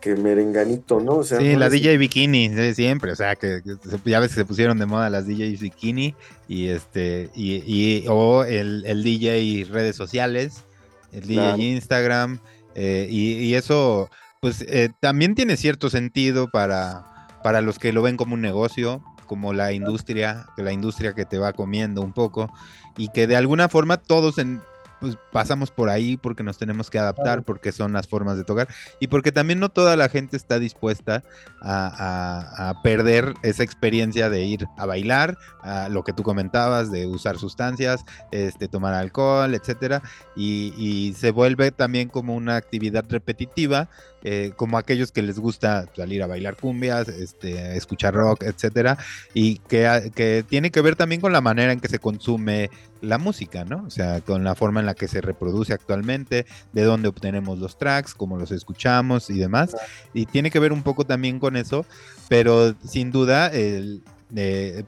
que 0.00 0.14
Merenganito, 0.14 1.00
¿no? 1.00 1.16
O 1.16 1.24
sea, 1.24 1.38
sí, 1.38 1.56
la 1.56 1.68
DJ 1.68 1.98
Bikini, 1.98 2.50
siempre, 2.74 3.12
o 3.12 3.16
sea, 3.16 3.34
que, 3.34 3.60
ya 4.04 4.20
ves 4.20 4.30
que 4.30 4.36
se 4.36 4.44
pusieron 4.44 4.78
de 4.78 4.86
moda 4.86 5.10
las 5.10 5.26
DJs 5.26 5.60
Bikini 5.60 6.14
y 6.46 6.68
este, 6.68 7.30
y, 7.34 8.04
o 8.08 8.44
el, 8.44 8.84
el, 8.86 9.02
DJ 9.02 9.66
redes 9.70 9.96
sociales, 9.96 10.64
el 11.12 11.26
DJ 11.26 11.56
Instagram, 11.58 12.38
eh, 12.74 13.08
y, 13.10 13.54
eso, 13.54 14.08
pues 14.40 14.64
eh, 14.68 14.90
también 15.00 15.34
tiene 15.34 15.56
cierto 15.56 15.90
sentido 15.90 16.48
para, 16.48 17.04
para 17.42 17.60
los 17.60 17.80
que 17.80 17.92
lo 17.92 18.02
ven 18.02 18.16
como 18.16 18.34
un 18.34 18.40
negocio, 18.40 19.02
como 19.26 19.52
la 19.52 19.72
industria, 19.72 20.46
la 20.56 20.72
industria 20.72 21.12
que 21.12 21.24
te 21.24 21.38
va 21.38 21.52
comiendo 21.52 22.02
un 22.02 22.12
poco 22.12 22.52
y 22.98 23.08
que 23.08 23.26
de 23.26 23.36
alguna 23.36 23.70
forma 23.70 23.96
todos 23.96 24.36
en, 24.36 24.60
pues 25.00 25.16
pasamos 25.32 25.70
por 25.70 25.88
ahí 25.88 26.16
porque 26.16 26.42
nos 26.42 26.58
tenemos 26.58 26.90
que 26.90 26.98
adaptar, 26.98 27.42
porque 27.44 27.72
son 27.72 27.92
las 27.92 28.08
formas 28.08 28.36
de 28.36 28.44
tocar 28.44 28.68
y 28.98 29.06
porque 29.06 29.32
también 29.32 29.60
no 29.60 29.68
toda 29.68 29.96
la 29.96 30.08
gente 30.08 30.36
está 30.36 30.58
dispuesta 30.58 31.22
a, 31.62 32.74
perder 32.82 33.34
esa 33.42 33.62
experiencia 33.62 34.30
de 34.30 34.42
ir 34.44 34.66
a 34.76 34.86
bailar, 34.86 35.38
a 35.62 35.88
lo 35.88 36.04
que 36.04 36.12
tú 36.12 36.22
comentabas, 36.22 36.90
de 36.90 37.06
usar 37.06 37.38
sustancias, 37.38 38.04
este, 38.30 38.68
tomar 38.68 38.94
alcohol, 38.94 39.54
etcétera, 39.54 40.02
y, 40.36 41.14
se 41.18 41.30
vuelve 41.30 41.70
también 41.70 42.08
como 42.08 42.34
una 42.34 42.56
actividad 42.56 43.04
repetitiva, 43.08 43.88
eh, 44.24 44.52
como 44.56 44.78
aquellos 44.78 45.12
que 45.12 45.22
les 45.22 45.38
gusta 45.38 45.86
salir 45.94 46.24
a 46.24 46.26
bailar 46.26 46.56
cumbias, 46.56 47.08
este, 47.08 47.76
escuchar 47.76 48.14
rock, 48.14 48.42
etcétera, 48.42 48.98
y 49.32 49.58
que, 49.58 50.44
tiene 50.48 50.72
que 50.72 50.80
ver 50.80 50.96
también 50.96 51.20
con 51.20 51.32
la 51.32 51.40
manera 51.40 51.72
en 51.72 51.78
que 51.78 51.88
se 51.88 52.00
consume 52.00 52.68
la 53.00 53.18
música, 53.18 53.64
¿no? 53.64 53.84
O 53.86 53.90
sea, 53.90 54.20
con 54.20 54.42
la 54.42 54.56
forma 54.56 54.80
en 54.80 54.86
la 54.86 54.94
que 54.94 55.06
se 55.06 55.20
reproduce 55.20 55.72
actualmente, 55.72 56.46
de 56.72 56.82
dónde 56.82 57.08
obtenemos 57.08 57.60
los 57.60 57.78
tracks, 57.78 58.12
cómo 58.14 58.36
los 58.36 58.50
escuchamos 58.50 59.30
y 59.30 59.38
demás. 59.38 59.76
Y 60.12 60.26
tiene 60.26 60.50
que 60.50 60.58
ver 60.58 60.72
un 60.72 60.82
poco 60.82 61.04
también 61.04 61.38
con 61.38 61.56
eso, 61.56 61.86
pero 62.28 62.74
sin 62.84 63.12
duda, 63.12 63.46
el, 63.48 64.02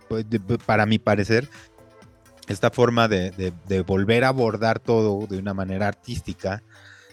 pues, 0.09 0.24
para 0.66 0.87
mi 0.87 0.99
parecer, 0.99 1.49
esta 2.49 2.72
forma 2.72 3.07
de, 3.07 3.53
de 3.68 3.81
volver 3.83 4.24
a 4.24 4.28
abordar 4.28 4.81
todo 4.81 5.24
de 5.28 5.39
una 5.39 5.55
manera 5.55 5.87
artística, 5.87 6.64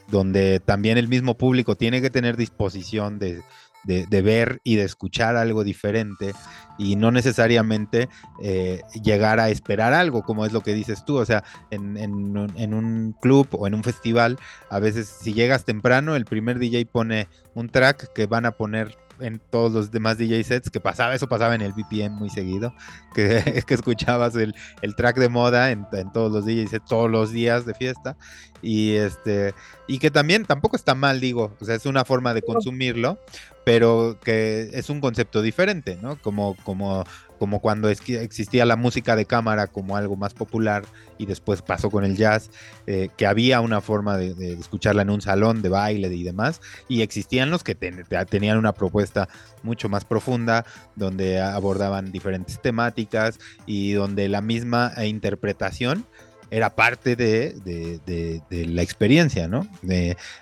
donde 0.08 0.60
también 0.60 0.98
el 0.98 1.08
mismo 1.08 1.38
público 1.38 1.76
tiene 1.76 2.02
que 2.02 2.10
tener 2.10 2.38
disposición 2.38 3.20
de, 3.20 3.42
de, 3.88 4.22
ver 4.22 4.60
y 4.64 4.76
de 4.76 4.84
escuchar 4.84 5.38
algo 5.38 5.64
diferente 5.64 6.34
y 6.78 6.96
no 6.96 7.12
necesariamente 7.12 8.10
eh, 8.44 8.82
llegar 9.02 9.40
a 9.40 9.50
esperar 9.50 9.94
algo, 9.94 10.24
como 10.24 10.46
es 10.46 10.52
lo 10.52 10.62
que 10.62 10.74
dices 10.74 11.06
tú. 11.06 11.18
O 11.18 11.26
sea, 11.26 11.44
en, 11.72 11.98
en, 11.98 12.74
un 12.74 13.16
club 13.22 13.48
o 13.52 13.66
en 13.66 13.74
un 13.74 13.84
festival, 13.84 14.38
a 14.70 14.80
veces 14.80 15.08
si 15.08 15.34
llegas 15.34 15.66
temprano, 15.66 16.16
el 16.16 16.26
primer 16.26 16.60
DJ 16.60 16.86
pone 16.86 17.28
un 17.54 17.70
track 17.70 18.14
que 18.14 18.26
van 18.26 18.46
a 18.46 18.52
poner 18.52 18.98
en 19.20 19.40
todos 19.50 19.72
los 19.72 19.92
demás 19.92 20.18
DJ 20.18 20.44
sets, 20.44 20.70
que 20.70 20.80
pasaba, 20.80 21.16
eso 21.16 21.28
pasaba 21.28 21.56
en 21.56 21.62
el 21.62 21.74
VPN 21.74 22.14
muy 22.14 22.30
seguido, 22.30 22.74
que, 23.16 23.64
que 23.66 23.74
escuchabas 23.74 24.36
el, 24.36 24.56
el, 24.82 24.96
track 24.96 25.18
de 25.18 25.30
moda 25.30 25.72
en, 25.72 25.86
en, 25.94 26.12
todos 26.12 26.32
los 26.32 26.46
DJ 26.46 26.68
sets 26.68 26.86
todos 26.86 27.10
los 27.10 27.32
días 27.32 27.66
de 27.66 27.74
fiesta, 27.74 28.18
y 28.62 28.94
este, 28.94 29.54
y 29.88 30.00
que 30.00 30.12
también 30.12 30.46
tampoco 30.46 30.76
está 30.76 30.96
mal, 30.96 31.20
digo, 31.20 31.56
o 31.60 31.66
sea, 31.66 31.76
es 31.76 31.86
una 31.86 32.06
forma 32.06 32.34
de 32.34 32.42
consumirlo, 32.42 33.20
pero 33.68 34.18
que 34.24 34.70
es 34.74 34.90
un 34.90 35.02
concepto 35.02 35.42
diferente, 35.42 35.98
¿no? 36.02 36.20
Como, 36.22 36.56
como, 36.64 37.04
como 37.38 37.60
cuando 37.60 37.90
existía 37.90 38.66
la 38.66 38.76
música 38.76 39.16
de 39.16 39.26
cámara 39.26 39.68
como 39.68 39.96
algo 39.96 40.16
más 40.16 40.34
popular 40.34 40.84
y 41.18 41.26
después 41.26 41.62
pasó 41.62 41.90
con 41.90 42.04
el 42.04 42.16
jazz, 42.16 42.50
eh, 42.86 43.10
que 43.18 43.26
había 43.26 43.62
una 43.62 43.82
forma 43.82 44.18
de, 44.18 44.54
escucharla 44.54 45.02
en 45.02 45.10
un 45.10 45.22
salón 45.22 45.62
de 45.62 45.70
baile 45.70 46.08
y 46.14 46.24
demás, 46.24 46.62
y 46.88 47.02
existían 47.02 47.50
los 47.50 47.64
que 47.64 47.76
tenían 47.76 48.58
una 48.58 48.74
propuesta 48.74 49.28
mucho 49.64 49.90
más 49.90 50.06
profunda, 50.06 50.66
donde 50.96 51.40
abordaban 51.40 52.12
diferentes 52.12 52.62
temáticas 52.62 53.40
y 53.66 53.94
donde 53.94 54.30
la 54.30 54.42
misma 54.42 54.94
interpretación 55.04 56.06
era 56.50 56.76
parte 56.76 57.16
de, 57.16 58.02
la 58.50 58.82
experiencia, 58.82 59.48
¿no? 59.48 59.68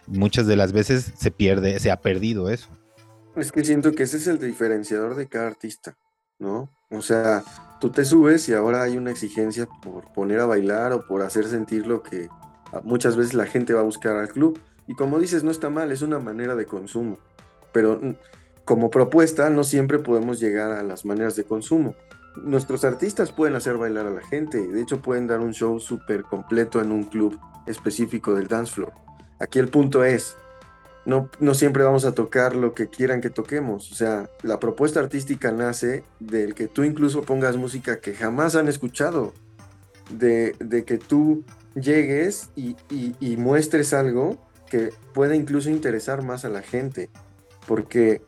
muchas 0.07 0.47
de 0.47 0.55
las 0.55 0.71
veces 0.71 1.13
se 1.17 1.31
pierde, 1.31 1.79
se 1.79 1.91
ha 1.91 1.97
perdido 1.97 2.49
eso. 2.49 2.69
Es 3.35 3.51
que 3.51 3.65
siento 3.65 3.91
que 3.91 4.03
ese 4.03 4.17
es 4.17 4.27
el 4.27 4.39
diferenciador 4.39 5.15
de 5.15 5.27
cada 5.27 5.47
artista, 5.47 5.97
¿no? 6.39 6.69
O 6.97 7.01
sea, 7.01 7.43
tú 7.79 7.89
te 7.89 8.05
subes 8.05 8.47
y 8.49 8.53
ahora 8.53 8.83
hay 8.83 8.97
una 8.97 9.11
exigencia 9.11 9.67
por 9.81 10.11
poner 10.13 10.39
a 10.39 10.45
bailar 10.45 10.93
o 10.93 11.05
por 11.05 11.21
hacer 11.21 11.45
sentir 11.45 11.87
lo 11.87 12.01
que 12.03 12.29
muchas 12.83 13.15
veces 13.15 13.33
la 13.33 13.45
gente 13.45 13.73
va 13.73 13.81
a 13.81 13.83
buscar 13.83 14.15
al 14.17 14.29
club. 14.29 14.59
Y 14.87 14.95
como 14.95 15.19
dices, 15.19 15.43
no 15.43 15.51
está 15.51 15.69
mal, 15.69 15.91
es 15.91 16.01
una 16.01 16.19
manera 16.19 16.55
de 16.55 16.65
consumo. 16.65 17.17
Pero 17.71 17.99
mm, 18.01 18.15
como 18.65 18.89
propuesta, 18.89 19.49
no 19.49 19.63
siempre 19.63 19.99
podemos 19.99 20.39
llegar 20.39 20.71
a 20.71 20.83
las 20.83 21.05
maneras 21.05 21.35
de 21.35 21.43
consumo. 21.43 21.95
Nuestros 22.43 22.83
artistas 22.83 23.31
pueden 23.31 23.55
hacer 23.55 23.77
bailar 23.77 24.07
a 24.07 24.11
la 24.11 24.21
gente, 24.21 24.59
de 24.59 24.81
hecho 24.81 25.01
pueden 25.01 25.27
dar 25.27 25.39
un 25.39 25.53
show 25.53 25.79
súper 25.79 26.23
completo 26.23 26.81
en 26.81 26.91
un 26.91 27.05
club 27.05 27.39
específico 27.65 28.33
del 28.33 28.47
dance 28.47 28.73
floor. 28.73 28.91
Aquí 29.39 29.59
el 29.59 29.69
punto 29.69 30.03
es, 30.03 30.35
no, 31.06 31.30
no 31.39 31.53
siempre 31.53 31.84
vamos 31.84 32.03
a 32.03 32.14
tocar 32.14 32.56
lo 32.56 32.74
que 32.74 32.88
quieran 32.88 33.22
que 33.22 33.30
toquemos. 33.30 33.91
O 33.91 33.95
sea, 33.95 34.30
la 34.41 34.60
propuesta 34.60 34.99
artística 34.99 35.51
nace 35.51 36.03
del 36.20 36.56
que 36.56 36.68
tú 36.68 36.84
incluso 36.84 37.22
pongas 37.22 37.58
música 37.58 37.99
que 37.99 38.16
jamás 38.16 38.56
han 38.56 38.68
escuchado, 38.68 39.34
de, 40.10 40.56
que 40.86 40.97
tú 40.97 41.43
llegues 41.76 42.49
y, 42.56 42.76
muestres 43.38 43.93
algo 43.93 44.38
que 44.70 44.91
pueda 45.14 45.36
incluso 45.36 45.70
interesar 45.70 46.24
más 46.24 46.43
a 46.43 46.49
la 46.49 46.64
gente. 46.64 47.12
Porque 47.68 48.24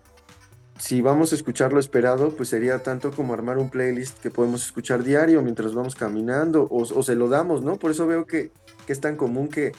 si 0.78 1.02
vamos 1.02 1.32
a 1.32 1.36
escuchar 1.36 1.74
lo 1.74 1.80
esperado, 1.80 2.36
pues 2.36 2.50
sería 2.50 2.84
tanto 2.84 3.10
como 3.12 3.34
armar 3.34 3.58
un 3.58 3.72
playlist 3.72 4.20
que 4.20 4.30
podemos 4.30 4.64
escuchar 4.64 5.04
diario 5.04 5.42
mientras 5.42 5.74
vamos 5.74 5.96
caminando 5.96 6.68
o, 6.70 6.82
o 6.82 7.04
se 7.04 7.16
lo 7.16 7.28
damos, 7.28 7.64
¿no? 7.64 7.78
Por 7.78 7.90
eso 7.90 8.06
veo 8.06 8.28
que, 8.28 8.52
que, 8.86 8.94
es 8.94 9.00
tan 9.00 9.16
común 9.16 9.48
que 9.48 9.72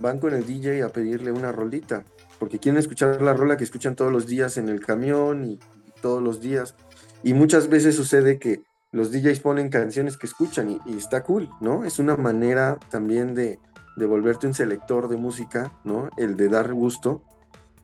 van 0.00 0.18
con 0.18 0.34
el 0.34 0.44
DJ 0.44 0.82
a 0.82 0.88
pedirle 0.88 1.30
una 1.30 1.52
rolita 1.52 2.04
porque 2.40 2.58
quieren 2.58 2.78
escuchar 2.78 3.20
la 3.22 3.34
rola 3.34 3.58
que 3.58 3.64
escuchan 3.64 3.94
todos 3.94 4.10
los 4.10 4.26
días 4.26 4.56
en 4.56 4.68
el 4.68 4.80
camión 4.80 5.44
y, 5.44 5.60
todos 6.00 6.22
los 6.22 6.40
días. 6.40 6.74
Y 7.22 7.34
muchas 7.34 7.68
veces 7.68 7.94
sucede 7.94 8.38
que 8.38 8.62
los 8.90 9.12
DJs 9.12 9.40
ponen 9.40 9.68
canciones 9.68 10.16
que 10.16 10.26
escuchan 10.26 10.80
y, 10.86 10.96
está 10.96 11.22
cool, 11.22 11.50
¿no? 11.60 11.84
Es 11.84 11.98
una 11.98 12.16
manera 12.16 12.78
también 12.90 13.34
de, 13.34 13.58
de, 13.96 14.06
volverte 14.06 14.46
un 14.46 14.54
selector 14.54 15.08
de 15.08 15.18
música, 15.18 15.72
¿no? 15.84 16.08
El 16.16 16.38
de 16.38 16.48
dar 16.48 16.72
gusto. 16.72 17.22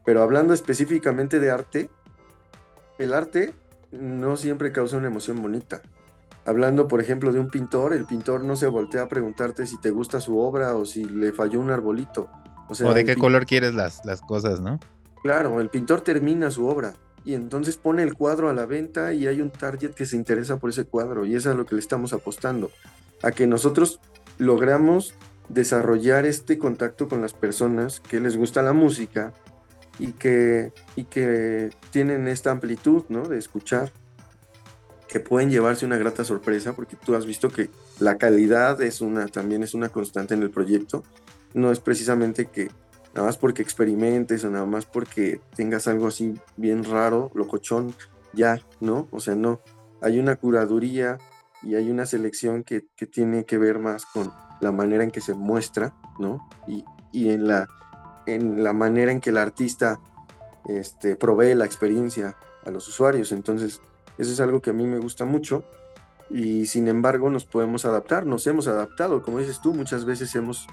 Pero 0.06 0.22
hablando 0.22 0.54
específicamente 0.54 1.38
de 1.38 1.50
arte, 1.50 1.90
el 2.98 3.12
arte 3.12 3.52
no 3.92 4.38
siempre 4.38 4.72
causa 4.72 4.96
una 4.96 5.08
emoción 5.08 5.42
bonita. 5.42 5.82
Hablando, 6.46 6.88
por 6.88 7.02
ejemplo, 7.02 7.32
de 7.32 7.40
un 7.40 7.50
pintor, 7.50 7.92
el 7.92 8.06
pintor 8.06 8.44
no 8.44 8.56
se 8.56 8.68
voltea 8.68 9.02
a 9.02 9.08
preguntarte 9.08 9.66
si 9.66 9.78
te 9.78 9.90
gusta 9.90 10.20
su 10.20 10.38
obra 10.38 10.74
o 10.76 10.86
si 10.86 11.04
le 11.04 11.32
falló 11.32 11.60
un 11.60 11.70
arbolito. 11.70 12.30
O, 12.68 12.94
de 12.94 13.04
qué 13.04 13.16
color 13.16 13.46
quieres 13.46 13.74
las, 13.74 14.04
las 14.04 14.20
cosas, 14.20 14.60
¿no? 14.60 14.80
Claro, 15.22 15.60
el 15.60 15.68
pintor 15.68 16.00
termina 16.02 16.50
su 16.50 16.66
obra 16.66 16.94
y 17.24 17.34
entonces 17.34 17.76
pone 17.76 18.02
el 18.02 18.14
cuadro 18.14 18.48
a 18.48 18.54
la 18.54 18.66
venta 18.66 19.12
y 19.12 19.26
hay 19.26 19.40
un 19.40 19.50
target 19.50 19.90
que 19.90 20.06
se 20.06 20.16
interesa 20.16 20.58
por 20.58 20.70
ese 20.70 20.84
cuadro 20.84 21.26
y 21.26 21.34
eso 21.34 21.50
es 21.50 21.54
a 21.54 21.58
lo 21.58 21.66
que 21.66 21.74
le 21.74 21.80
estamos 21.80 22.12
apostando, 22.12 22.70
a 23.22 23.32
que 23.32 23.46
nosotros 23.46 24.00
logramos 24.38 25.14
desarrollar 25.48 26.26
este 26.26 26.58
contacto 26.58 27.08
con 27.08 27.20
las 27.20 27.32
personas 27.32 28.00
que 28.00 28.20
les 28.20 28.36
gusta 28.36 28.62
la 28.62 28.72
música 28.72 29.32
y 29.98 30.12
que, 30.12 30.72
y 30.94 31.04
que 31.04 31.70
tienen 31.90 32.28
esta 32.28 32.50
amplitud 32.50 33.04
¿no? 33.08 33.26
de 33.26 33.38
escuchar, 33.38 33.92
que 35.08 35.20
pueden 35.20 35.50
llevarse 35.50 35.86
una 35.86 35.96
grata 35.96 36.24
sorpresa, 36.24 36.74
porque 36.74 36.96
tú 36.96 37.14
has 37.14 37.26
visto 37.26 37.48
que 37.48 37.70
la 38.00 38.18
calidad 38.18 38.80
es 38.82 39.00
una, 39.00 39.26
también 39.28 39.62
es 39.62 39.74
una 39.74 39.88
constante 39.88 40.34
en 40.34 40.42
el 40.42 40.50
proyecto, 40.50 41.04
no 41.56 41.72
es 41.72 41.80
precisamente 41.80 42.46
que 42.46 42.70
nada 43.14 43.28
más 43.28 43.38
porque 43.38 43.62
experimentes 43.62 44.44
o 44.44 44.50
nada 44.50 44.66
más 44.66 44.84
porque 44.84 45.40
tengas 45.56 45.88
algo 45.88 46.06
así 46.06 46.38
bien 46.58 46.84
raro, 46.84 47.30
locochón, 47.34 47.94
ya, 48.34 48.60
¿no? 48.80 49.08
O 49.10 49.20
sea, 49.20 49.34
no. 49.34 49.60
Hay 50.02 50.18
una 50.18 50.36
curaduría 50.36 51.16
y 51.62 51.74
hay 51.74 51.90
una 51.90 52.04
selección 52.04 52.62
que, 52.62 52.82
tiene 53.06 53.46
que 53.46 53.56
ver 53.56 53.78
más 53.78 54.04
con 54.04 54.30
la 54.60 54.70
manera 54.70 55.02
en 55.02 55.10
que 55.10 55.22
se 55.22 55.32
muestra, 55.32 55.94
¿no? 56.18 56.46
Y, 56.68 56.84
en, 57.30 57.48
la, 57.48 57.66
en 58.26 58.62
la 58.62 58.74
manera 58.74 59.10
en 59.10 59.22
que 59.22 59.30
el 59.30 59.38
artista 59.38 59.98
este, 60.66 61.16
provee 61.16 61.54
la 61.54 61.64
experiencia 61.64 62.36
a 62.66 62.70
los 62.70 62.86
usuarios. 62.86 63.32
Entonces, 63.32 63.80
eso 64.18 64.30
es 64.30 64.40
algo 64.40 64.60
que 64.60 64.70
a 64.70 64.74
mí 64.74 64.86
me 64.86 64.98
gusta 64.98 65.24
mucho 65.24 65.64
y 66.28 66.66
sin 66.66 66.86
embargo 66.88 67.30
nos 67.30 67.46
podemos 67.46 67.86
adaptar, 67.86 68.26
nos 68.26 68.46
hemos 68.46 68.68
adaptado, 68.68 69.22
como 69.22 69.38
dices 69.38 69.60
tú, 69.62 69.72
muchas 69.72 70.04
veces 70.04 70.34
hemos 70.34 70.66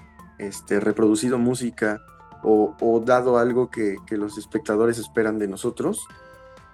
este, 0.47 0.79
reproducido 0.79 1.37
música 1.37 2.01
o, 2.43 3.01
dado 3.05 3.37
algo 3.37 3.69
que, 3.69 3.97
los 4.11 4.37
espectadores 4.37 4.97
esperan 4.97 5.39
de 5.39 5.47
nosotros. 5.47 6.05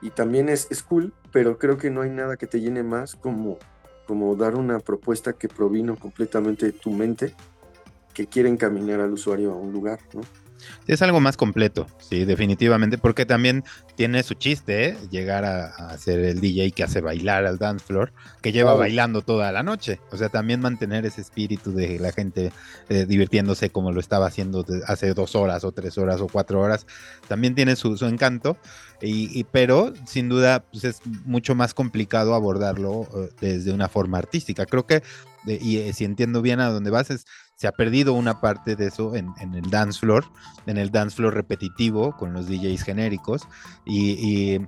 Y 0.01 0.11
también 0.11 0.49
es, 0.49 0.67
es, 0.69 0.81
cool, 0.81 1.13
pero 1.31 1.57
creo 1.57 1.77
que 1.77 1.89
no 1.89 2.01
hay 2.01 2.09
nada 2.09 2.37
que 2.37 2.47
te 2.47 2.61
llene 2.61 2.83
más 2.83 3.15
como, 3.15 3.57
como 4.07 4.35
dar 4.35 4.55
una 4.55 4.79
propuesta 4.79 5.33
que 5.33 5.47
provino 5.47 5.95
completamente 5.95 6.65
de 6.67 6.71
tu 6.71 6.91
mente, 6.91 7.35
que 8.13 8.27
quiere 8.27 8.49
encaminar 8.49 9.01
al 9.01 9.13
usuario 9.13 9.51
a 9.51 9.55
un 9.55 9.71
lugar, 9.71 9.99
¿no? 10.13 10.21
Es 10.87 11.01
algo 11.01 11.19
más 11.19 11.37
completo, 11.37 11.87
sí, 11.99 12.25
definitivamente, 12.25 12.97
porque 12.97 13.25
también 13.25 13.63
tiene 13.95 14.23
su 14.23 14.33
chiste, 14.33 14.89
¿eh? 14.89 14.97
llegar 15.11 15.45
a, 15.45 15.97
ser 15.97 16.19
el 16.19 16.39
DJ 16.39 16.71
que 16.71 16.83
hace 16.83 17.01
bailar 17.01 17.45
al 17.45 17.57
dance 17.57 17.85
floor, 17.85 18.11
que 18.41 18.51
lleva 18.51 18.73
bailando 18.73 19.21
toda 19.21 19.51
la 19.51 19.63
noche. 19.63 19.99
O 20.11 20.17
sea, 20.17 20.29
también 20.29 20.61
mantener 20.61 21.05
ese 21.05 21.21
espíritu 21.21 21.73
de 21.73 21.99
la 21.99 22.11
gente 22.11 22.51
eh, 22.89 23.05
divirtiéndose 23.05 23.69
como 23.69 23.91
lo 23.91 23.99
estaba 23.99 24.27
haciendo 24.27 24.65
hace 24.87 25.13
dos 25.13 25.35
horas 25.35 25.63
o 25.63 25.71
tres 25.71 25.97
horas 25.97 26.21
o 26.21 26.27
cuatro 26.27 26.61
horas, 26.61 26.85
también 27.27 27.55
tiene 27.55 27.75
su, 27.75 27.97
encanto. 28.05 28.57
Y, 29.01 29.45
pero 29.45 29.93
sin 30.05 30.27
duda 30.27 30.65
pues 30.71 30.83
es 30.83 31.01
mucho 31.23 31.55
más 31.55 31.73
complicado 31.73 32.35
abordarlo 32.35 33.07
eh, 33.15 33.29
desde 33.39 33.71
una 33.71 33.89
forma 33.89 34.17
artística. 34.17 34.65
Creo 34.65 34.85
que, 34.85 35.03
y 35.45 35.93
si 35.93 36.03
entiendo 36.03 36.41
bien 36.41 36.59
a 36.59 36.69
dónde 36.69 36.89
vas, 36.89 37.09
es 37.09 37.25
se 37.59 37.67
ha 37.67 37.73
perdido 37.73 38.13
una 38.13 38.39
parte 38.39 38.77
de 38.77 38.87
eso 38.87 39.17
en, 39.17 39.33
el 39.53 39.69
dance 39.69 39.99
floor, 39.99 40.23
en 40.65 40.77
el 40.77 40.91
dance 40.91 41.17
floor 41.17 41.33
repetitivo 41.33 42.15
con 42.15 42.31
los 42.31 42.47
DJs 42.47 42.83
genéricos. 42.83 43.49
Y, 43.85 44.59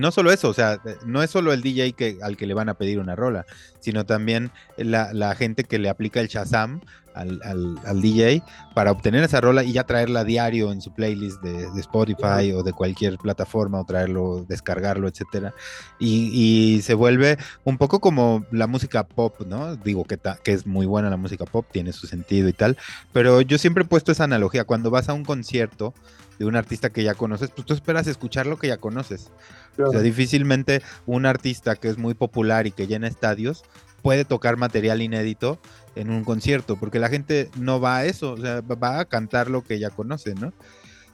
no 0.00 0.10
solo 0.10 0.32
eso, 0.32 0.48
o 0.48 0.54
sea, 0.54 0.80
no 1.06 1.22
es 1.22 1.30
solo 1.30 1.52
el 1.52 1.62
DJ 1.62 1.92
que, 1.92 2.18
al 2.22 2.36
que 2.36 2.48
le 2.48 2.54
van 2.54 2.68
a 2.68 2.74
pedir 2.74 2.98
una 2.98 3.14
rola, 3.14 3.46
sino 3.78 4.04
también 4.04 4.50
la, 4.76 5.12
la 5.12 5.36
gente 5.36 5.62
que 5.62 5.78
le 5.78 5.88
aplica 5.90 6.18
el 6.18 6.26
Shazam 6.26 6.80
al, 7.14 8.00
DJ 8.00 8.42
para 8.74 8.90
obtener 8.90 9.22
esa 9.24 9.40
rola 9.40 9.64
y 9.64 9.72
ya 9.72 9.84
traerla 9.84 10.20
a 10.20 10.24
diario 10.24 10.72
en 10.72 10.80
su 10.80 10.92
playlist 10.92 11.40
de, 11.42 11.80
Spotify 11.80 12.52
o 12.52 12.62
de 12.62 12.72
cualquier 12.72 13.18
plataforma 13.18 13.80
o 13.80 13.84
traerlo, 13.84 14.44
descargarlo, 14.48 15.08
etcétera. 15.08 15.54
Y, 15.98 16.80
se 16.82 16.94
vuelve 16.94 17.38
un 17.64 17.78
poco 17.78 18.00
como 18.00 18.44
la 18.50 18.66
música 18.66 19.04
pop, 19.04 19.40
¿no? 19.46 19.76
Digo 19.76 20.04
que, 20.04 20.18
que 20.42 20.52
es 20.52 20.66
muy 20.66 20.86
buena 20.86 21.10
la 21.10 21.16
música 21.16 21.44
pop, 21.44 21.66
tiene 21.70 21.92
su 21.92 22.06
sentido 22.06 22.48
y 22.48 22.52
tal, 22.52 22.76
pero 23.12 23.40
yo 23.40 23.58
siempre 23.58 23.84
he 23.84 23.86
puesto 23.86 24.12
esa 24.12 24.24
analogía. 24.24 24.64
Cuando 24.64 24.90
vas 24.90 25.08
a 25.08 25.12
un 25.12 25.24
concierto 25.24 25.94
de 26.38 26.46
un 26.46 26.56
artista 26.56 26.90
que 26.90 27.04
ya 27.04 27.14
conoces, 27.14 27.50
pues 27.50 27.66
tú 27.66 27.74
esperas 27.74 28.06
escuchar 28.06 28.46
lo 28.46 28.58
que 28.58 28.68
ya 28.68 28.78
conoces. 28.78 29.30
O 29.78 29.90
sea, 29.90 30.00
difícilmente 30.00 30.82
un 31.06 31.26
artista 31.26 31.76
que 31.76 31.88
es 31.88 31.98
muy 31.98 32.14
popular 32.14 32.66
y 32.66 32.72
que 32.72 32.86
llena 32.86 33.06
estadios 33.06 33.64
puede 34.02 34.24
tocar 34.24 34.56
material 34.56 35.00
inédito 35.00 35.60
en 35.94 36.10
un 36.10 36.24
concierto, 36.24 36.76
porque 36.76 36.98
la 36.98 37.08
gente 37.08 37.50
no 37.56 37.80
va 37.80 37.98
a 37.98 38.04
eso, 38.04 38.32
o 38.32 38.36
sea, 38.36 38.60
va 38.60 39.00
a 39.00 39.04
cantar 39.04 39.50
lo 39.50 39.62
que 39.62 39.78
ya 39.78 39.90
conoce, 39.90 40.34
¿no? 40.34 40.52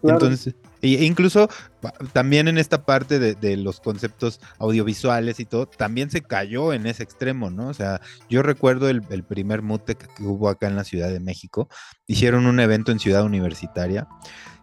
Entonces, 0.02 0.54
e 0.80 1.04
incluso 1.04 1.48
también 2.12 2.46
en 2.46 2.56
esta 2.56 2.84
parte 2.84 3.18
de, 3.18 3.56
los 3.56 3.80
conceptos 3.80 4.40
audiovisuales 4.58 5.40
y 5.40 5.44
todo, 5.44 5.66
también 5.66 6.10
se 6.10 6.22
cayó 6.22 6.72
en 6.72 6.86
ese 6.86 7.02
extremo, 7.02 7.50
¿no? 7.50 7.68
O 7.68 7.74
sea, 7.74 8.00
yo 8.30 8.42
recuerdo 8.42 8.88
el, 8.88 9.02
el 9.10 9.24
primer 9.24 9.62
MUTEC 9.62 10.14
que 10.14 10.22
hubo 10.22 10.48
acá 10.48 10.68
en 10.68 10.76
la 10.76 10.84
Ciudad 10.84 11.08
de 11.08 11.20
México, 11.20 11.68
hicieron 12.06 12.46
un 12.46 12.60
evento 12.60 12.92
en 12.92 13.00
Ciudad 13.00 13.24
Universitaria 13.24 14.06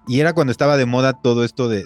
y 0.08 0.20
era 0.20 0.34
cuando 0.34 0.51
estaba 0.51 0.78
de 0.78 0.86
moda 0.86 1.14
todo 1.14 1.43
esto 1.43 1.68
de, 1.68 1.86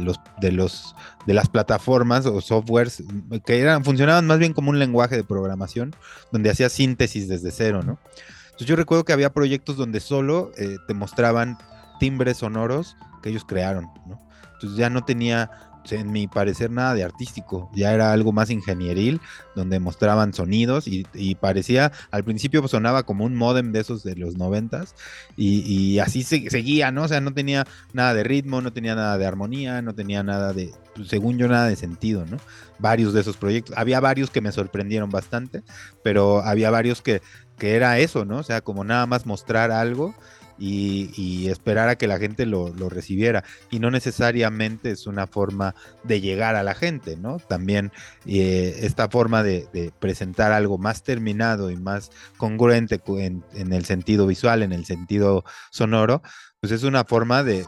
los, 0.00 0.20
de, 0.40 0.52
los, 0.52 0.94
de 1.26 1.34
las 1.34 1.48
plataformas 1.48 2.26
o 2.26 2.40
softwares 2.40 3.02
que 3.46 3.60
eran, 3.60 3.84
funcionaban 3.84 4.26
más 4.26 4.38
bien 4.38 4.52
como 4.52 4.70
un 4.70 4.78
lenguaje 4.78 5.16
de 5.16 5.24
programación 5.24 5.94
donde 6.30 6.50
hacía 6.50 6.68
síntesis 6.68 7.28
desde 7.28 7.50
cero, 7.50 7.82
¿no? 7.82 7.98
Entonces 8.46 8.68
yo 8.68 8.76
recuerdo 8.76 9.04
que 9.04 9.12
había 9.12 9.32
proyectos 9.32 9.76
donde 9.76 10.00
solo 10.00 10.52
eh, 10.56 10.76
te 10.86 10.94
mostraban 10.94 11.58
timbres 11.98 12.38
sonoros 12.38 12.96
que 13.22 13.30
ellos 13.30 13.44
crearon, 13.44 13.88
¿no? 14.06 14.20
Entonces 14.54 14.78
ya 14.78 14.90
no 14.90 15.04
tenía 15.04 15.50
en 15.92 16.12
mi 16.12 16.26
parecer 16.26 16.70
nada 16.70 16.94
de 16.94 17.04
artístico, 17.04 17.70
ya 17.74 17.92
era 17.92 18.12
algo 18.12 18.32
más 18.32 18.50
ingenieril, 18.50 19.20
donde 19.54 19.80
mostraban 19.80 20.32
sonidos 20.32 20.86
y, 20.86 21.34
parecía, 21.36 21.92
al 22.10 22.24
principio 22.24 22.66
sonaba 22.68 23.02
como 23.04 23.24
un 23.24 23.34
modem 23.34 23.72
de 23.72 23.80
esos 23.80 24.02
de 24.02 24.16
los 24.16 24.36
noventas 24.36 24.94
y, 25.36 25.98
así 25.98 26.22
seguía, 26.22 26.90
¿no? 26.90 27.04
O 27.04 27.08
sea, 27.08 27.20
no 27.20 27.32
tenía 27.32 27.66
nada 27.92 28.14
de 28.14 28.24
ritmo, 28.24 28.60
no 28.60 28.72
tenía 28.72 28.94
nada 28.94 29.18
de 29.18 29.26
armonía, 29.26 29.82
no 29.82 29.94
tenía 29.94 30.22
nada 30.22 30.52
de, 30.52 30.72
pues, 30.94 31.08
según 31.08 31.38
yo, 31.38 31.48
nada 31.48 31.68
de 31.68 31.76
sentido, 31.76 32.24
¿no? 32.26 32.38
Varios 32.78 33.12
de 33.12 33.20
esos 33.20 33.36
proyectos, 33.36 33.76
había 33.76 34.00
varios 34.00 34.30
que 34.30 34.40
me 34.40 34.52
sorprendieron 34.52 35.10
bastante, 35.10 35.62
pero 36.02 36.42
había 36.42 36.70
varios 36.70 37.02
que, 37.02 37.22
que 37.58 37.76
era 37.76 37.98
eso, 37.98 38.24
¿no? 38.24 38.38
O 38.38 38.42
sea, 38.42 38.60
como 38.60 38.84
nada 38.84 39.06
más 39.06 39.26
mostrar 39.26 39.70
algo 39.70 40.14
y, 40.58 41.48
esperar 41.48 41.88
a 41.88 41.96
que 41.96 42.06
la 42.06 42.18
gente 42.18 42.46
lo, 42.46 42.72
recibiera. 42.88 43.44
Y 43.70 43.78
no 43.78 43.90
necesariamente 43.90 44.90
es 44.90 45.06
una 45.06 45.26
forma 45.26 45.74
de 46.02 46.20
llegar 46.20 46.56
a 46.56 46.62
la 46.62 46.74
gente, 46.74 47.16
¿no? 47.16 47.38
También 47.38 47.92
eh, 48.26 48.80
esta 48.80 49.08
forma 49.08 49.42
de, 49.42 49.92
presentar 49.98 50.52
algo 50.52 50.78
más 50.78 51.02
terminado 51.02 51.70
y 51.70 51.76
más 51.76 52.10
congruente 52.36 53.00
en, 53.18 53.72
el 53.72 53.84
sentido 53.84 54.26
visual, 54.26 54.62
en 54.62 54.72
el 54.72 54.84
sentido 54.84 55.44
sonoro, 55.70 56.22
pues 56.60 56.72
es 56.72 56.82
una 56.82 57.04
forma 57.04 57.42
de, 57.42 57.66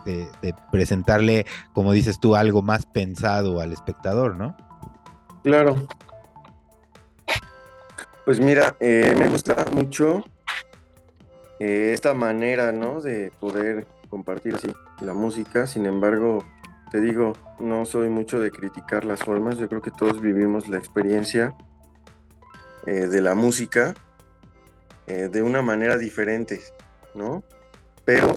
presentarle, 0.70 1.47
como 1.72 1.93
dices 1.93 2.18
tú, 2.20 2.37
algo 2.37 2.62
más 2.62 2.87
pensado 2.87 3.61
al 3.61 3.72
espectador, 3.72 4.37
¿no? 4.37 4.57
Claro. 5.43 5.87
Pues 8.24 8.41
mira, 8.41 8.76
eh, 8.80 9.14
me 9.16 9.28
gusta 9.28 9.66
mucho 9.72 10.24
eh, 11.59 11.92
esta 11.94 12.14
manera, 12.14 12.72
¿no? 12.72 13.00
De 13.00 13.32
poder 13.40 13.86
compartir 14.11 14.54
así 14.54 14.68
la 15.00 15.14
música. 15.14 15.66
Sin 15.66 15.86
embargo, 15.86 16.44
te 16.90 17.00
digo, 17.00 17.34
no 17.59 17.86
soy 17.86 18.09
mucho 18.09 18.40
de 18.40 18.50
criticar 18.50 19.04
las 19.04 19.20
formas. 19.20 19.59
Yo 19.59 19.68
creo 19.68 19.82
que 19.82 19.90
todos 19.90 20.20
vivimos 20.20 20.68
la 20.68 20.78
experiencia 20.78 21.54
eh, 22.86 23.07
de 23.07 23.20
la 23.22 23.34
música 23.34 23.94
eh, 25.07 25.28
de 25.32 25.42
una 25.42 25.62
manera 25.62 25.96
diferente, 25.96 26.61
¿no? 27.14 27.42
Pero 28.04 28.36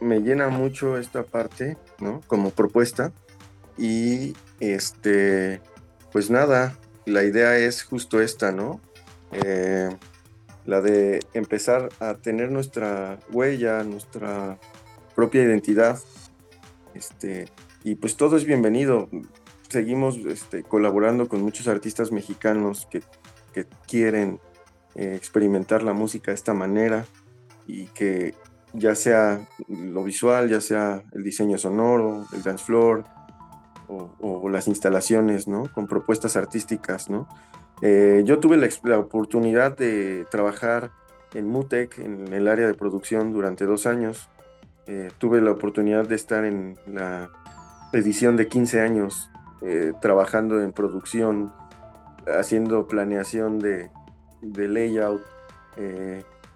me 0.00 0.20
llena 0.20 0.48
mucho 0.48 0.98
esta 0.98 1.22
parte, 1.22 1.78
¿no? 2.00 2.20
Como 2.26 2.50
propuesta. 2.50 3.12
Y 3.78 4.36
este, 4.58 5.62
pues 6.12 6.28
nada, 6.28 6.76
la 7.06 7.24
idea 7.24 7.56
es 7.56 7.82
justo 7.82 8.20
esta, 8.20 8.52
¿no? 8.52 8.78
La 10.64 10.80
de 10.80 11.20
empezar 11.34 11.88
a 12.00 12.14
tener 12.14 12.50
nuestra 12.50 13.18
huella, 13.32 13.82
nuestra 13.84 14.58
propia 15.14 15.42
identidad. 15.42 15.98
Este, 16.94 17.48
y 17.84 17.94
pues 17.96 18.16
todo 18.16 18.36
es 18.36 18.44
bienvenido. 18.44 19.08
Seguimos 19.68 20.16
este, 20.18 20.62
colaborando 20.62 21.28
con 21.28 21.42
muchos 21.42 21.68
artistas 21.68 22.12
mexicanos 22.12 22.86
que, 22.90 23.02
quieren 23.86 24.40
eh, 24.94 25.14
experimentar 25.16 25.82
la 25.82 25.92
música 25.92 26.30
de 26.30 26.36
esta 26.36 26.54
manera 26.54 27.04
y 27.66 27.86
que 27.86 28.34
ya 28.72 28.94
sea 28.94 29.46
lo 29.68 30.02
visual, 30.04 30.48
ya 30.48 30.60
sea 30.60 31.02
el 31.12 31.24
diseño 31.24 31.58
sonoro, 31.58 32.24
el 32.32 32.42
dance 32.42 32.64
floor 32.64 33.04
o, 33.88 34.12
o 34.20 34.48
las 34.48 34.68
instalaciones, 34.68 35.48
¿no? 35.48 35.70
Con 35.74 35.88
propuestas 35.88 36.36
artísticas, 36.36 37.10
¿no? 37.10 37.28
Eh, 37.82 38.22
yo 38.24 38.38
tuve 38.40 38.56
la, 38.56 38.98
oportunidad 38.98 39.76
de 39.76 40.26
trabajar 40.30 40.90
en 41.34 41.46
Mutec, 41.46 41.98
en 41.98 42.32
el 42.32 42.48
área 42.48 42.66
de 42.66 42.74
producción, 42.74 43.32
durante 43.32 43.64
dos 43.64 43.86
años. 43.86 44.28
Eh, 44.86 45.10
tuve 45.18 45.40
la 45.40 45.52
oportunidad 45.52 46.06
de 46.06 46.16
estar 46.16 46.44
en 46.44 46.78
la 46.86 47.30
edición 47.92 48.36
de 48.36 48.48
15 48.48 48.80
años 48.80 49.30
eh, 49.62 49.92
trabajando 50.00 50.60
en 50.60 50.72
producción, 50.72 51.52
haciendo 52.26 52.86
planeación 52.86 53.58
de, 53.58 53.90
de 54.42 54.68
layout, 54.68 55.22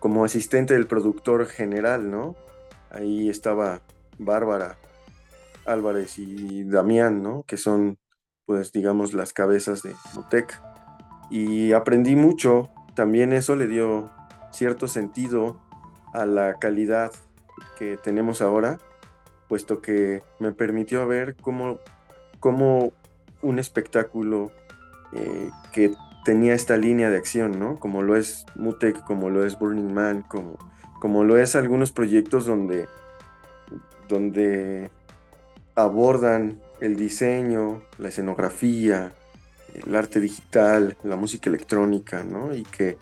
como 0.01 0.27
asistente 0.27 0.75
del 0.75 0.87
productor 0.87 1.47
general, 1.47 2.11
¿no? 2.11 2.37
Ahí 2.91 3.31
estaba 3.31 3.81
Bárbara 4.19 4.77
Álvarez 5.65 6.19
y 6.19 6.65
Damián, 6.65 7.23
¿no? 7.23 7.45
Que 7.47 7.57
son, 7.57 7.99
pues, 8.45 8.73
digamos, 8.73 9.15
las 9.15 9.33
cabezas 9.33 9.83
de 9.83 9.95
Mutec. 10.15 10.61
Y 11.35 11.73
aprendí 11.73 12.15
mucho, 12.15 12.71
también 12.95 13.33
eso 13.33 13.57
le 13.57 13.67
dio 13.67 14.09
cierto 14.53 14.87
sentido 14.87 15.61
a 16.13 16.27
la 16.27 16.61
calidad 16.61 17.11
que 17.77 17.97
tenemos 17.97 18.41
ahora, 18.41 18.79
puesto 19.49 19.83
que 19.83 20.23
me 20.39 20.53
permitió 20.53 21.09
ver 21.09 21.35
cómo, 21.35 21.81
cómo 22.39 22.93
un 23.43 23.59
espectáculo 23.59 24.53
eh, 25.13 25.51
que 25.73 25.93
tenía 26.25 26.55
esta 26.55 26.77
línea 26.77 27.11
de 27.11 27.17
acción, 27.17 27.59
¿no? 27.59 27.81
Como 27.81 28.03
lo 28.03 28.15
es 28.15 28.47
Mutec, 28.55 29.03
como 29.03 29.29
lo 29.29 29.45
es 29.45 29.59
Burning 29.59 29.93
Man, 29.93 30.23
como, 30.23 30.57
como 31.01 31.25
lo 31.25 31.37
es 31.37 31.57
algunos 31.57 31.91
proyectos 31.91 32.47
donde, 32.47 32.87
donde 34.09 34.89
abordan 35.75 36.61
el 36.81 36.95
diseño, 36.95 37.83
la 37.99 38.11
escenografía, 38.11 39.15
el 39.75 39.95
arte 39.95 40.21
digital, 40.21 40.97
la 41.03 41.17
música 41.17 41.51
electrónica, 41.51 42.25
¿no? 42.25 42.55
Y 42.55 42.63
que, 42.63 42.99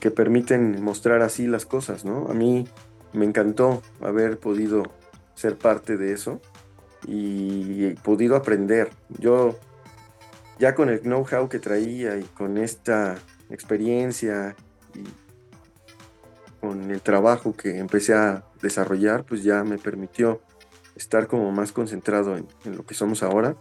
que 0.00 0.10
permiten 0.10 0.82
mostrar 0.82 1.22
así 1.22 1.46
las 1.46 1.66
cosas, 1.66 2.04
¿no? 2.04 2.28
A 2.30 2.34
mí 2.34 2.66
me 3.12 3.24
encantó 3.24 3.82
haber 4.00 4.38
podido 4.38 4.84
ser 5.34 5.56
parte 5.56 5.96
de 5.96 6.12
eso 6.12 6.40
y 7.06 7.94
podido 8.02 8.36
aprender. 8.36 8.90
Yo 9.18 9.58
ya 10.58 10.74
con 10.74 10.88
el 10.88 11.00
know-how 11.00 11.48
que 11.48 11.58
traía 11.58 12.16
y 12.18 12.24
con 12.24 12.58
esta 12.58 13.16
experiencia 13.50 14.56
y 14.94 15.04
con 16.60 16.90
el 16.90 17.00
trabajo 17.00 17.54
que 17.54 17.78
empecé 17.78 18.14
a 18.14 18.44
desarrollar, 18.60 19.24
pues 19.24 19.44
ya 19.44 19.62
me 19.62 19.78
permitió 19.78 20.40
estar 20.96 21.28
como 21.28 21.52
más 21.52 21.70
concentrado 21.70 22.36
en, 22.36 22.76
lo 22.76 22.84
que 22.84 22.94
somos 22.94 23.22
ahora. 23.22 23.56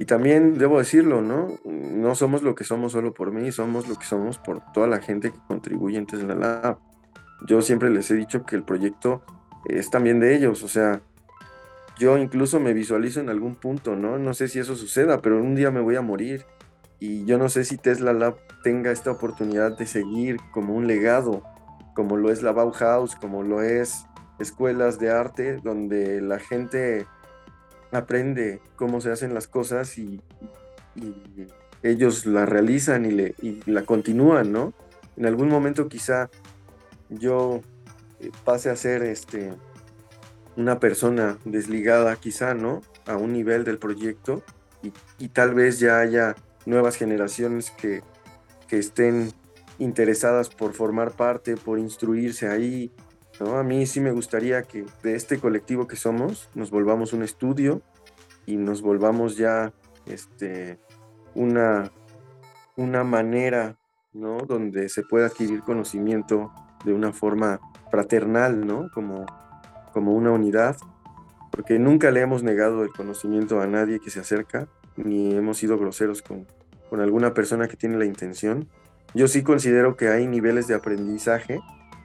Y 0.00 0.06
también 0.06 0.56
debo 0.56 0.78
decirlo, 0.78 1.20
¿no? 1.20 1.58
No 1.66 2.14
somos 2.14 2.42
lo 2.42 2.54
que 2.54 2.64
somos 2.64 2.92
solo 2.92 3.12
por 3.12 3.32
mí, 3.32 3.52
somos 3.52 3.86
lo 3.86 3.96
que 3.96 4.06
somos 4.06 4.38
por 4.38 4.62
toda 4.72 4.86
la 4.86 5.00
gente 5.00 5.30
que 5.30 5.38
contribuye 5.46 5.98
en 5.98 6.06
Tesla 6.06 6.34
Lab. 6.34 6.78
Yo 7.46 7.60
siempre 7.60 7.90
les 7.90 8.10
he 8.10 8.14
dicho 8.14 8.46
que 8.46 8.56
el 8.56 8.62
proyecto 8.62 9.22
es 9.66 9.90
también 9.90 10.18
de 10.18 10.34
ellos, 10.34 10.62
o 10.62 10.68
sea, 10.68 11.02
yo 11.98 12.16
incluso 12.16 12.60
me 12.60 12.72
visualizo 12.72 13.20
en 13.20 13.28
algún 13.28 13.56
punto, 13.56 13.94
¿no? 13.94 14.18
No 14.18 14.32
sé 14.32 14.48
si 14.48 14.58
eso 14.58 14.74
suceda, 14.74 15.20
pero 15.20 15.36
un 15.36 15.54
día 15.54 15.70
me 15.70 15.80
voy 15.80 15.96
a 15.96 16.00
morir. 16.00 16.46
Y 16.98 17.26
yo 17.26 17.36
no 17.36 17.50
sé 17.50 17.64
si 17.64 17.76
Tesla 17.76 18.14
Lab 18.14 18.38
tenga 18.62 18.92
esta 18.92 19.10
oportunidad 19.10 19.76
de 19.76 19.86
seguir 19.86 20.38
como 20.50 20.74
un 20.74 20.86
legado, 20.86 21.42
como 21.94 22.16
lo 22.16 22.32
es 22.32 22.42
la 22.42 22.52
Bauhaus, 22.52 23.16
como 23.16 23.42
lo 23.42 23.60
es 23.60 24.06
escuelas 24.38 24.98
de 24.98 25.10
arte, 25.10 25.58
donde 25.62 26.22
la 26.22 26.38
gente 26.38 27.06
aprende 27.92 28.60
cómo 28.76 29.00
se 29.00 29.10
hacen 29.10 29.34
las 29.34 29.46
cosas 29.46 29.98
y, 29.98 30.20
ellos 31.82 32.26
la 32.26 32.44
realizan 32.44 33.06
y, 33.06 33.34
y 33.40 33.62
la 33.64 33.84
continúan, 33.86 34.52
¿no? 34.52 34.74
En 35.16 35.24
algún 35.24 35.48
momento 35.48 35.88
quizá 35.88 36.28
yo 37.08 37.62
eh, 38.20 38.30
pase 38.44 38.70
a 38.70 38.76
ser 38.76 39.02
este 39.02 39.52
una 40.56 40.78
persona 40.78 41.38
desligada 41.44 42.16
quizá, 42.16 42.54
¿no? 42.54 42.82
A 43.06 43.16
un 43.16 43.32
nivel 43.32 43.64
del 43.64 43.78
proyecto 43.78 44.42
y, 45.18 45.28
tal 45.28 45.54
vez 45.54 45.78
ya 45.78 46.00
haya 46.00 46.36
nuevas 46.64 46.96
generaciones 46.96 47.70
que, 47.70 48.02
que, 48.66 48.78
estén 48.78 49.32
interesadas 49.78 50.48
por 50.48 50.72
formar 50.72 51.12
parte, 51.12 51.56
por 51.56 51.78
instruirse 51.78 52.48
ahí, 52.48 52.90
A 53.40 53.62
mí 53.62 53.86
sí 53.86 54.00
me 54.00 54.12
gustaría 54.12 54.62
que 54.62 54.84
de 55.02 55.14
este 55.14 55.38
colectivo 55.38 55.86
que 55.86 55.96
somos 55.96 56.50
nos 56.54 56.70
volvamos 56.70 57.12
un 57.12 57.22
estudio 57.22 57.82
y 58.46 58.56
nos 58.56 58.82
volvamos 58.82 59.36
ya 59.36 59.72
este, 60.06 60.78
una, 61.34 61.90
una 62.76 63.04
manera, 63.04 63.78
¿no? 64.12 64.38
Donde 64.38 64.88
se 64.88 65.02
pueda 65.02 65.26
adquirir 65.26 65.62
conocimiento 65.62 66.52
de 66.84 66.92
una 66.92 67.12
forma 67.12 67.60
fraternal, 67.90 68.66
¿no? 68.66 68.90
Como 68.92 69.26
como 69.92 70.14
una 70.14 70.30
unidad, 70.30 70.76
porque 71.50 71.78
nunca 71.78 72.10
le 72.10 72.20
hemos 72.20 72.42
negado 72.42 72.82
el 72.82 72.90
conocimiento 72.90 73.60
a 73.60 73.66
nadie 73.66 74.00
que 74.00 74.10
se 74.10 74.20
acerca, 74.20 74.68
ni 74.96 75.34
hemos 75.34 75.58
sido 75.58 75.78
groseros 75.78 76.22
con, 76.22 76.46
con 76.88 77.00
alguna 77.00 77.34
persona 77.34 77.68
que 77.68 77.76
tiene 77.76 77.98
la 77.98 78.04
intención. 78.04 78.68
Yo 79.14 79.28
sí 79.28 79.42
considero 79.42 79.96
que 79.96 80.08
hay 80.08 80.26
niveles 80.26 80.66
de 80.68 80.74
aprendizaje 80.74 81.60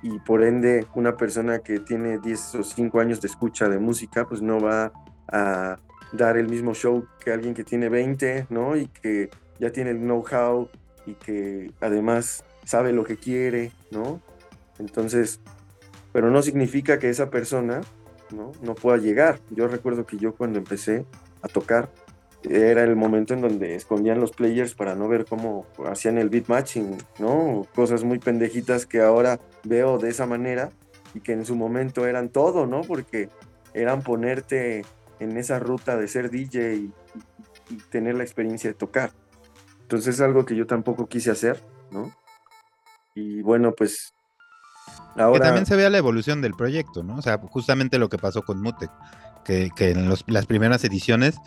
y 0.06 0.20
por 0.20 0.44
ende 0.44 0.86
una 0.94 1.18
persona 1.18 1.60
que 1.60 1.80
tiene 1.80 2.20
10 2.20 2.56
o 2.56 2.64
5 2.64 3.00
años 3.00 3.22
de 3.22 3.28
escucha 3.28 3.68
de 3.68 3.80
música, 3.80 4.28
pues 4.28 4.40
no 4.40 4.60
va 4.60 4.94
a 5.28 5.80
dar 6.12 6.38
el 6.38 6.48
mismo 6.48 6.76
show 6.76 7.08
que 7.20 7.34
alguien 7.34 7.56
que 7.56 7.64
tiene 7.64 7.90
20, 7.90 8.46
¿no? 8.52 8.78
Y 8.78 8.86
que 8.86 9.32
ya 9.60 9.72
tiene 9.72 9.90
el 9.90 9.98
know-how 10.02 10.70
y 11.08 11.16
que 11.16 11.72
además 11.82 12.46
sabe 12.66 12.94
lo 12.94 13.04
que 13.04 13.18
quiere, 13.18 13.72
¿no? 13.90 14.22
Entonces, 14.78 15.40
pero 16.14 16.30
no 16.30 16.44
significa 16.44 17.00
que 17.00 17.10
esa 17.10 17.32
persona 17.32 17.82
¿no? 18.30 18.52
no 18.62 18.76
pueda 18.76 18.98
llegar. 18.98 19.40
Yo 19.50 19.68
recuerdo 19.68 20.06
que 20.06 20.18
yo 20.18 20.36
cuando 20.36 20.60
empecé 20.60 21.08
a 21.42 21.48
tocar, 21.48 21.90
era 22.50 22.84
el 22.84 22.96
momento 22.96 23.34
en 23.34 23.42
donde 23.42 23.76
escondían 23.76 24.20
los 24.20 24.32
players 24.32 24.76
para 24.76 24.96
no 24.96 25.08
ver 25.08 25.26
cómo 25.26 25.66
hacían 25.86 26.18
el 26.18 26.30
beat 26.30 26.48
matching, 26.48 26.98
¿no? 27.20 27.66
Cosas 27.76 28.04
muy 28.04 28.20
pendejitas 28.20 28.86
que 28.86 29.02
ahora 29.02 29.40
veo 29.64 29.98
de 29.98 30.10
esa 30.10 30.26
manera 30.26 30.70
y 31.14 31.22
que 31.22 31.34
en 31.34 31.46
su 31.46 31.56
momento 31.56 32.06
eran 32.06 32.30
todo, 32.30 32.68
¿no? 32.68 32.82
Porque 32.82 33.30
eran 33.74 34.02
ponerte 34.02 34.86
en 35.20 35.38
esa 35.38 35.60
ruta 35.60 35.98
de 35.98 36.08
ser 36.08 36.30
DJ 36.30 36.76
y, 36.76 36.94
y 37.70 37.78
tener 37.90 38.16
la 38.16 38.24
experiencia 38.24 38.70
de 38.70 38.74
tocar. 38.74 39.12
Entonces 39.82 40.16
es 40.16 40.22
algo 40.22 40.46
que 40.46 40.56
yo 40.56 40.66
tampoco 40.68 41.08
quise 41.08 41.32
hacer, 41.32 41.64
¿no? 41.92 42.12
Y 43.14 43.42
bueno, 43.42 43.74
pues 43.74 44.16
que 45.16 45.40
también 45.40 45.66
se 45.66 45.76
vea 45.76 45.90
la 45.90 45.98
evolución 45.98 46.42
del 46.42 46.54
proyecto, 46.54 47.04
¿no? 47.04 47.16
O 47.16 47.22
sea, 47.22 47.38
justamente 47.38 48.00
lo 48.00 48.10
que 48.10 48.18
pasó 48.18 48.42
con 48.42 48.62
Mutec, 48.62 48.92
que, 49.46 49.72
en 49.78 50.10
las 50.10 50.46
primeras 50.46 50.84
ediciones 50.84 51.38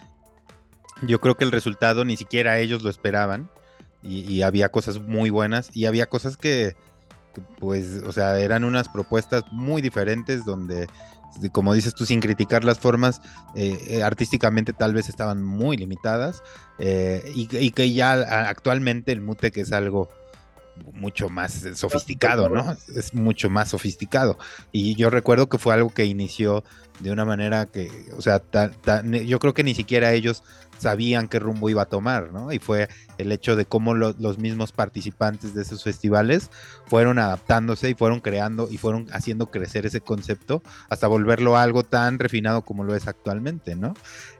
yo 1.02 1.20
creo 1.20 1.36
que 1.36 1.44
el 1.44 1.52
resultado 1.52 2.04
ni 2.04 2.16
siquiera 2.16 2.58
ellos 2.58 2.82
lo 2.82 2.90
esperaban 2.90 3.50
y, 4.02 4.42
había 4.42 4.68
cosas 4.68 5.00
muy 5.00 5.30
buenas 5.30 5.70
y 5.74 5.86
había 5.86 6.06
cosas 6.06 6.36
que, 6.36 6.76
pues, 7.58 8.02
o 8.06 8.12
sea, 8.12 8.38
eran 8.38 8.64
unas 8.64 8.88
propuestas 8.88 9.42
muy 9.50 9.82
diferentes 9.82 10.44
donde, 10.44 10.86
como 11.52 11.74
dices 11.74 11.94
tú, 11.94 12.06
sin 12.06 12.20
criticar 12.20 12.64
las 12.64 12.78
formas, 12.78 13.20
eh, 13.56 13.78
eh, 13.88 14.02
artísticamente 14.02 14.72
tal 14.72 14.94
vez 14.94 15.08
estaban 15.08 15.42
muy 15.42 15.76
limitadas 15.76 16.42
eh, 16.78 17.32
y, 17.34 17.70
que 17.72 17.92
ya 17.92 18.12
actualmente 18.48 19.10
el 19.12 19.20
Mutec 19.20 19.56
es 19.56 19.72
algo 19.72 20.08
mucho 20.92 21.28
más 21.28 21.64
sofisticado, 21.74 22.48
¿no? 22.48 22.76
Es 22.94 23.12
mucho 23.12 23.50
más 23.50 23.70
sofisticado. 23.70 24.38
Y 24.70 24.94
yo 24.94 25.10
recuerdo 25.10 25.48
que 25.48 25.58
fue 25.58 25.74
algo 25.74 25.90
que 25.90 26.04
inició 26.04 26.62
de 27.00 27.10
una 27.10 27.24
manera 27.24 27.66
que, 27.66 27.90
o 28.16 28.22
sea, 28.22 28.42
yo 29.02 29.38
creo 29.40 29.54
que 29.54 29.64
ni 29.64 29.74
siquiera 29.74 30.12
ellos 30.12 30.44
sabían 30.78 31.28
qué 31.28 31.38
rumbo 31.38 31.68
iba 31.68 31.82
a 31.82 31.86
tomar, 31.86 32.32
¿no? 32.32 32.52
Y 32.52 32.58
fue 32.58 32.88
el 33.18 33.32
hecho 33.32 33.56
de 33.56 33.66
cómo 33.66 33.94
los 33.94 34.38
mismos 34.38 34.72
participantes 34.72 35.54
de 35.54 35.62
esos 35.62 35.82
festivales 35.84 36.50
fueron 36.86 37.18
adaptándose 37.18 37.90
y 37.90 37.94
fueron 37.94 38.20
creando 38.20 38.68
y 38.70 38.78
fueron 38.78 39.06
haciendo 39.12 39.50
crecer 39.50 39.86
ese 39.86 40.00
concepto 40.00 40.62
hasta 40.88 41.06
volverlo 41.06 41.56
a 41.56 41.62
algo 41.62 41.82
tan 41.82 42.18
refinado 42.18 42.62
como 42.62 42.84
lo 42.84 42.94
es 42.94 43.08
actualmente, 43.08 43.76
¿no? 43.76 43.94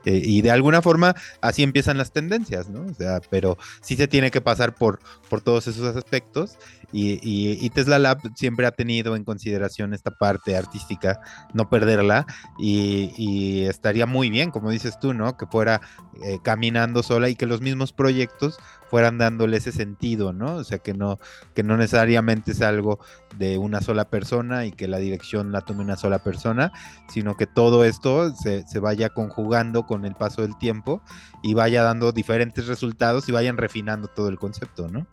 Eh, 0.05 0.21
y 0.23 0.41
de 0.41 0.51
alguna 0.51 0.81
forma 0.81 1.15
así 1.41 1.63
empiezan 1.63 1.97
las 1.97 2.11
tendencias, 2.11 2.69
¿no? 2.69 2.85
O 2.85 2.93
sea, 2.93 3.21
pero 3.29 3.57
sí 3.81 3.95
se 3.95 4.07
tiene 4.07 4.31
que 4.31 4.41
pasar 4.41 4.73
por, 4.75 4.99
por 5.29 5.41
todos 5.41 5.67
esos 5.67 5.95
aspectos 5.95 6.57
y, 6.91 7.69
Tesla 7.69 7.99
Lab 7.99 8.19
siempre 8.35 8.65
ha 8.65 8.71
tenido 8.71 9.15
en 9.15 9.23
consideración 9.23 9.93
esta 9.93 10.11
parte 10.11 10.57
artística, 10.57 11.19
no 11.53 11.69
perderla, 11.69 12.25
y, 12.57 13.65
estaría 13.65 14.05
muy 14.05 14.29
bien, 14.29 14.51
como 14.51 14.71
dices 14.71 14.99
tú, 14.99 15.13
¿no? 15.13 15.37
Que 15.37 15.45
fuera 15.45 15.81
eh, 16.23 16.39
caminando 16.43 17.03
sola 17.03 17.29
y 17.29 17.35
que 17.35 17.45
los 17.45 17.61
mismos 17.61 17.93
proyectos 17.93 18.57
fueran 18.89 19.17
dándole 19.17 19.57
ese 19.57 19.71
sentido, 19.71 20.33
¿no? 20.33 20.55
O 20.55 20.63
sea, 20.63 20.79
que 20.79 20.93
no, 20.93 21.19
que 21.53 21.63
no 21.63 21.77
necesariamente 21.77 22.51
es 22.51 22.61
algo 22.61 22.99
de 23.37 23.57
una 23.57 23.81
sola 23.81 24.09
persona 24.09 24.65
y 24.65 24.71
que 24.71 24.87
la 24.87 24.97
dirección 24.97 25.51
la 25.51 25.61
tome 25.61 25.83
una 25.83 25.95
sola 25.95 26.19
persona, 26.19 26.71
sino 27.07 27.37
que 27.37 27.45
todo 27.45 27.85
esto 27.85 28.33
se, 28.35 28.67
se 28.67 28.79
vaya 28.79 29.09
conjugando 29.09 29.85
con 29.85 30.05
el 30.05 30.15
paso 30.15 30.41
del 30.41 30.57
tiempo 30.57 31.01
y 31.43 31.53
vaya 31.53 31.83
dando 31.83 32.11
diferentes 32.11 32.67
resultados 32.67 33.29
y 33.29 33.31
vayan 33.31 33.57
refinando 33.57 34.07
todo 34.07 34.29
el 34.29 34.39
concepto, 34.39 34.87
¿no? 34.87 35.05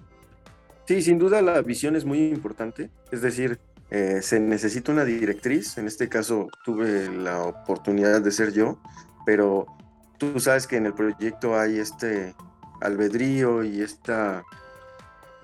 Sí, 0.86 1.02
sin 1.02 1.18
duda 1.18 1.42
la 1.42 1.60
visión 1.62 1.96
es 1.96 2.04
muy 2.04 2.28
importante. 2.28 2.90
Es 3.10 3.20
decir, 3.22 3.58
eh, 3.90 4.20
se 4.22 4.40
necesita 4.40 4.92
una 4.92 5.04
directriz. 5.04 5.78
En 5.78 5.86
este 5.86 6.08
caso 6.08 6.48
tuve 6.64 7.10
la 7.10 7.42
oportunidad 7.42 8.20
de 8.20 8.30
ser 8.30 8.52
yo, 8.52 8.78
pero 9.24 9.66
tú 10.18 10.38
sabes 10.40 10.66
que 10.66 10.76
en 10.76 10.86
el 10.86 10.94
proyecto 10.94 11.58
hay 11.58 11.78
este 11.78 12.34
albedrío 12.80 13.64
y 13.64 13.80
esta 13.80 14.44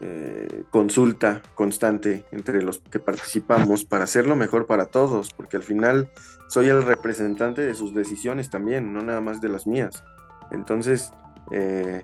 eh, 0.01 0.64
consulta 0.70 1.43
constante 1.55 2.24
entre 2.32 2.62
los 2.62 2.78
que 2.78 2.99
participamos 2.99 3.84
para 3.84 4.05
hacerlo 4.05 4.36
mejor 4.36 4.66
para 4.66 4.86
todos, 4.86 5.32
porque 5.32 5.57
al 5.57 5.62
final 5.62 6.11
soy 6.49 6.68
el 6.68 6.82
representante 6.82 7.62
de 7.62 7.74
sus 7.74 7.95
decisiones 7.95 8.51
también, 8.51 8.93
no 8.93 9.03
nada 9.03 9.20
más 9.20 9.40
de 9.40 9.49
las 9.49 9.66
mías. 9.66 10.05
Entonces, 10.51 11.12
eh, 11.51 12.03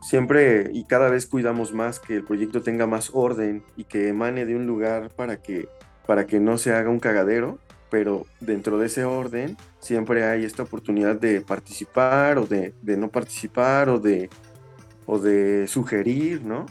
siempre 0.00 0.70
y 0.72 0.84
cada 0.84 1.08
vez 1.08 1.26
cuidamos 1.26 1.72
más 1.72 2.00
que 2.00 2.16
el 2.16 2.24
proyecto 2.24 2.62
tenga 2.62 2.86
más 2.86 3.10
orden 3.12 3.62
y 3.76 3.84
que 3.84 4.08
emane 4.08 4.46
de 4.46 4.56
un 4.56 4.66
lugar 4.66 5.10
para 5.10 5.40
que, 5.42 5.68
para 6.06 6.26
que 6.26 6.40
no 6.40 6.58
se 6.58 6.72
haga 6.72 6.90
un 6.90 7.00
cagadero, 7.00 7.58
pero 7.90 8.26
dentro 8.40 8.78
de 8.78 8.86
ese 8.86 9.04
orden 9.04 9.56
siempre 9.80 10.24
hay 10.24 10.44
esta 10.44 10.62
oportunidad 10.62 11.16
de 11.16 11.40
participar 11.40 12.38
o 12.38 12.46
de, 12.46 12.74
no 12.82 13.08
participar 13.08 13.88
o 13.88 13.98
de, 13.98 14.30
o 15.06 15.18
de 15.18 15.66
sugerir, 15.66 16.42
¿no? 16.42 16.66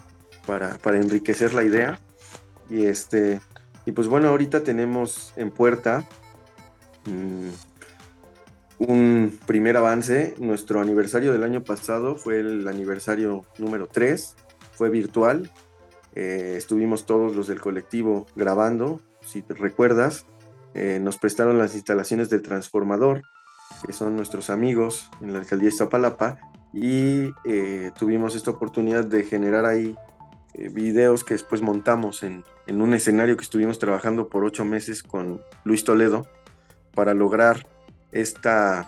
Para, 0.46 0.78
enriquecer 0.98 1.54
la 1.54 1.64
idea. 1.64 2.00
Y, 2.70 2.86
este, 2.86 3.42
y 3.86 3.92
pues 3.92 4.08
bueno, 4.08 4.30
ahorita 4.30 4.64
tenemos 4.64 5.34
en 5.36 5.52
puerta 5.52 6.06
mm, 7.06 7.50
un 8.80 9.40
primer 9.46 9.78
avance. 9.78 10.36
Nuestro 10.38 10.82
aniversario 10.82 11.34
del 11.34 11.44
año 11.44 11.64
pasado 11.64 12.16
fue 12.16 12.40
el 12.40 12.68
aniversario 12.68 13.46
número 13.58 13.88
3, 13.88 14.36
fue 14.74 14.90
virtual. 14.90 15.52
Eh, 16.16 16.56
estuvimos 16.58 17.06
todos 17.06 17.36
los 17.36 17.48
del 17.48 17.62
colectivo 17.62 18.28
grabando, 18.36 19.02
si 19.22 19.42
te 19.42 19.54
recuerdas. 19.54 20.26
Eh, 20.74 21.00
nos 21.02 21.18
prestaron 21.18 21.58
las 21.58 21.76
instalaciones 21.76 22.30
del 22.30 22.42
transformador, 22.42 23.24
que 23.86 23.94
son 23.94 24.16
nuestros 24.16 24.50
amigos 24.50 25.10
en 25.22 25.34
la 25.34 25.40
alcaldía 25.40 25.70
de 25.70 25.74
Iztapalapa, 25.74 26.40
y 26.74 27.32
eh, 27.46 27.92
tuvimos 27.98 28.36
esta 28.36 28.52
oportunidad 28.52 29.06
de 29.06 29.24
generar 29.24 29.66
ahí 29.66 29.96
videos 30.72 31.24
que 31.24 31.36
después 31.36 31.62
montamos 31.62 32.24
en, 32.24 32.44
en 32.66 32.82
un 32.82 32.96
escenario 32.96 33.38
que 33.38 33.44
estuvimos 33.44 33.78
trabajando 33.78 34.28
por 34.28 34.44
ocho 34.44 34.66
meses 34.66 35.04
con 35.04 35.40
Luis 35.64 35.84
Toledo 35.84 36.26
para 36.96 37.14
lograr 37.14 37.68
esta, 38.12 38.88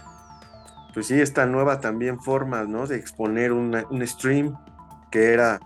pues 0.94 1.08
sí, 1.08 1.20
esta 1.20 1.46
nueva 1.46 1.82
también 1.82 2.20
forma, 2.20 2.64
¿no? 2.64 2.88
De 2.88 2.98
exponer 2.98 3.52
un 3.52 4.08
stream 4.08 4.56
que 5.12 5.34
era 5.34 5.60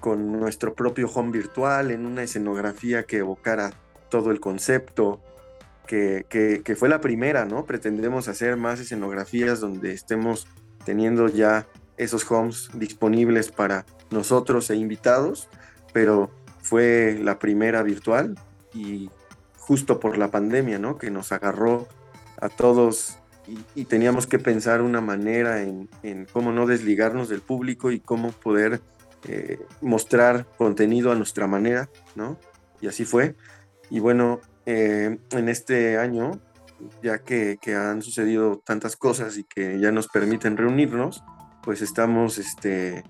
con 0.00 0.32
nuestro 0.32 0.74
propio 0.74 1.08
home 1.08 1.32
virtual, 1.32 1.90
en 1.90 2.04
una 2.04 2.22
escenografía 2.22 3.04
que 3.04 3.18
evocara 3.18 3.72
todo 4.10 4.30
el 4.30 4.38
concepto, 4.38 5.22
que, 5.86 6.26
que, 6.28 6.76
fue 6.76 6.88
la 6.88 7.00
primera, 7.00 7.44
¿no? 7.44 7.64
Pretendemos 7.64 8.28
hacer 8.28 8.56
más 8.56 8.80
escenografías 8.80 9.60
donde 9.60 9.92
estemos 9.92 10.46
teniendo 10.84 11.28
ya 11.28 11.66
esos 11.96 12.30
homes 12.30 12.68
disponibles 12.74 13.50
para 13.50 13.86
nosotros 14.10 14.68
e 14.70 14.76
invitados, 14.76 15.48
pero 15.92 16.30
fue 16.60 17.18
la 17.22 17.38
primera 17.38 17.82
virtual 17.82 18.38
y 18.74 19.10
justo 19.56 20.00
por 20.00 20.18
la 20.18 20.30
pandemia, 20.30 20.78
¿no? 20.78 20.98
Que 20.98 21.10
nos 21.10 21.32
agarró 21.32 21.88
a 22.44 22.50
todos 22.50 23.16
y, 23.74 23.84
teníamos 23.84 24.26
que 24.26 24.38
pensar 24.38 24.82
una 24.82 25.00
manera 25.00 25.62
en, 25.62 25.88
cómo 26.32 26.52
no 26.52 26.66
desligarnos 26.66 27.28
del 27.28 27.40
público 27.40 27.90
y 27.90 28.00
cómo 28.00 28.32
poder 28.32 28.80
eh, 29.28 29.58
mostrar 29.80 30.46
contenido 30.56 31.10
a 31.10 31.14
nuestra 31.14 31.46
manera, 31.46 31.88
¿no? 32.14 32.38
Y 32.80 32.86
así 32.86 33.04
fue. 33.04 33.34
Y 33.90 34.00
bueno, 34.00 34.40
eh, 34.66 35.18
en 35.30 35.48
este 35.48 35.98
año, 35.98 36.40
ya 37.02 37.18
que, 37.18 37.58
han 37.74 38.02
sucedido 38.02 38.62
tantas 38.64 38.96
cosas 38.96 39.36
y 39.36 39.44
que 39.44 39.78
ya 39.78 39.90
nos 39.92 40.08
permiten 40.08 40.56
reunirnos, 40.56 41.22
pues 41.62 41.82
estamos 41.82 42.38
este, 42.38 43.04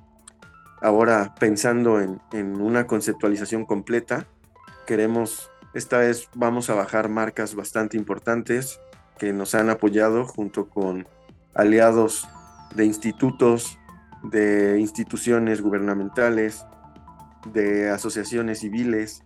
ahora 0.81 1.35
pensando 1.39 2.01
en, 2.01 2.21
en 2.33 2.61
una 2.61 2.87
conceptualización 2.87 3.67
completa. 3.67 4.27
Queremos, 4.87 5.51
esta 5.75 5.99
vez 5.99 6.29
vamos 6.35 6.71
a 6.71 6.75
bajar 6.75 7.09
marcas 7.09 7.55
bastante 7.55 7.97
importantes, 7.97 8.81
que 9.19 9.33
nos 9.33 9.55
han 9.55 9.71
apoyado 9.71 10.27
junto 10.27 10.69
con 10.69 11.07
aliados 11.55 12.27
de 12.75 12.85
institutos, 12.85 13.79
de 14.23 14.79
instituciones 14.81 15.61
gubernamentales, 15.61 16.65
de 17.53 17.91
asociaciones 17.91 18.61
civiles, 18.61 19.23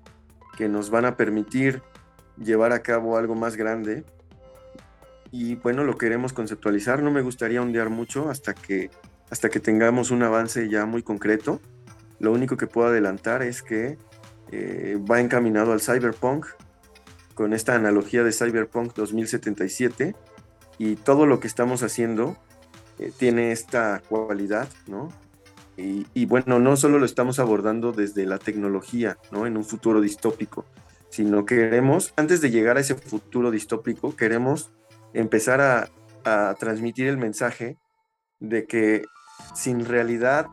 que 0.56 0.68
nos 0.68 0.90
van 0.90 1.04
a 1.04 1.16
permitir 1.16 1.82
llevar 2.36 2.72
a 2.72 2.82
cabo 2.82 3.16
algo 3.16 3.34
más 3.34 3.56
grande. 3.56 4.04
Y 5.30 5.56
bueno, 5.56 5.84
lo 5.84 5.96
queremos 5.96 6.32
conceptualizar. 6.32 7.02
No 7.02 7.10
me 7.10 7.22
gustaría 7.22 7.62
ondear 7.62 7.90
mucho 7.90 8.30
hasta 8.30 8.54
que, 8.54 8.90
hasta 9.30 9.48
que 9.48 9.60
tengamos 9.60 10.10
un 10.10 10.22
avance 10.22 10.68
ya 10.68 10.86
muy 10.86 11.02
concreto. 11.02 11.60
Lo 12.18 12.32
único 12.32 12.56
que 12.56 12.66
puedo 12.66 12.88
adelantar 12.88 13.42
es 13.42 13.62
que 13.62 13.98
eh, 14.50 14.98
va 15.10 15.20
encaminado 15.20 15.72
al 15.72 15.80
cyberpunk, 15.80 16.46
con 17.38 17.52
esta 17.52 17.76
analogía 17.76 18.24
de 18.24 18.32
Cyberpunk 18.32 18.94
2077 18.96 20.16
y 20.76 20.96
todo 20.96 21.24
lo 21.24 21.38
que 21.38 21.46
estamos 21.46 21.84
haciendo 21.84 22.36
eh, 22.98 23.12
tiene 23.16 23.52
esta 23.52 24.02
cualidad, 24.08 24.68
¿no? 24.88 25.08
Y, 25.76 26.26
bueno, 26.26 26.58
no 26.58 26.76
solo 26.76 26.98
lo 26.98 27.04
estamos 27.04 27.38
abordando 27.38 27.92
desde 27.92 28.26
la 28.26 28.40
tecnología, 28.40 29.16
¿no? 29.30 29.46
En 29.46 29.56
un 29.56 29.64
futuro 29.64 30.00
distópico, 30.00 30.64
sino 31.10 31.46
queremos, 31.46 32.12
antes 32.16 32.40
de 32.40 32.50
llegar 32.50 32.76
a 32.76 32.80
ese 32.80 32.96
futuro 32.96 33.52
distópico, 33.52 34.16
queremos 34.16 34.72
empezar 35.14 35.60
a, 35.60 35.88
a 36.24 36.56
transmitir 36.58 37.06
el 37.06 37.18
mensaje 37.18 37.78
de 38.40 38.66
que 38.66 39.04
sin 39.54 39.84
realidad 39.84 40.48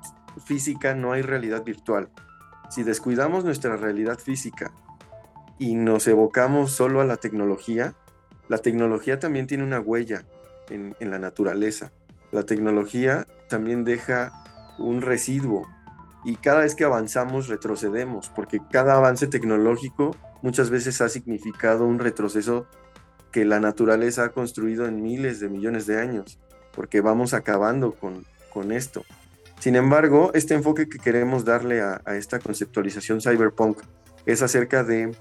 física 0.45 0.93
no 0.93 1.13
hay 1.13 1.23
realidad 1.23 1.63
virtual. 1.63 2.11
Si 2.69 2.83
descuidamos 2.83 3.43
nuestra 3.43 3.75
realidad 3.75 4.19
física 4.19 4.71
y 5.57 5.75
nos 5.75 6.07
evocamos 6.07 6.71
solo 6.71 7.01
a 7.01 7.05
la 7.05 7.17
tecnología, 7.17 7.95
la 8.47 8.57
tecnología 8.59 9.19
también 9.19 9.47
tiene 9.47 9.63
una 9.63 9.79
huella 9.79 10.25
en, 10.69 10.95
la 10.99 11.19
naturaleza. 11.19 11.91
La 12.31 12.43
tecnología 12.43 13.25
también 13.49 13.83
deja 13.83 14.33
un 14.77 15.01
residuo 15.01 15.67
y 16.23 16.35
cada 16.35 16.61
vez 16.61 16.75
que 16.75 16.83
avanzamos 16.83 17.47
retrocedemos, 17.47 18.29
porque 18.29 18.59
cada 18.71 18.95
avance 18.95 19.27
tecnológico 19.27 20.15
muchas 20.41 20.69
veces 20.69 21.01
ha 21.01 21.09
significado 21.09 21.85
un 21.85 21.99
retroceso 21.99 22.67
que 23.31 23.45
la 23.45 23.59
naturaleza 23.59 24.25
ha 24.25 24.29
construido 24.29 24.85
en 24.85 25.01
miles 25.01 25.39
de 25.39 25.49
millones 25.49 25.85
de 25.85 25.99
años, 25.99 26.39
porque 26.73 27.01
vamos 27.01 27.33
acabando 27.33 27.93
con, 27.93 28.25
con 28.51 28.71
esto. 28.71 29.03
Sin 29.59 29.75
embargo, 29.75 30.31
este 30.33 30.53
enfoque 30.53 30.89
que 30.89 30.99
queremos 30.99 31.45
darle 31.45 31.81
a 31.81 32.01
esta 32.15 32.39
conceptualización 32.39 33.21
cyberpunk 33.21 33.79
es 34.25 34.41
acerca 34.41 34.83
de 34.83 35.11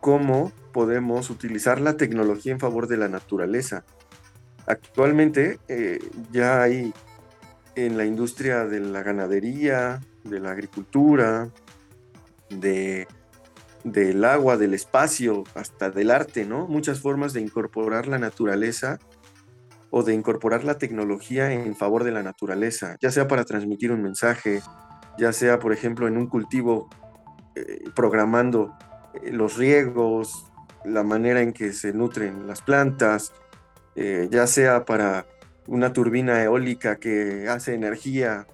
cómo 0.00 0.52
podemos 0.72 1.30
utilizar 1.30 1.80
la 1.80 1.96
tecnología 1.96 2.52
en 2.52 2.60
favor 2.60 2.86
de 2.86 2.96
la 2.96 3.08
naturaleza. 3.08 3.84
Actualmente 4.66 5.58
eh, 5.68 5.98
ya 6.30 6.62
hay 6.62 6.92
en 7.74 7.96
la 7.96 8.04
industria 8.04 8.66
de 8.66 8.80
la 8.80 9.02
ganadería, 9.02 10.00
de 10.24 10.40
la 10.40 10.50
agricultura, 10.50 11.50
de, 12.50 13.06
del 13.84 14.24
agua, 14.24 14.56
del 14.56 14.74
espacio, 14.74 15.44
hasta 15.54 15.90
del 15.90 16.10
arte, 16.10 16.44
¿no? 16.44 16.66
Muchas 16.66 17.00
formas 17.00 17.32
de 17.32 17.40
incorporar 17.40 18.06
la 18.06 18.18
naturaleza 18.18 18.98
o 19.90 20.02
de 20.02 20.14
incorporar 20.14 20.64
la 20.64 20.78
tecnología 20.78 21.52
en 21.52 21.74
favor 21.74 22.04
de 22.04 22.12
la 22.12 22.22
naturaleza, 22.22 22.96
ya 23.00 23.10
sea 23.10 23.26
para 23.26 23.44
transmitir 23.44 23.90
un 23.90 24.02
mensaje, 24.02 24.62
ya 25.18 25.32
sea, 25.32 25.58
por 25.58 25.72
ejemplo, 25.72 26.06
en 26.06 26.16
un 26.16 26.28
cultivo 26.28 26.88
eh, 27.56 27.82
programando 27.96 28.72
los 29.30 29.56
riegos, 29.56 30.50
la 30.84 31.02
manera 31.02 31.40
en 31.40 31.52
que 31.52 31.72
se 31.72 31.92
nutren 31.92 32.46
las 32.46 32.62
plantas, 32.62 33.32
eh, 33.96 34.28
ya 34.30 34.46
sea 34.46 34.84
para 34.84 35.26
una 35.66 35.92
turbina 35.92 36.42
eólica 36.42 36.96
que 36.96 37.48
hace 37.48 37.74
energía 37.74 38.46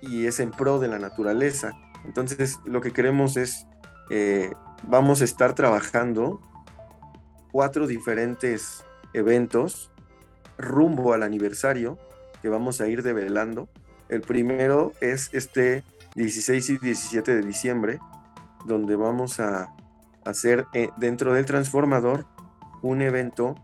y 0.00 0.26
es 0.26 0.40
en 0.40 0.50
pro 0.50 0.78
de 0.78 0.88
la 0.88 0.98
naturaleza. 0.98 1.72
Entonces 2.04 2.58
lo 2.64 2.80
que 2.80 2.92
queremos 2.92 3.36
es, 3.36 3.66
eh, 4.10 4.52
vamos 4.84 5.20
a 5.20 5.24
estar 5.24 5.54
trabajando 5.54 6.40
cuatro 7.52 7.86
diferentes 7.86 8.84
eventos 9.12 9.90
rumbo 10.58 11.12
al 11.12 11.22
aniversario 11.22 11.98
que 12.42 12.48
vamos 12.48 12.80
a 12.80 12.88
ir 12.88 13.02
develando. 13.02 13.68
El 14.08 14.20
primero 14.20 14.92
es 15.00 15.30
este 15.32 15.82
16 16.14 16.70
y 16.70 16.78
17 16.78 17.34
de 17.34 17.42
diciembre, 17.42 17.98
donde 18.64 18.96
vamos 18.96 19.40
a 19.40 19.75
hacer 20.26 20.66
eh, 20.74 20.90
dentro 20.96 21.32
del 21.32 21.46
transformador 21.46 22.26
un 22.82 23.02
evento 23.02 23.54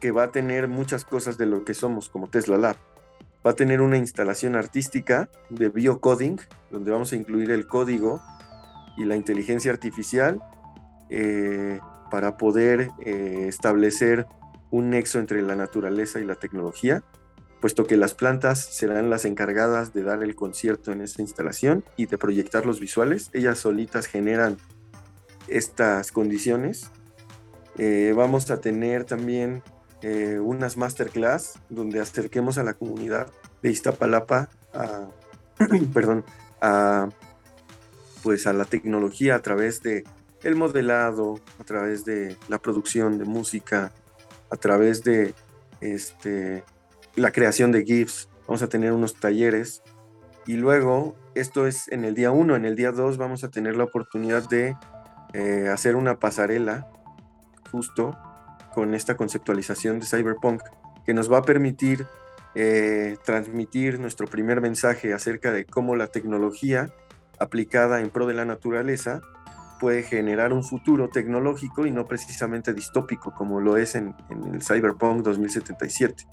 que 0.00 0.10
va 0.10 0.24
a 0.24 0.32
tener 0.32 0.68
muchas 0.68 1.04
cosas 1.04 1.38
de 1.38 1.46
lo 1.46 1.64
que 1.64 1.74
somos 1.74 2.08
como 2.08 2.28
Tesla 2.28 2.58
Lab. 2.58 2.76
Va 3.44 3.52
a 3.52 3.54
tener 3.54 3.80
una 3.80 3.96
instalación 3.96 4.56
artística 4.56 5.28
de 5.50 5.68
biocoding, 5.68 6.40
donde 6.70 6.90
vamos 6.90 7.12
a 7.12 7.16
incluir 7.16 7.50
el 7.50 7.66
código 7.66 8.20
y 8.96 9.04
la 9.04 9.16
inteligencia 9.16 9.72
artificial 9.72 10.40
eh, 11.08 11.80
para 12.10 12.36
poder 12.36 12.90
eh, 13.00 13.46
establecer 13.48 14.26
un 14.70 14.90
nexo 14.90 15.18
entre 15.18 15.42
la 15.42 15.56
naturaleza 15.56 16.20
y 16.20 16.24
la 16.24 16.34
tecnología. 16.34 17.02
puesto 17.60 17.86
que 17.86 17.96
las 17.96 18.14
plantas 18.14 18.58
serán 18.58 19.08
las 19.08 19.24
encargadas 19.24 19.92
de 19.92 20.02
dar 20.02 20.24
el 20.24 20.34
concierto 20.34 20.90
en 20.90 21.00
esta 21.00 21.22
instalación 21.22 21.84
y 21.96 22.06
de 22.06 22.18
proyectar 22.18 22.66
los 22.66 22.80
visuales. 22.80 23.30
Ellas 23.32 23.58
solitas 23.58 24.06
generan 24.06 24.56
estas 25.48 26.12
condiciones. 26.12 26.90
Eh, 27.78 28.12
vamos 28.14 28.50
a 28.50 28.60
tener 28.60 29.04
también 29.04 29.62
eh, 30.02 30.38
unas 30.38 30.76
masterclass 30.76 31.58
donde 31.68 32.00
acerquemos 32.00 32.58
a 32.58 32.64
la 32.64 32.74
comunidad 32.74 33.28
de 33.62 33.70
Iztapalapa 33.70 34.50
a, 34.74 35.08
perdón, 35.94 36.24
a, 36.60 37.08
pues 38.22 38.46
a 38.46 38.52
la 38.52 38.64
tecnología 38.64 39.36
a 39.36 39.42
través 39.42 39.82
de 39.82 40.04
el 40.42 40.56
modelado, 40.56 41.40
a 41.60 41.64
través 41.64 42.04
de 42.04 42.36
la 42.48 42.58
producción 42.58 43.18
de 43.18 43.24
música, 43.24 43.92
a 44.50 44.56
través 44.56 45.04
de 45.04 45.34
este, 45.80 46.64
la 47.14 47.30
creación 47.30 47.70
de 47.72 47.84
GIFs. 47.84 48.28
Vamos 48.46 48.62
a 48.62 48.68
tener 48.68 48.92
unos 48.92 49.14
talleres 49.14 49.82
y 50.46 50.54
luego, 50.54 51.14
esto 51.34 51.66
es 51.66 51.88
en 51.88 52.04
el 52.04 52.14
día 52.14 52.32
1, 52.32 52.56
en 52.56 52.64
el 52.64 52.74
día 52.74 52.90
2 52.90 53.16
vamos 53.16 53.44
a 53.44 53.50
tener 53.50 53.76
la 53.76 53.84
oportunidad 53.84 54.48
de 54.48 54.76
eh, 55.34 55.68
hacer 55.72 55.96
una 55.96 56.18
pasarela 56.18 56.88
justo 57.70 58.16
con 58.74 58.94
esta 58.94 59.16
conceptualización 59.16 60.00
de 60.00 60.06
Cyberpunk 60.06 60.62
que 61.04 61.14
nos 61.14 61.30
va 61.30 61.38
a 61.38 61.42
permitir 61.42 62.06
eh, 62.54 63.16
transmitir 63.24 63.98
nuestro 63.98 64.26
primer 64.26 64.60
mensaje 64.60 65.14
acerca 65.14 65.52
de 65.52 65.64
cómo 65.64 65.96
la 65.96 66.08
tecnología 66.08 66.90
aplicada 67.38 68.00
en 68.00 68.10
pro 68.10 68.26
de 68.26 68.34
la 68.34 68.44
naturaleza 68.44 69.22
puede 69.80 70.02
generar 70.02 70.52
un 70.52 70.62
futuro 70.62 71.08
tecnológico 71.08 71.86
y 71.86 71.90
no 71.90 72.06
precisamente 72.06 72.74
distópico 72.74 73.32
como 73.32 73.60
lo 73.60 73.76
es 73.78 73.94
en, 73.94 74.14
el 74.30 74.62
Cyberpunk 74.62 75.22
2077. 75.22 76.26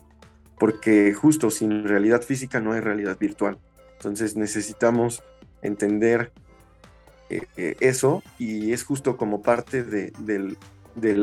Porque 0.60 1.14
justo 1.14 1.50
sin 1.50 1.88
realidad 1.88 2.22
física 2.22 2.60
no 2.60 2.74
hay 2.74 2.82
realidad 2.82 3.18
virtual. 3.18 3.58
Entonces 3.94 4.36
necesitamos 4.36 5.24
entender 5.62 6.32
eh, 7.30 7.46
eh, 7.58 7.76
eso 7.80 8.24
y 8.40 8.74
es 8.74 8.84
justo 8.84 9.16
como 9.16 9.42
parte 9.42 9.84
del, 9.84 10.58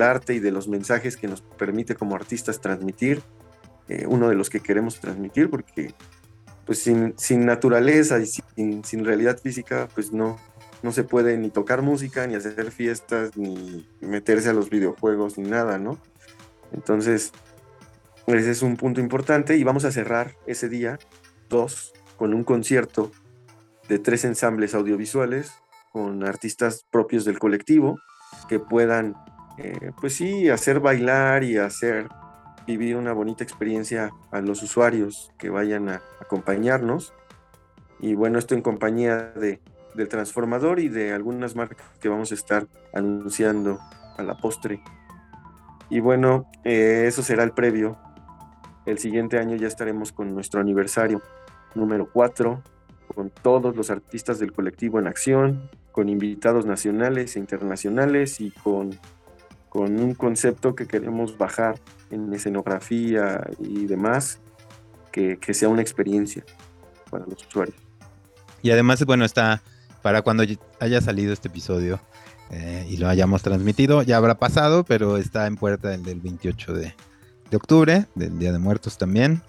arte 0.02 0.34
y 0.34 0.38
de 0.38 0.52
los 0.52 0.68
mensajes 0.68 1.16
que 1.16 1.26
nos 1.26 1.42
permite 1.42 1.96
como 1.96 2.14
artistas 2.14 2.60
transmitir, 2.60 3.22
eh, 3.88 4.06
uno 4.08 4.28
de 4.28 4.36
los 4.36 4.48
que 4.48 4.60
queremos 4.60 5.00
transmitir, 5.00 5.50
porque 5.50 5.94
pues 6.64 6.78
sin, 6.80 7.14
sin 7.16 7.44
naturaleza 7.44 8.20
y 8.20 8.26
sin, 8.26 8.84
sin 8.84 9.04
realidad 9.04 9.38
física, 9.38 9.88
pues 9.94 10.12
no, 10.12 10.38
no 10.82 10.92
se 10.92 11.04
puede 11.04 11.36
ni 11.38 11.50
tocar 11.50 11.82
música, 11.82 12.26
ni 12.26 12.36
hacer 12.36 12.70
fiestas, 12.70 13.36
ni 13.36 13.88
meterse 14.00 14.50
a 14.50 14.52
los 14.52 14.70
videojuegos, 14.70 15.38
ni 15.38 15.48
nada, 15.48 15.78
¿no? 15.78 15.98
Entonces, 16.72 17.32
ese 18.26 18.50
es 18.50 18.62
un 18.62 18.76
punto 18.76 19.00
importante 19.00 19.56
y 19.56 19.64
vamos 19.64 19.84
a 19.84 19.92
cerrar 19.92 20.36
ese 20.46 20.68
día, 20.68 20.98
dos, 21.48 21.94
con 22.16 22.34
un 22.34 22.44
concierto 22.44 23.12
de 23.88 23.98
tres 23.98 24.24
ensambles 24.24 24.74
audiovisuales 24.74 25.52
con 25.96 26.24
artistas 26.24 26.84
propios 26.90 27.24
del 27.24 27.38
colectivo 27.38 27.98
que 28.50 28.60
puedan, 28.60 29.14
eh, 29.56 29.92
pues 29.98 30.14
sí, 30.14 30.50
hacer 30.50 30.78
bailar 30.78 31.42
y 31.42 31.56
hacer 31.56 32.08
vivir 32.66 32.96
una 32.96 33.14
bonita 33.14 33.42
experiencia 33.42 34.10
a 34.30 34.42
los 34.42 34.62
usuarios 34.62 35.32
que 35.38 35.48
vayan 35.48 35.88
a 35.88 36.02
acompañarnos. 36.20 37.14
Y 37.98 38.14
bueno, 38.14 38.38
esto 38.38 38.54
en 38.54 38.60
compañía 38.60 39.32
de 39.36 39.62
del 39.94 40.08
transformador 40.08 40.80
y 40.80 40.90
de 40.90 41.14
algunas 41.14 41.56
marcas 41.56 41.86
que 41.98 42.10
vamos 42.10 42.30
a 42.30 42.34
estar 42.34 42.66
anunciando 42.92 43.80
a 44.18 44.22
la 44.22 44.36
postre. 44.36 44.82
Y 45.88 46.00
bueno, 46.00 46.50
eh, 46.62 47.04
eso 47.06 47.22
será 47.22 47.42
el 47.42 47.52
previo. 47.52 47.96
El 48.84 48.98
siguiente 48.98 49.38
año 49.38 49.56
ya 49.56 49.66
estaremos 49.66 50.12
con 50.12 50.34
nuestro 50.34 50.60
aniversario 50.60 51.22
número 51.74 52.10
4, 52.12 52.62
con 53.14 53.30
todos 53.30 53.74
los 53.74 53.88
artistas 53.88 54.38
del 54.38 54.52
colectivo 54.52 54.98
en 54.98 55.06
acción, 55.06 55.70
con 55.96 56.10
invitados 56.10 56.66
nacionales 56.66 57.36
e 57.36 57.38
internacionales 57.38 58.38
y 58.42 58.50
con, 58.50 59.00
con 59.70 59.98
un 59.98 60.12
concepto 60.12 60.74
que 60.74 60.86
queremos 60.86 61.38
bajar 61.38 61.80
en 62.10 62.30
escenografía 62.34 63.42
y 63.58 63.86
demás, 63.86 64.38
que, 65.10 65.38
que 65.38 65.54
sea 65.54 65.70
una 65.70 65.80
experiencia 65.80 66.44
para 67.10 67.24
los 67.24 67.46
usuarios. 67.46 67.78
Y 68.60 68.72
además, 68.72 69.02
bueno, 69.06 69.24
está 69.24 69.62
para 70.02 70.20
cuando 70.20 70.44
haya 70.80 71.00
salido 71.00 71.32
este 71.32 71.48
episodio 71.48 71.98
eh, 72.50 72.86
y 72.90 72.98
lo 72.98 73.08
hayamos 73.08 73.40
transmitido, 73.42 74.02
ya 74.02 74.18
habrá 74.18 74.38
pasado, 74.38 74.84
pero 74.84 75.16
está 75.16 75.46
en 75.46 75.56
puerta 75.56 75.94
el 75.94 76.02
del 76.02 76.20
28 76.20 76.74
de, 76.74 76.94
octubre, 77.54 78.04
del 78.14 78.38
Día 78.38 78.52
de 78.52 78.58
Muertos 78.58 78.98
también. 78.98 79.40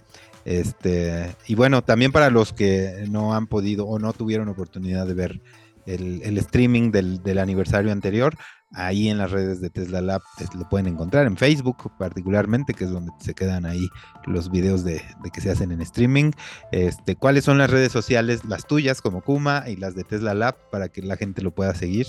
Este, 0.45 1.35
y 1.45 1.55
bueno, 1.55 1.83
también 1.83 2.13
para 2.13 2.29
los 2.29 2.53
que 2.53 3.05
no 3.09 3.33
han 3.33 3.47
podido 3.47 3.85
o 3.85 3.99
no 3.99 4.13
tuvieron 4.13 4.47
oportunidad 4.47 5.05
de 5.05 5.13
ver 5.13 5.41
el, 5.87 6.37
streaming 6.37 6.91
del, 6.91 7.23
del, 7.23 7.39
aniversario 7.39 7.91
anterior, 7.91 8.35
ahí 8.73 9.09
en 9.09 9.17
las 9.17 9.31
redes 9.31 9.61
de 9.61 9.69
Tesla 9.69 10.01
Lab 10.01 10.21
lo 10.55 10.67
pueden 10.69 10.87
encontrar, 10.87 11.25
en 11.25 11.37
Facebook 11.37 11.91
particularmente, 11.97 12.73
que 12.73 12.83
es 12.83 12.91
donde 12.91 13.11
se 13.19 13.33
quedan 13.33 13.65
ahí 13.65 13.87
los 14.25 14.51
videos 14.51 14.83
de, 14.83 15.01
que 15.33 15.41
se 15.41 15.49
hacen 15.49 15.71
en 15.71 15.81
streaming. 15.81 16.31
Este, 16.71 17.15
¿Cuáles 17.15 17.45
son 17.45 17.57
las 17.57 17.69
redes 17.69 17.91
sociales, 17.91 18.43
las 18.45 18.67
tuyas 18.67 19.01
como 19.01 19.21
Kuma 19.21 19.63
y 19.67 19.77
las 19.77 19.95
de 19.95 20.03
Tesla 20.03 20.33
Lab, 20.33 20.55
para 20.69 20.89
que 20.89 21.01
la 21.01 21.15
gente 21.15 21.41
lo 21.41 21.51
pueda 21.51 21.73
seguir? 21.73 22.07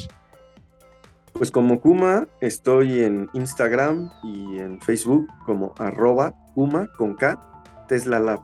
Pues 1.32 1.52
como 1.52 1.80
Kuma 1.80 2.26
estoy 2.40 3.04
en 3.04 3.30
Instagram 3.32 4.10
y 4.24 4.58
en 4.58 4.80
Facebook 4.80 5.28
como 5.46 5.72
arroba 5.78 6.34
Kuma 6.54 6.88
con 6.96 7.14
K, 7.14 7.38
Tesla 7.86 8.18
Lab. 8.18 8.40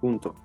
Punto. 0.00 0.43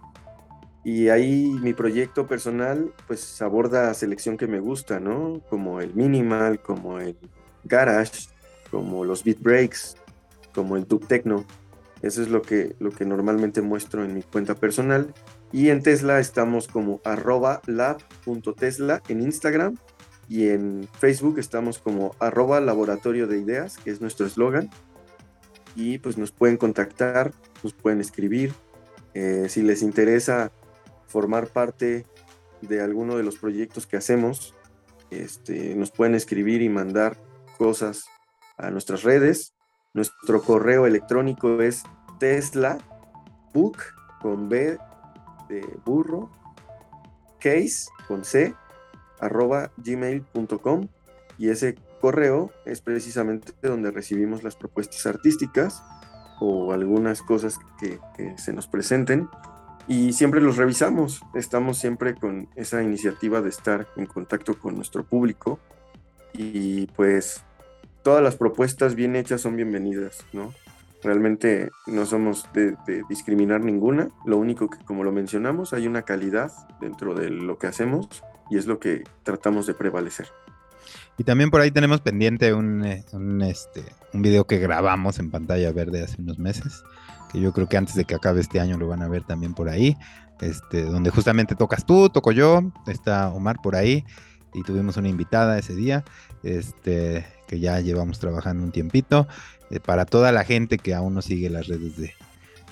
Y 0.84 1.10
ahí 1.10 1.58
mi 1.62 1.74
proyecto 1.74 2.26
personal 2.26 2.94
pues 3.08 3.42
aborda 3.42 3.94
selección 3.94 4.38
que 4.38 4.48
me 4.48 4.60
gusta, 4.60 5.00
¿no? 5.00 5.42
Como 5.50 5.82
el 5.82 5.94
minimal, 5.94 6.62
como 6.62 7.00
el 7.00 7.18
garage, 7.64 8.30
como 8.72 9.04
los 9.04 9.24
beat 9.24 9.40
breaks, 9.40 9.98
como 10.54 10.78
el 10.78 10.88
dub 10.88 11.06
techno. 11.08 11.46
Eso 12.02 12.22
es 12.22 12.30
lo 12.30 12.42
que, 12.42 12.76
lo 12.80 12.92
que 12.92 13.06
normalmente 13.06 13.62
muestro 13.62 14.06
en 14.06 14.14
mi 14.14 14.24
cuenta 14.24 14.56
personal. 14.56 15.14
Y 15.52 15.70
en 15.70 15.84
Tesla 15.84 16.20
estamos 16.20 16.68
como 16.68 17.02
arroba 17.04 17.62
lab.tesla 17.66 19.02
en 19.10 19.22
Instagram 19.22 19.76
y 20.30 20.50
en 20.50 20.88
Facebook 21.00 21.40
estamos 21.40 21.80
como 21.80 22.16
arroba 22.20 22.62
laboratorio 22.62 23.28
de 23.28 23.40
ideas, 23.40 23.78
que 23.78 23.90
es 23.90 24.00
nuestro 24.00 24.28
eslogan. 24.28 24.70
Y 25.76 25.98
pues 25.98 26.18
nos 26.18 26.32
pueden 26.32 26.58
contactar, 26.58 27.34
nos 27.64 27.74
pueden 27.74 28.00
escribir. 28.00 28.54
Eh, 29.16 29.48
si 29.50 29.64
les 29.64 29.82
interesa 29.82 30.52
formar 31.10 31.48
parte 31.48 32.06
de 32.62 32.82
alguno 32.82 33.18
de 33.18 33.24
los 33.24 33.38
proyectos 33.38 33.88
que 33.88 33.98
hacemos, 33.98 34.56
este, 35.10 35.76
nos 35.76 35.92
pueden 35.92 36.16
escribir 36.16 36.62
y 36.62 36.70
mandar 36.70 37.18
cosas 37.58 38.06
a 38.58 38.70
nuestras 38.70 39.04
redes. 39.04 39.56
Nuestro 39.94 40.42
correo 40.44 40.86
electrónico 40.86 41.62
es 41.62 41.84
tesla 42.20 42.78
book 43.54 43.78
con 44.22 44.50
B 44.50 44.78
de 45.50 45.62
burro, 45.84 46.30
case 47.40 47.90
con 48.08 48.24
C, 48.24 48.54
arroba 49.20 49.72
gmail.com 49.78 50.88
y 51.40 51.50
ese 51.50 51.76
correo 52.02 52.52
es 52.66 52.82
precisamente 52.82 53.54
donde 53.64 53.92
recibimos 53.92 54.44
las 54.44 54.56
propuestas 54.56 55.06
artísticas 55.08 55.82
o 56.40 56.72
algunas 56.72 57.22
cosas 57.22 57.58
que 57.80 58.00
se 58.38 58.54
nos 58.54 58.68
presenten 58.68 59.28
y 59.90 60.14
siempre 60.14 60.40
los 60.40 60.56
revisamos. 60.56 61.22
Estamos 61.34 61.80
siempre 61.80 62.14
con 62.14 62.48
esa 62.56 62.82
iniciativa 62.82 63.42
de 63.42 63.50
estar 63.50 63.88
en 63.98 64.06
contacto 64.06 64.58
con 64.58 64.76
nuestro 64.76 65.04
público 65.04 65.60
y 66.32 66.86
pues 66.96 67.44
todas 68.04 68.24
las 68.24 68.36
propuestas 68.36 68.94
bien 68.94 69.16
hechas 69.16 69.42
son 69.42 69.58
bienvenidas, 69.58 70.24
¿no? 70.32 70.54
Realmente 71.02 71.72
no 71.88 72.06
somos 72.06 72.46
de, 72.54 72.76
discriminar 73.10 73.62
ninguna, 73.62 74.10
lo 74.26 74.38
único 74.38 74.70
que 74.70 74.78
como 74.86 75.04
lo 75.04 75.12
mencionamos 75.12 75.74
hay 75.74 75.88
una 75.88 76.04
calidad 76.04 76.52
dentro 76.80 77.16
de 77.16 77.32
lo 77.32 77.58
que 77.58 77.68
hacemos 77.68 78.24
y 78.52 78.58
es 78.58 78.68
lo 78.68 78.80
que 78.80 79.04
tratamos 79.24 79.66
de 79.66 79.74
prevalecer. 79.74 80.28
Y 81.18 81.24
también 81.24 81.50
por 81.50 81.62
ahí 81.62 81.72
tenemos 81.72 82.02
pendiente 82.02 82.54
un, 82.54 82.86
eh, 82.86 83.06
este, 83.50 83.84
un 84.14 84.22
video 84.22 84.46
que 84.46 84.60
grabamos 84.60 85.18
en 85.18 85.32
pantalla 85.32 85.72
verde 85.72 86.04
hace 86.04 86.22
unos 86.22 86.38
meses, 86.38 86.84
que 87.32 87.40
yo 87.40 87.54
creo 87.54 87.68
que 87.68 87.78
antes 87.78 87.96
de 87.96 88.06
que 88.06 88.16
acabe 88.16 88.42
este 88.42 88.60
año 88.60 88.78
lo 88.78 88.88
van 88.88 89.02
a 89.02 89.08
ver 89.08 89.24
también 89.24 89.54
por 89.54 89.70
ahí, 89.70 89.98
este, 90.42 90.84
donde 90.84 91.10
justamente 91.10 91.56
tocas 91.56 91.86
tú, 91.86 92.10
toco 92.10 92.32
yo, 92.32 92.62
está 92.88 93.30
Omar 93.30 93.58
por 93.62 93.76
ahí 93.76 94.06
y 94.54 94.64
tuvimos 94.64 94.98
una 94.98 95.10
invitada 95.10 95.58
ese 95.58 95.76
día, 95.76 96.04
este, 96.44 97.26
que 97.48 97.60
ya 97.60 97.80
llevamos 97.82 98.20
trabajando 98.20 98.64
un 98.64 98.72
tiempito. 98.72 99.28
Eh, 99.70 99.80
para 99.80 100.06
toda 100.06 100.32
la 100.32 100.44
gente 100.44 100.78
que 100.78 100.94
aún 100.94 101.14
no 101.14 101.22
sigue 101.22 101.50
las 101.50 101.68
redes 101.68 101.98
de, 101.98 102.14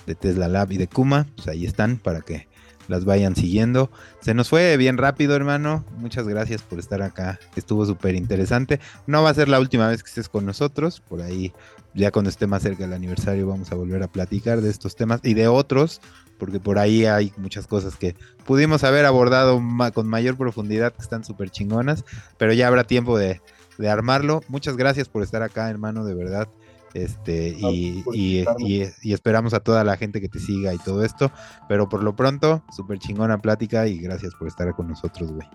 de 0.06 0.14
Tesla 0.14 0.48
Lab 0.48 0.72
y 0.72 0.78
de 0.78 0.88
Kuma, 0.88 1.26
pues 1.36 1.48
ahí 1.48 1.64
están 1.64 1.98
para 1.98 2.22
que 2.22 2.48
las 2.88 3.04
vayan 3.04 3.36
siguiendo. 3.36 3.90
Se 4.20 4.34
nos 4.34 4.48
fue 4.48 4.76
bien 4.76 4.96
rápido, 4.96 5.36
hermano. 5.36 5.84
Muchas 5.98 6.26
gracias 6.26 6.62
por 6.62 6.78
estar 6.78 7.02
acá. 7.02 7.38
Estuvo 7.54 7.86
súper 7.86 8.14
interesante. 8.14 8.80
No 9.06 9.22
va 9.22 9.30
a 9.30 9.34
ser 9.34 9.48
la 9.48 9.60
última 9.60 9.88
vez 9.88 10.02
que 10.02 10.08
estés 10.08 10.28
con 10.28 10.46
nosotros. 10.46 11.00
Por 11.00 11.20
ahí 11.20 11.52
ya 11.98 12.10
cuando 12.12 12.30
esté 12.30 12.46
más 12.46 12.62
cerca 12.62 12.84
del 12.84 12.92
aniversario 12.92 13.46
vamos 13.46 13.72
a 13.72 13.74
volver 13.74 14.02
a 14.02 14.08
platicar 14.08 14.60
de 14.60 14.70
estos 14.70 14.96
temas 14.96 15.20
y 15.24 15.34
de 15.34 15.48
otros, 15.48 16.00
porque 16.38 16.60
por 16.60 16.78
ahí 16.78 17.04
hay 17.04 17.32
muchas 17.36 17.66
cosas 17.66 17.96
que 17.96 18.14
pudimos 18.46 18.84
haber 18.84 19.04
abordado 19.04 19.60
con 19.92 20.06
mayor 20.06 20.36
profundidad, 20.36 20.92
que 20.92 21.02
están 21.02 21.24
súper 21.24 21.50
chingonas, 21.50 22.04
pero 22.38 22.52
ya 22.52 22.68
habrá 22.68 22.84
tiempo 22.84 23.18
de, 23.18 23.40
de 23.78 23.88
armarlo. 23.88 24.42
Muchas 24.48 24.76
gracias 24.76 25.08
por 25.08 25.22
estar 25.22 25.42
acá, 25.42 25.68
hermano, 25.68 26.04
de 26.04 26.14
verdad. 26.14 26.48
Este, 26.94 27.54
y, 27.58 28.02
y, 28.12 29.12
esperamos 29.12 29.52
a 29.52 29.60
toda 29.60 29.84
la 29.84 29.96
gente 29.96 30.20
que 30.20 30.28
te 30.28 30.38
siga 30.38 30.72
y 30.72 30.78
todo 30.78 31.04
esto. 31.04 31.30
Pero 31.68 31.88
por 31.88 32.02
lo 32.02 32.16
pronto, 32.16 32.62
súper 32.74 32.98
chingona 32.98 33.38
plática 33.38 33.86
y 33.86 33.98
gracias 33.98 34.34
por 34.34 34.48
estar 34.48 34.74
con 34.74 34.88
nosotros, 34.88 35.32
güey. 35.32 35.48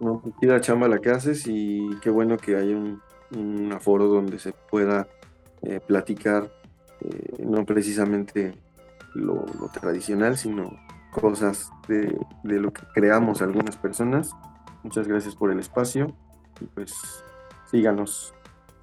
No, 0.00 0.20
pues 0.20 0.34
la 0.42 0.60
chamba 0.60 0.88
la 0.88 0.98
que 0.98 1.10
haces 1.10 1.46
y 1.46 1.88
qué 2.02 2.10
bueno 2.10 2.36
que 2.36 2.56
hay 2.56 2.74
un, 2.74 3.00
aforo 3.72 4.06
donde 4.06 4.38
se 4.38 4.52
pueda 4.52 5.08
eh, 5.66 5.80
platicar, 5.80 6.50
eh, 7.00 7.44
no 7.44 7.64
precisamente 7.64 8.54
lo, 9.14 9.44
tradicional, 9.72 10.36
sino 10.36 10.76
cosas 11.12 11.70
de, 11.88 12.18
de 12.42 12.60
lo 12.60 12.72
que 12.72 12.82
creamos 12.94 13.42
algunas 13.42 13.76
personas. 13.76 14.30
Muchas 14.82 15.06
gracias 15.08 15.36
por 15.36 15.50
el 15.50 15.58
espacio 15.58 16.14
y 16.60 16.66
pues 16.66 16.94
síganos 17.70 18.34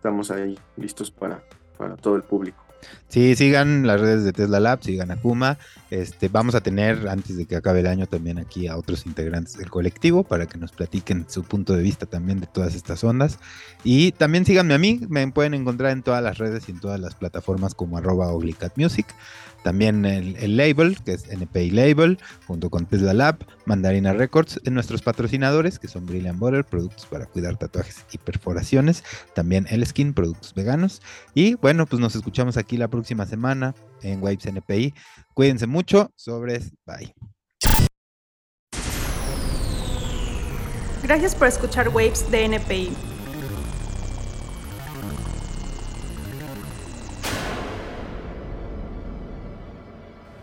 estamos 0.01 0.31
ahí 0.31 0.57
listos 0.77 1.11
para, 1.11 1.43
para 1.77 1.95
todo 1.95 2.15
el 2.15 2.23
público. 2.23 2.70
Sí, 3.09 3.35
sigan 3.35 3.85
las 3.85 3.99
redes 3.99 4.23
de 4.23 4.31
Tesla 4.31 4.59
Lab, 4.59 4.83
sigan 4.83 5.11
a 5.11 5.17
Kuma. 5.17 5.57
Este, 5.89 6.29
vamos 6.29 6.55
a 6.55 6.61
tener, 6.61 7.09
antes 7.09 7.35
de 7.35 7.45
que 7.45 7.57
acabe 7.57 7.81
el 7.81 7.87
año, 7.87 8.07
también 8.07 8.39
aquí 8.39 8.67
a 8.67 8.77
otros 8.77 9.05
integrantes 9.05 9.57
del 9.57 9.69
colectivo 9.69 10.23
para 10.23 10.45
que 10.45 10.57
nos 10.57 10.71
platiquen 10.71 11.25
su 11.27 11.43
punto 11.43 11.73
de 11.73 11.83
vista 11.83 12.05
también 12.05 12.39
de 12.39 12.47
todas 12.47 12.73
estas 12.73 13.03
ondas. 13.03 13.37
Y 13.83 14.13
también 14.13 14.45
síganme 14.45 14.73
a 14.73 14.77
mí, 14.77 15.01
me 15.09 15.29
pueden 15.31 15.53
encontrar 15.53 15.91
en 15.91 16.03
todas 16.03 16.23
las 16.23 16.37
redes 16.37 16.69
y 16.69 16.71
en 16.71 16.79
todas 16.79 16.99
las 17.01 17.15
plataformas 17.15 17.75
como 17.75 17.97
arroba 17.97 18.31
Music. 18.77 19.07
También 19.63 20.05
el, 20.05 20.57
label, 20.57 20.97
que 21.03 21.13
es 21.13 21.27
NPI 21.29 21.71
Label, 21.71 22.17
junto 22.47 22.69
con 22.69 22.85
Tesla 22.85 23.13
Lab, 23.13 23.37
Mandarina 23.65 24.13
Records, 24.13 24.59
en 24.65 24.73
nuestros 24.73 25.01
patrocinadores, 25.01 25.79
que 25.79 25.87
son 25.87 26.05
Brilliant 26.05 26.39
Butter, 26.39 26.65
productos 26.65 27.05
para 27.05 27.25
cuidar 27.25 27.57
tatuajes 27.57 28.05
y 28.11 28.17
perforaciones. 28.17 29.03
También 29.33 29.67
el 29.69 29.85
Skin, 29.85 30.13
productos 30.13 30.53
veganos. 30.53 31.01
Y 31.33 31.55
bueno, 31.55 31.85
pues 31.85 31.99
nos 31.99 32.15
escuchamos 32.15 32.57
aquí 32.57 32.77
la 32.77 32.87
próxima 32.87 33.25
semana 33.25 33.75
en 34.01 34.21
Waves 34.21 34.45
NPI. 34.45 34.93
Cuídense 35.33 35.67
mucho. 35.67 36.11
Sobres. 36.15 36.71
Bye. 36.85 37.13
Gracias 41.03 41.35
por 41.35 41.47
escuchar 41.47 41.89
Waves 41.89 42.29
de 42.31 42.45
NPI. 42.45 43.10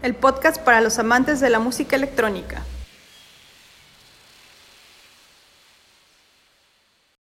El 0.01 0.14
podcast 0.14 0.61
para 0.61 0.80
los 0.80 1.01
amantes 1.01 1.40
de 1.40 1.51
la 1.51 1.59
música 1.59 1.96
electrónica. 1.96 2.62